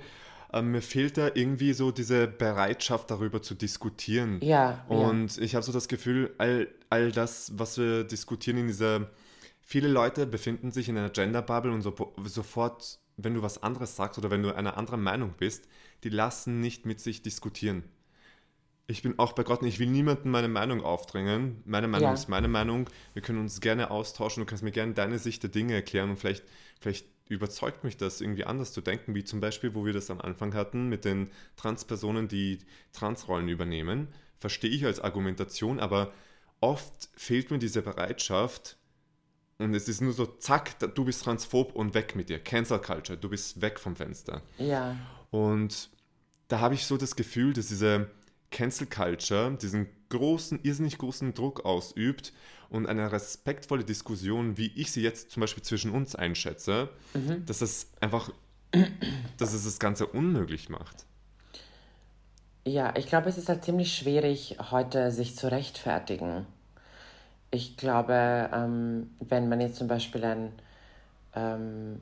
äh, 0.51 0.61
mir 0.61 0.81
fehlt 0.81 1.17
da 1.17 1.29
irgendwie 1.33 1.73
so 1.73 1.91
diese 1.91 2.27
Bereitschaft, 2.27 3.11
darüber 3.11 3.41
zu 3.41 3.55
diskutieren. 3.55 4.39
Ja. 4.41 4.83
Und 4.87 5.37
ja. 5.37 5.43
ich 5.43 5.55
habe 5.55 5.63
so 5.63 5.71
das 5.71 5.87
Gefühl, 5.87 6.33
all, 6.37 6.67
all 6.89 7.11
das, 7.11 7.51
was 7.55 7.77
wir 7.77 8.03
diskutieren 8.03 8.57
in 8.57 8.67
dieser 8.67 9.07
viele 9.69 9.87
Leute 9.87 10.25
befinden 10.25 10.71
sich 10.71 10.89
in 10.89 10.97
einer 10.97 11.11
Gender-Bubble 11.11 11.71
und 11.71 11.83
so, 11.83 11.93
sofort, 12.23 12.97
wenn 13.17 13.35
du 13.35 13.43
was 13.43 13.61
anderes 13.61 13.95
sagst 13.95 14.17
oder 14.17 14.31
wenn 14.31 14.41
du 14.41 14.51
einer 14.51 14.77
anderen 14.77 15.03
Meinung 15.03 15.35
bist, 15.37 15.67
die 16.03 16.09
lassen 16.09 16.59
nicht 16.59 16.87
mit 16.87 16.99
sich 16.99 17.21
diskutieren. 17.21 17.83
Ich 18.87 19.03
bin 19.03 19.19
auch 19.19 19.33
bei 19.33 19.43
Gott, 19.43 19.61
ich 19.61 19.77
will 19.77 19.85
niemandem 19.85 20.31
meine 20.31 20.47
Meinung 20.47 20.81
aufdrängen. 20.81 21.61
Meine 21.65 21.87
Meinung 21.87 22.09
ja. 22.09 22.13
ist 22.15 22.29
meine 22.29 22.47
Meinung. 22.47 22.89
Wir 23.13 23.21
können 23.21 23.37
uns 23.37 23.61
gerne 23.61 23.91
austauschen. 23.91 24.41
Du 24.41 24.47
kannst 24.47 24.63
mir 24.63 24.71
gerne 24.71 24.95
deine 24.95 25.19
Sicht 25.19 25.43
der 25.43 25.51
Dinge 25.51 25.75
erklären 25.75 26.09
und 26.09 26.15
vielleicht, 26.15 26.43
vielleicht 26.79 27.05
überzeugt 27.27 27.83
mich 27.83 27.95
das, 27.95 28.21
irgendwie 28.21 28.45
anders 28.45 28.73
zu 28.73 28.81
denken, 28.81 29.13
wie 29.13 29.23
zum 29.23 29.39
Beispiel, 29.39 29.75
wo 29.75 29.85
wir 29.85 29.93
das 29.93 30.09
am 30.09 30.19
Anfang 30.19 30.55
hatten, 30.55 30.89
mit 30.89 31.05
den 31.05 31.29
Transpersonen, 31.57 32.27
die 32.27 32.57
Transrollen 32.91 33.47
übernehmen. 33.47 34.07
Verstehe 34.39 34.71
ich 34.71 34.83
als 34.83 34.99
Argumentation, 34.99 35.79
aber 35.79 36.11
oft 36.59 37.09
fehlt 37.15 37.51
mir 37.51 37.59
diese 37.59 37.83
Bereitschaft, 37.83 38.78
und 39.59 39.73
es 39.73 39.89
ist 39.89 40.01
nur 40.01 40.13
so, 40.13 40.25
zack, 40.25 40.79
du 40.95 41.03
bist 41.03 41.23
transphob 41.23 41.75
und 41.75 41.93
weg 41.93 42.15
mit 42.15 42.29
dir. 42.29 42.39
Cancel 42.39 42.79
Culture, 42.79 43.17
du 43.17 43.29
bist 43.29 43.61
weg 43.61 43.77
vom 43.77 43.95
Fenster. 43.95 44.41
Ja. 44.57 44.95
Und 45.31 45.89
da 46.47 46.61
habe 46.61 46.75
ich 46.75 46.85
so 46.85 46.95
das 46.95 47.17
Gefühl, 47.17 47.51
dass 47.51 47.67
diese 47.67 48.09
Cancel 48.51 48.87
Culture 48.87 49.55
diesen 49.61 49.89
großen, 50.07 50.61
irrsinnig 50.63 50.97
großen 50.97 51.33
Druck 51.33 51.65
ausübt 51.65 52.33
und 52.69 52.87
eine 52.87 53.11
respektvolle 53.11 53.83
Diskussion, 53.83 54.57
wie 54.57 54.71
ich 54.75 54.93
sie 54.93 55.01
jetzt 55.01 55.31
zum 55.31 55.41
Beispiel 55.41 55.61
zwischen 55.61 55.91
uns 55.91 56.15
einschätze, 56.15 56.89
mhm. 57.13 57.45
dass 57.45 57.61
es 57.61 57.91
einfach, 57.99 58.31
dass 59.37 59.53
es 59.53 59.65
das 59.65 59.77
Ganze 59.77 60.07
unmöglich 60.07 60.69
macht. 60.69 61.05
Ja, 62.65 62.95
ich 62.95 63.07
glaube, 63.07 63.27
es 63.27 63.37
ist 63.37 63.49
halt 63.49 63.65
ziemlich 63.65 63.93
schwierig, 63.93 64.55
heute 64.71 65.11
sich 65.11 65.35
zu 65.35 65.51
rechtfertigen 65.51 66.45
ich 67.51 67.77
glaube, 67.77 68.49
ähm, 68.53 69.09
wenn 69.19 69.49
man 69.49 69.61
jetzt 69.61 69.77
zum 69.77 69.87
Beispiel 69.87 70.23
einen 70.23 70.51
ähm, 71.35 72.01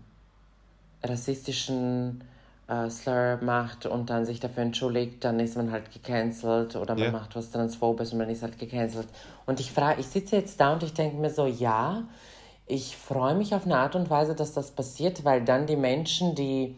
rassistischen 1.04 2.24
äh, 2.68 2.90
Slur 2.90 3.40
macht 3.42 3.86
und 3.86 4.10
dann 4.10 4.26
sich 4.26 4.40
dafür 4.40 4.64
entschuldigt, 4.64 5.24
dann 5.24 5.40
ist 5.40 5.56
man 5.56 5.72
halt 5.72 5.92
gecancelt 5.92 6.76
oder 6.76 6.96
man 6.96 7.04
yeah. 7.04 7.12
macht 7.12 7.36
was 7.36 7.52
Transphobes 7.52 8.12
und 8.12 8.20
man 8.20 8.30
ist 8.30 8.44
halt 8.44 8.60
gecancelt. 8.60 9.08
Und 9.46 9.60
ich 9.60 9.72
frage, 9.72 10.02
ich 10.02 10.08
sitze 10.08 10.36
jetzt 10.36 10.60
da 10.60 10.74
und 10.74 10.84
ich 10.84 10.94
denke 10.94 11.18
mir 11.18 11.30
so, 11.30 11.46
ja, 11.46 12.04
ich 12.66 12.98
freue 12.98 13.36
mich 13.36 13.56
auf 13.56 13.66
eine 13.66 13.78
Art 13.78 13.96
und 13.96 14.10
Weise, 14.10 14.36
dass 14.36 14.54
das 14.54 14.72
passiert, 14.72 15.24
weil 15.24 15.44
dann 15.46 15.66
die 15.68 15.78
Menschen, 15.78 16.36
die 16.36 16.76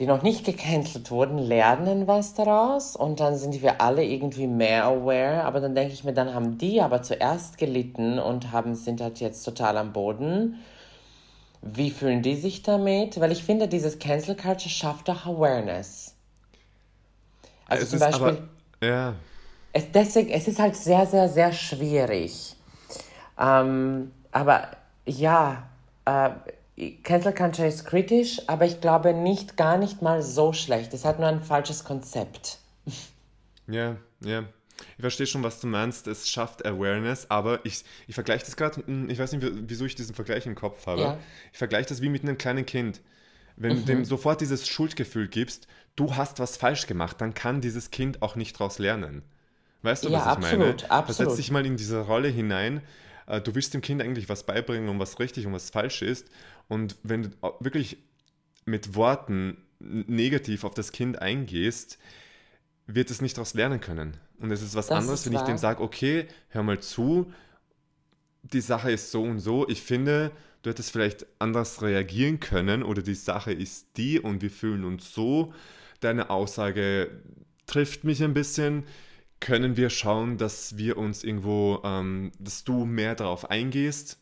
die 0.00 0.06
noch 0.06 0.22
nicht 0.22 0.44
gecancelt 0.44 1.10
wurden, 1.10 1.38
lernen 1.38 2.08
was 2.08 2.34
daraus 2.34 2.96
und 2.96 3.20
dann 3.20 3.36
sind 3.36 3.62
wir 3.62 3.80
alle 3.80 4.04
irgendwie 4.04 4.48
mehr 4.48 4.86
aware. 4.86 5.44
Aber 5.44 5.60
dann 5.60 5.74
denke 5.74 5.94
ich 5.94 6.02
mir, 6.02 6.12
dann 6.12 6.34
haben 6.34 6.58
die 6.58 6.80
aber 6.80 7.02
zuerst 7.02 7.58
gelitten 7.58 8.18
und 8.18 8.50
haben, 8.50 8.74
sind 8.74 9.00
halt 9.00 9.20
jetzt 9.20 9.44
total 9.44 9.76
am 9.76 9.92
Boden. 9.92 10.56
Wie 11.62 11.90
fühlen 11.90 12.22
die 12.22 12.34
sich 12.34 12.62
damit? 12.62 13.20
Weil 13.20 13.30
ich 13.30 13.44
finde, 13.44 13.68
dieses 13.68 13.98
Cancel 13.98 14.36
Culture 14.36 14.68
schafft 14.68 15.08
auch 15.08 15.26
Awareness. 15.26 16.14
Also 17.68 17.84
es 17.84 17.90
zum 17.90 18.00
Beispiel. 18.00 18.26
Aber, 18.80 18.86
ja. 18.86 19.14
Es, 19.72 19.90
deswegen, 19.92 20.30
es 20.30 20.48
ist 20.48 20.58
halt 20.58 20.76
sehr, 20.76 21.06
sehr, 21.06 21.28
sehr 21.28 21.52
schwierig. 21.52 22.56
Ähm, 23.38 24.12
aber 24.32 24.68
ja, 25.06 25.68
äh, 26.04 26.30
Cancel 27.02 27.32
Culture 27.32 27.68
ist 27.68 27.84
kritisch, 27.84 28.40
aber 28.48 28.64
ich 28.64 28.80
glaube 28.80 29.14
nicht, 29.14 29.56
gar 29.56 29.78
nicht 29.78 30.02
mal 30.02 30.22
so 30.22 30.52
schlecht. 30.52 30.92
Es 30.92 31.04
hat 31.04 31.18
nur 31.18 31.28
ein 31.28 31.42
falsches 31.42 31.84
Konzept. 31.84 32.58
Ja, 33.66 33.96
ja. 34.20 34.44
Ich 34.96 35.00
verstehe 35.00 35.26
schon, 35.26 35.42
was 35.42 35.60
du 35.60 35.66
meinst. 35.66 36.06
Es 36.06 36.28
schafft 36.28 36.66
Awareness, 36.66 37.30
aber 37.30 37.64
ich, 37.64 37.84
ich 38.06 38.14
vergleiche 38.14 38.44
das 38.44 38.56
gerade, 38.56 38.84
hm, 38.84 39.08
ich 39.08 39.18
weiß 39.18 39.32
nicht, 39.32 39.46
wieso 39.68 39.84
ich 39.84 39.94
diesen 39.94 40.14
Vergleich 40.14 40.46
im 40.46 40.54
Kopf 40.54 40.86
habe. 40.86 41.00
Ja. 41.00 41.18
Ich 41.52 41.58
vergleiche 41.58 41.88
das 41.88 42.02
wie 42.02 42.08
mit 42.08 42.22
einem 42.22 42.38
kleinen 42.38 42.66
Kind. 42.66 43.00
Wenn 43.56 43.72
mhm. 43.72 43.80
du 43.80 43.84
dem 43.86 44.04
sofort 44.04 44.40
dieses 44.40 44.66
Schuldgefühl 44.66 45.28
gibst, 45.28 45.68
du 45.96 46.16
hast 46.16 46.40
was 46.40 46.56
falsch 46.56 46.86
gemacht, 46.86 47.20
dann 47.20 47.34
kann 47.34 47.60
dieses 47.60 47.90
Kind 47.90 48.20
auch 48.20 48.34
nicht 48.34 48.58
daraus 48.58 48.78
lernen. 48.78 49.22
Weißt 49.82 50.04
du, 50.04 50.08
ja, 50.08 50.18
was 50.18 50.24
ich 50.24 50.30
absolut, 50.30 50.58
meine? 50.58 50.90
Absolut. 50.90 51.16
Versetz 51.16 51.36
dich 51.36 51.50
mal 51.50 51.64
in 51.64 51.76
diese 51.76 52.00
Rolle 52.00 52.28
hinein. 52.28 52.82
Äh, 53.26 53.40
du 53.40 53.54
willst 53.54 53.74
dem 53.74 53.80
Kind 53.80 54.02
eigentlich 54.02 54.28
was 54.28 54.44
beibringen, 54.44 54.88
um 54.88 54.98
was 54.98 55.18
richtig 55.18 55.46
und 55.46 55.52
was 55.52 55.70
falsch 55.70 56.02
ist. 56.02 56.28
Und 56.68 56.96
wenn 57.02 57.22
du 57.22 57.30
wirklich 57.60 57.98
mit 58.64 58.94
Worten 58.94 59.58
negativ 59.78 60.64
auf 60.64 60.74
das 60.74 60.92
Kind 60.92 61.20
eingehst, 61.20 61.98
wird 62.86 63.10
es 63.10 63.20
nicht 63.20 63.36
daraus 63.36 63.54
lernen 63.54 63.80
können. 63.80 64.16
Und 64.38 64.50
es 64.50 64.62
ist 64.62 64.74
was 64.74 64.88
das 64.88 64.98
anderes, 64.98 65.20
ist 65.20 65.26
wenn 65.26 65.34
wahr. 65.34 65.42
ich 65.42 65.46
dem 65.48 65.58
sage, 65.58 65.82
okay, 65.82 66.26
hör 66.48 66.62
mal 66.62 66.80
zu, 66.80 67.32
die 68.42 68.60
Sache 68.60 68.90
ist 68.90 69.10
so 69.10 69.22
und 69.22 69.38
so. 69.40 69.68
Ich 69.68 69.82
finde, 69.82 70.32
du 70.62 70.70
hättest 70.70 70.90
vielleicht 70.90 71.26
anders 71.38 71.82
reagieren 71.82 72.40
können 72.40 72.82
oder 72.82 73.02
die 73.02 73.14
Sache 73.14 73.52
ist 73.52 73.96
die 73.96 74.20
und 74.20 74.42
wir 74.42 74.50
fühlen 74.50 74.84
uns 74.84 75.14
so. 75.14 75.52
Deine 76.00 76.30
Aussage 76.30 77.10
trifft 77.66 78.04
mich 78.04 78.22
ein 78.22 78.34
bisschen. 78.34 78.84
Können 79.44 79.76
wir 79.76 79.90
schauen, 79.90 80.38
dass 80.38 80.78
wir 80.78 80.96
uns 80.96 81.22
irgendwo, 81.22 81.82
ähm, 81.84 82.32
dass 82.38 82.64
du 82.64 82.86
mehr 82.86 83.14
darauf 83.14 83.50
eingehst, 83.50 84.18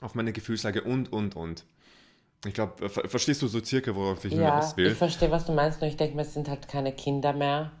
auf 0.00 0.14
meine 0.14 0.32
Gefühlslage 0.32 0.82
und, 0.82 1.12
und, 1.12 1.34
und. 1.34 1.66
Ich 2.46 2.54
glaube, 2.54 2.88
verstehst 2.88 3.42
du 3.42 3.48
so 3.48 3.58
circa, 3.58 3.92
worauf 3.96 4.24
ich 4.24 4.32
ja, 4.32 4.38
hinaus 4.38 4.76
will? 4.76 4.92
ich 4.92 4.98
verstehe, 4.98 5.32
was 5.32 5.46
du 5.46 5.52
meinst, 5.52 5.80
nur 5.80 5.90
ich 5.90 5.96
denke, 5.96 6.20
es 6.20 6.32
sind 6.32 6.48
halt 6.48 6.68
keine 6.68 6.92
Kinder 6.92 7.32
mehr. 7.32 7.72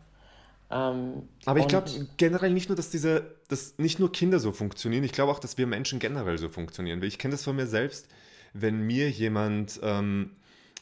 Ähm, 0.72 1.28
Aber 1.44 1.60
ich 1.60 1.68
glaube 1.68 1.88
generell 2.16 2.50
nicht 2.50 2.68
nur, 2.68 2.74
dass 2.74 2.90
diese, 2.90 3.36
dass 3.46 3.78
nicht 3.78 4.00
nur 4.00 4.10
Kinder 4.10 4.40
so 4.40 4.50
funktionieren, 4.50 5.04
ich 5.04 5.12
glaube 5.12 5.30
auch, 5.30 5.38
dass 5.38 5.58
wir 5.58 5.68
Menschen 5.68 6.00
generell 6.00 6.38
so 6.38 6.48
funktionieren. 6.48 7.00
Ich 7.04 7.18
kenne 7.20 7.32
das 7.32 7.44
von 7.44 7.54
mir 7.54 7.68
selbst, 7.68 8.08
wenn 8.54 8.80
mir 8.80 9.08
jemand 9.08 9.78
ähm, 9.84 10.32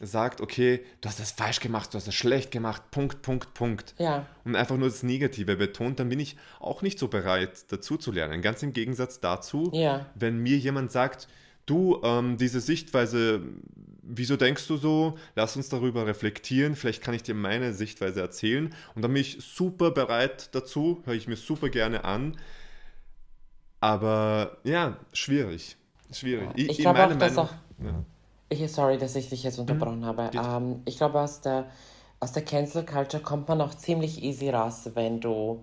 sagt, 0.01 0.41
okay, 0.41 0.83
du 1.03 1.09
hast 1.09 1.21
das 1.21 1.33
falsch 1.33 1.61
gemacht, 1.61 1.93
du 1.93 1.99
hast 1.99 2.07
das 2.07 2.15
schlecht 2.15 2.51
gemacht, 2.51 2.91
Punkt, 2.91 3.21
Punkt, 3.21 3.53
Punkt. 3.53 3.95
Ja. 3.99 4.27
Und 4.45 4.57
einfach 4.57 4.77
nur 4.79 4.89
das 4.89 5.03
Negative 5.03 5.57
betont, 5.57 6.01
dann 6.01 6.09
bin 6.09 6.19
ich 6.19 6.37
auch 6.59 6.81
nicht 6.81 6.99
so 6.99 7.09
bereit, 7.09 7.71
dazu 7.71 7.99
zu 7.99 8.11
lernen. 8.11 8.41
Ganz 8.41 8.63
im 8.63 8.73
Gegensatz 8.73 9.21
dazu, 9.21 9.71
ja. 9.75 10.07
wenn 10.15 10.39
mir 10.39 10.57
jemand 10.57 10.91
sagt, 10.91 11.29
du, 11.67 12.01
ähm, 12.03 12.39
diese 12.39 12.61
Sichtweise, 12.61 13.43
wieso 14.03 14.37
denkst 14.37 14.67
du 14.67 14.79
so? 14.79 15.19
Lass 15.37 15.57
uns 15.57 15.69
darüber 15.69 16.07
reflektieren. 16.07 16.77
Vielleicht 16.77 17.03
kann 17.03 17.15
ich 17.15 17.23
dir 17.23 17.35
meine 17.35 17.75
Sichtweise 17.75 18.21
erzählen. 18.21 18.75
Und 18.95 19.03
dann 19.03 19.13
bin 19.13 19.21
ich 19.21 19.39
super 19.41 19.91
bereit 19.91 20.55
dazu, 20.55 21.03
höre 21.05 21.15
ich 21.15 21.29
mir 21.29 21.37
super 21.37 21.69
gerne 21.69 22.05
an. 22.05 22.39
Aber 23.81 24.59
ja, 24.65 24.97
schwierig. 25.13 25.77
Schwierig. 26.11 26.49
Ja, 26.49 26.53
ich, 26.57 26.71
ich 26.71 26.79
glaube 26.79 27.05
auch, 27.05 27.15
dass 27.17 27.37
auch. 27.39 27.53
Ja. 27.83 28.05
Ich, 28.51 28.71
sorry, 28.71 28.99
dass 28.99 29.17
ich 29.17 29.31
dich 29.31 29.43
jetzt 29.43 29.57
mhm. 29.57 29.63
unterbrochen 29.63 30.01
mhm. 30.01 30.05
habe. 30.05 30.31
Ähm, 30.35 30.83
ich 30.85 30.99
glaube, 30.99 31.21
aus 31.21 31.41
der, 31.41 31.67
aus 32.21 32.33
der 32.33 32.45
Cancel 32.45 32.85
Culture 32.85 33.23
kommt 33.23 33.49
man 33.49 33.61
auch 33.63 33.75
ziemlich 33.75 34.23
easy 34.23 34.51
raus, 34.51 34.91
wenn 34.95 35.21
du, 35.21 35.63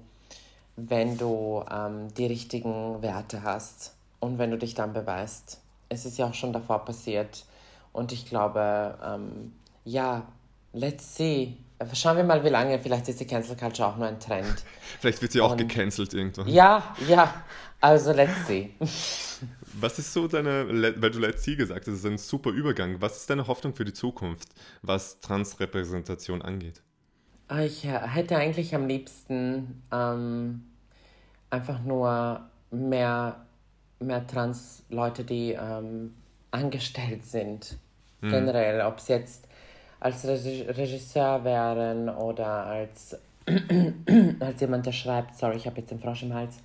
wenn 0.76 1.18
du 1.18 1.64
ähm, 1.72 2.14
die 2.16 2.26
richtigen 2.26 3.02
Werte 3.02 3.44
hast 3.44 3.94
und 4.20 4.40
wenn 4.40 4.50
du 4.50 4.58
dich 4.58 4.74
dann 4.74 4.94
beweist 4.94 5.60
es 5.90 6.06
ist 6.06 6.18
ja 6.18 6.28
auch 6.28 6.34
schon 6.34 6.54
davor 6.54 6.86
passiert. 6.86 7.46
Und 7.94 8.12
ich 8.12 8.26
glaube, 8.26 8.98
ähm, 9.04 9.54
ja, 9.86 10.24
let's 10.74 11.16
see. 11.16 11.58
Schauen 11.94 12.18
wir 12.18 12.24
mal, 12.24 12.44
wie 12.44 12.50
lange. 12.50 12.80
Vielleicht 12.80 13.08
ist 13.08 13.20
die 13.20 13.28
Cancel 13.28 13.56
Culture 13.56 13.90
auch 13.90 13.98
nur 13.98 14.08
ein 14.08 14.20
Trend. 14.20 14.64
Vielleicht 15.00 15.22
wird 15.22 15.32
sie 15.32 15.42
auch 15.42 15.52
Und, 15.52 15.58
gecancelt 15.58 16.14
irgendwann. 16.14 16.48
Ja, 16.48 16.96
ja. 17.08 17.44
Also 17.80 18.12
let's 18.14 18.48
see. 18.48 18.72
Was 19.80 20.00
ist 20.00 20.12
so 20.12 20.28
deine, 20.28 20.68
weil 21.00 21.12
du 21.12 21.20
Let's 21.20 21.44
See 21.44 21.56
gesagt 21.56 21.82
hast, 21.82 21.88
das 21.88 22.00
ist 22.00 22.06
ein 22.06 22.18
super 22.18 22.50
Übergang. 22.50 23.00
Was 23.00 23.18
ist 23.18 23.30
deine 23.30 23.46
Hoffnung 23.46 23.76
für 23.76 23.86
die 23.86 23.94
Zukunft, 23.94 24.50
was 24.82 25.20
Transrepräsentation 25.20 26.42
angeht? 26.42 26.82
Ah, 27.48 27.62
ich 27.62 27.86
äh, 27.86 27.90
hätte 27.90 28.38
eigentlich 28.38 28.74
am 28.74 28.88
liebsten 28.88 29.84
ähm, 29.92 30.64
einfach 31.52 31.80
nur 31.84 32.50
mehr 32.72 33.46
mehr 34.00 34.26
Trans-Leute, 34.28 35.24
die 35.24 35.54
ähm, 35.54 36.14
angestellt 36.52 37.26
sind. 37.26 37.78
Mhm. 38.22 38.30
Generell, 38.30 38.82
ob 38.82 38.98
es 38.98 39.08
jetzt 39.08 39.47
als 40.00 40.26
Regisseur 40.26 41.44
wären 41.44 42.10
oder 42.10 42.66
als, 42.66 43.18
als 44.40 44.62
jemand, 44.62 44.86
der 44.86 44.92
schreibt, 44.92 45.36
sorry, 45.36 45.58
ich 45.58 45.66
habe 45.66 45.80
jetzt 45.80 45.92
den 45.92 46.00
Frosch 46.00 46.24
im 46.24 46.34
Hals, 46.34 46.58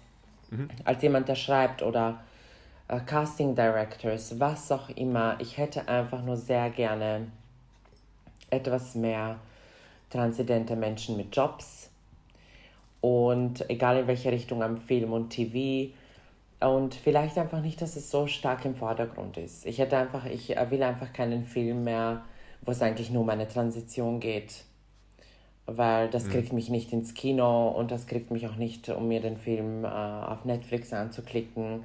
mhm. 0.50 0.68
als 0.84 1.02
jemand, 1.02 1.28
der 1.28 1.34
schreibt 1.34 1.82
oder 1.82 2.20
äh, 2.88 3.00
Casting 3.00 3.54
Directors, 3.54 4.38
was 4.38 4.70
auch 4.70 4.90
immer. 4.90 5.36
Ich 5.38 5.58
hätte 5.58 5.88
einfach 5.88 6.22
nur 6.22 6.36
sehr 6.36 6.70
gerne 6.70 7.28
etwas 8.50 8.94
mehr 8.94 9.36
transidente 10.10 10.76
Menschen 10.76 11.16
mit 11.16 11.34
Jobs 11.34 11.90
und 13.00 13.68
egal 13.70 13.98
in 13.98 14.06
welche 14.06 14.30
Richtung 14.30 14.62
am 14.62 14.76
Film 14.76 15.12
und 15.12 15.30
TV, 15.30 15.92
und 16.68 16.94
vielleicht 16.94 17.38
einfach 17.38 17.60
nicht, 17.60 17.82
dass 17.82 17.96
es 17.96 18.10
so 18.10 18.26
stark 18.26 18.64
im 18.64 18.76
Vordergrund 18.76 19.36
ist. 19.36 19.66
Ich 19.66 19.78
hätte 19.78 19.96
einfach, 19.96 20.26
ich 20.26 20.48
will 20.48 20.82
einfach 20.82 21.12
keinen 21.12 21.44
Film 21.44 21.84
mehr, 21.84 22.22
wo 22.62 22.70
es 22.70 22.82
eigentlich 22.82 23.10
nur 23.10 23.22
um 23.22 23.30
eine 23.30 23.48
Transition 23.48 24.20
geht. 24.20 24.64
Weil 25.66 26.10
das 26.10 26.24
mhm. 26.24 26.30
kriegt 26.30 26.52
mich 26.52 26.68
nicht 26.70 26.92
ins 26.92 27.14
Kino 27.14 27.68
und 27.68 27.90
das 27.90 28.06
kriegt 28.06 28.30
mich 28.30 28.46
auch 28.46 28.56
nicht, 28.56 28.88
um 28.88 29.08
mir 29.08 29.20
den 29.20 29.36
Film 29.36 29.84
äh, 29.84 29.88
auf 29.88 30.44
Netflix 30.44 30.92
anzuklicken. 30.92 31.84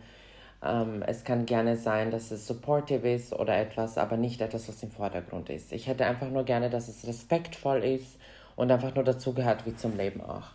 Ähm, 0.63 1.03
es 1.05 1.23
kann 1.23 1.45
gerne 1.45 1.78
sein, 1.78 2.09
dass 2.09 2.32
es 2.32 2.47
supportive 2.47 3.11
ist 3.11 3.34
oder 3.34 3.57
etwas, 3.57 3.97
aber 3.97 4.17
nicht 4.17 4.41
etwas, 4.41 4.67
was 4.67 4.82
im 4.82 4.91
Vordergrund 4.91 5.49
ist. 5.49 5.71
Ich 5.71 5.88
hätte 5.88 6.05
einfach 6.05 6.30
nur 6.30 6.43
gerne, 6.43 6.69
dass 6.69 6.88
es 6.88 7.05
respektvoll 7.05 7.84
ist 7.84 8.17
und 8.55 8.71
einfach 8.71 8.95
nur 8.95 9.03
dazugehört 9.03 9.65
wie 9.67 9.75
zum 9.75 9.95
Leben 9.95 10.21
auch. 10.21 10.51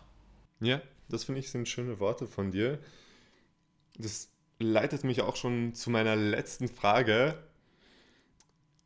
Ja, 0.60 0.80
das 1.08 1.24
finde 1.24 1.40
ich 1.40 1.50
sind 1.50 1.68
schöne 1.68 2.00
Worte 2.00 2.26
von 2.26 2.50
dir 2.50 2.78
das 3.98 4.30
leitet 4.58 5.04
mich 5.04 5.22
auch 5.22 5.36
schon 5.36 5.74
zu 5.74 5.90
meiner 5.90 6.16
letzten 6.16 6.68
Frage. 6.68 7.34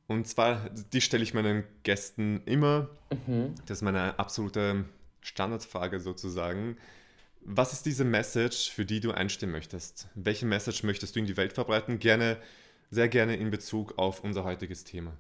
Und 0.09 0.27
zwar, 0.29 0.71
die 0.93 1.01
stelle 1.01 1.23
ich 1.23 1.35
meinen 1.35 1.65
Gästen 1.83 2.43
immer. 2.47 2.89
Mhm. 3.27 3.55
Das 3.67 3.79
ist 3.79 3.83
meine 3.83 4.19
absolute 4.19 4.85
Standardfrage 5.21 6.01
sozusagen. 6.01 6.77
Was 7.41 7.73
ist 7.73 7.87
diese 7.87 8.05
Message, 8.05 8.71
für 8.71 8.85
die 8.85 9.01
du 9.01 9.13
einstehen 9.13 9.51
möchtest? 9.51 10.09
Welche 10.15 10.47
Message 10.47 10.83
möchtest 10.83 11.15
du 11.15 11.21
in 11.21 11.27
die 11.27 11.37
Welt 11.37 11.53
verbreiten? 11.53 11.99
Gerne, 11.99 12.39
sehr 12.91 13.09
gerne 13.09 13.37
in 13.37 13.51
Bezug 13.51 13.99
auf 13.99 14.23
unser 14.23 14.45
heutiges 14.45 14.85
Thema. 14.85 15.13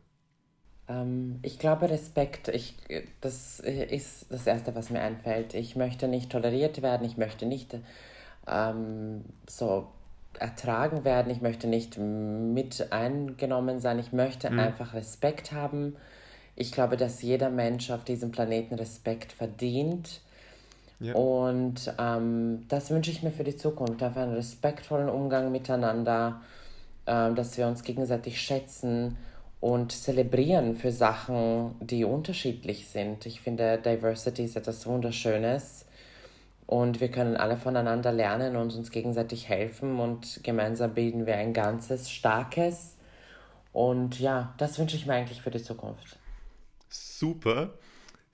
Ähm, 0.88 1.38
ich 1.42 1.58
glaube, 1.58 1.90
Respekt, 1.90 2.48
ich, 2.48 2.76
das 3.20 3.60
ist 3.60 4.26
das 4.30 4.46
Erste, 4.46 4.74
was 4.74 4.90
mir 4.90 5.00
einfällt. 5.00 5.54
Ich 5.54 5.76
möchte 5.76 6.08
nicht 6.08 6.30
toleriert 6.30 6.82
werden, 6.82 7.06
ich 7.06 7.16
möchte 7.16 7.46
nicht 7.46 7.76
ähm, 8.46 9.24
so 9.48 9.88
ertragen 10.40 11.04
werden. 11.04 11.30
Ich 11.30 11.40
möchte 11.40 11.66
nicht 11.66 11.98
mit 11.98 12.92
eingenommen 12.92 13.80
sein. 13.80 13.98
Ich 13.98 14.12
möchte 14.12 14.50
mhm. 14.50 14.58
einfach 14.58 14.94
Respekt 14.94 15.52
haben. 15.52 15.96
Ich 16.54 16.72
glaube, 16.72 16.96
dass 16.96 17.22
jeder 17.22 17.50
Mensch 17.50 17.90
auf 17.90 18.04
diesem 18.04 18.30
Planeten 18.30 18.74
Respekt 18.74 19.32
verdient. 19.32 20.20
Ja. 21.00 21.14
Und 21.14 21.92
ähm, 21.98 22.64
das 22.68 22.90
wünsche 22.90 23.10
ich 23.10 23.22
mir 23.22 23.30
für 23.30 23.44
die 23.44 23.56
Zukunft. 23.56 24.02
Einfach 24.02 24.22
einen 24.22 24.34
respektvollen 24.34 25.08
Umgang 25.08 25.52
miteinander, 25.52 26.40
ähm, 27.06 27.34
dass 27.34 27.58
wir 27.58 27.66
uns 27.66 27.82
gegenseitig 27.82 28.40
schätzen 28.40 29.16
und 29.60 29.92
zelebrieren 29.92 30.76
für 30.76 30.92
Sachen, 30.92 31.74
die 31.80 32.04
unterschiedlich 32.04 32.88
sind. 32.88 33.26
Ich 33.26 33.40
finde, 33.40 33.78
Diversity 33.78 34.44
ist 34.44 34.56
etwas 34.56 34.86
Wunderschönes. 34.86 35.85
Und 36.66 37.00
wir 37.00 37.10
können 37.10 37.36
alle 37.36 37.56
voneinander 37.56 38.12
lernen 38.12 38.56
und 38.56 38.74
uns 38.74 38.90
gegenseitig 38.90 39.48
helfen 39.48 40.00
und 40.00 40.40
gemeinsam 40.42 40.94
bilden 40.94 41.24
wir 41.24 41.36
ein 41.36 41.52
ganzes, 41.52 42.10
starkes. 42.10 42.96
Und 43.72 44.18
ja, 44.18 44.54
das 44.58 44.78
wünsche 44.78 44.96
ich 44.96 45.06
mir 45.06 45.14
eigentlich 45.14 45.42
für 45.42 45.50
die 45.50 45.62
Zukunft. 45.62 46.18
Super. 46.88 47.78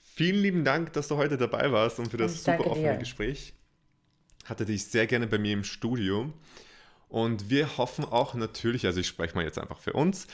Vielen 0.00 0.40
lieben 0.40 0.64
Dank, 0.64 0.94
dass 0.94 1.08
du 1.08 1.16
heute 1.16 1.36
dabei 1.36 1.72
warst 1.72 1.98
und 1.98 2.10
für 2.10 2.16
das 2.16 2.42
super 2.42 2.66
offene 2.66 2.92
dir. 2.92 2.98
Gespräch. 2.98 3.52
Hatte 4.46 4.64
dich 4.64 4.86
sehr 4.86 5.06
gerne 5.06 5.26
bei 5.26 5.38
mir 5.38 5.52
im 5.52 5.64
Studio. 5.64 6.32
Und 7.08 7.50
wir 7.50 7.76
hoffen 7.76 8.06
auch 8.06 8.32
natürlich, 8.34 8.86
also 8.86 9.00
ich 9.00 9.06
spreche 9.06 9.34
mal 9.34 9.44
jetzt 9.44 9.58
einfach 9.58 9.78
für 9.78 9.92
uns, 9.92 10.26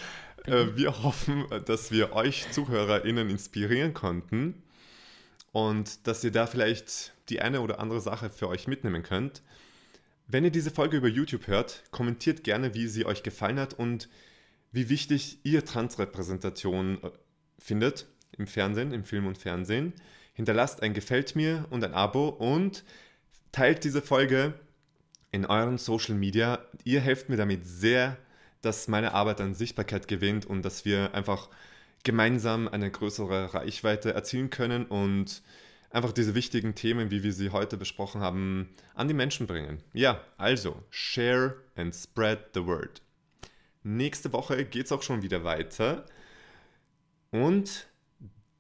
äh, 0.47 0.65
mhm. 0.65 0.77
wir 0.77 1.03
hoffen, 1.03 1.47
dass 1.67 1.91
wir 1.91 2.13
euch 2.13 2.49
ZuhörerInnen 2.53 3.29
inspirieren 3.29 3.93
konnten 3.93 4.63
und 5.59 6.07
dass 6.07 6.23
ihr 6.23 6.31
da 6.31 6.47
vielleicht 6.47 7.13
die 7.29 7.41
eine 7.41 7.61
oder 7.63 7.81
andere 7.81 8.01
Sache 8.01 8.31
für 8.31 8.49
euch 8.49 8.69
mitnehmen 8.69 9.03
könnt. 9.03 9.43
Wenn 10.29 10.45
ihr 10.45 10.53
diese 10.53 10.71
Folge 10.71 10.99
über 10.99 11.09
YouTube 11.09 11.49
hört, 11.49 11.83
kommentiert 11.91 12.45
gerne, 12.45 12.75
wie 12.75 12.87
sie 12.87 13.05
euch 13.05 13.25
gefallen 13.25 13.59
hat 13.59 13.75
und 13.75 14.09
wie 14.71 14.89
wichtig 14.89 15.41
ihr 15.43 15.65
Transrepräsentation 15.65 17.03
äh, 17.03 17.11
findet 17.59 18.07
im 18.37 18.47
Fernsehen, 18.47 18.93
im 18.93 19.03
Film 19.03 19.27
und 19.27 19.37
Fernsehen. 19.37 19.95
Hinterlasst 20.33 20.81
ein 20.81 20.95
Gefällt 20.95 21.35
mir 21.35 21.67
und 21.71 21.83
ein 21.83 21.95
Abo 21.95 22.29
und 22.29 22.85
teilt 23.51 23.83
diese 23.83 24.01
Folge 24.01 24.55
in 25.33 25.45
euren 25.45 25.79
Social 25.79 26.15
Media. 26.15 26.65
Ihr 26.85 27.01
helft 27.01 27.31
mir 27.31 27.37
damit 27.37 27.67
sehr, 27.67 28.17
dass 28.63 28.87
meine 28.87 29.13
Arbeit 29.13 29.41
an 29.41 29.55
Sichtbarkeit 29.55 30.07
gewinnt 30.07 30.47
und 30.47 30.63
dass 30.63 30.85
wir 30.85 31.15
einfach 31.15 31.49
gemeinsam 32.05 32.69
eine 32.69 32.91
größere 32.91 33.55
Reichweite 33.55 34.15
erzielen 34.15 34.51
können 34.51 34.87
und 34.87 35.43
einfach 35.91 36.13
diese 36.13 36.35
wichtigen 36.35 36.75
Themen, 36.75 37.11
wie 37.11 37.23
wir 37.23 37.33
sie 37.33 37.51
heute 37.51 37.77
besprochen 37.77 38.21
haben, 38.21 38.69
an 38.95 39.09
die 39.09 39.15
Menschen 39.15 39.47
bringen. 39.47 39.83
Ja, 39.93 40.21
also, 40.37 40.83
share 40.91 41.57
and 41.77 41.95
spread 41.95 42.39
the 42.55 42.65
word. 42.67 43.03
Nächste 43.83 44.33
Woche 44.33 44.65
geht 44.65 44.87
es 44.87 44.93
auch 44.93 45.03
schon 45.03 45.23
wieder 45.23 45.45
weiter. 45.45 46.05
Und 47.31 47.87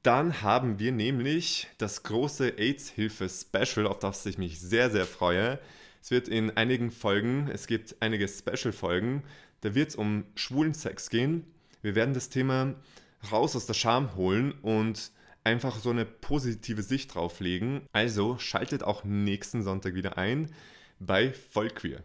dann 0.02 0.42
haben 0.42 0.78
wir 0.78 0.92
nämlich 0.92 1.66
das 1.78 2.02
große 2.02 2.56
AIDS-Hilfe-Special, 2.56 3.86
auf 3.86 3.98
das 3.98 4.24
ich 4.26 4.38
mich 4.38 4.60
sehr, 4.60 4.90
sehr 4.90 5.06
freue. 5.06 5.58
Es 6.00 6.10
wird 6.10 6.28
in 6.28 6.56
einigen 6.56 6.90
Folgen, 6.90 7.50
es 7.52 7.66
gibt 7.66 7.96
einige 8.00 8.28
Special-Folgen, 8.28 9.24
da 9.60 9.74
wird 9.74 9.90
es 9.90 9.96
um 9.96 10.24
schwulen 10.34 10.72
Sex 10.72 11.10
gehen. 11.10 11.44
Wir 11.82 11.94
werden 11.94 12.14
das 12.14 12.28
Thema 12.28 12.74
raus 13.30 13.56
aus 13.56 13.66
der 13.66 13.74
Scham 13.74 14.14
holen 14.16 14.52
und 14.62 15.12
einfach 15.44 15.78
so 15.78 15.90
eine 15.90 16.04
positive 16.04 16.82
Sicht 16.82 17.14
drauf 17.14 17.40
legen. 17.40 17.86
Also 17.92 18.38
schaltet 18.38 18.82
auch 18.82 19.04
nächsten 19.04 19.62
Sonntag 19.62 19.94
wieder 19.94 20.18
ein 20.18 20.52
bei 21.00 21.32
Vollqueer. 21.32 22.02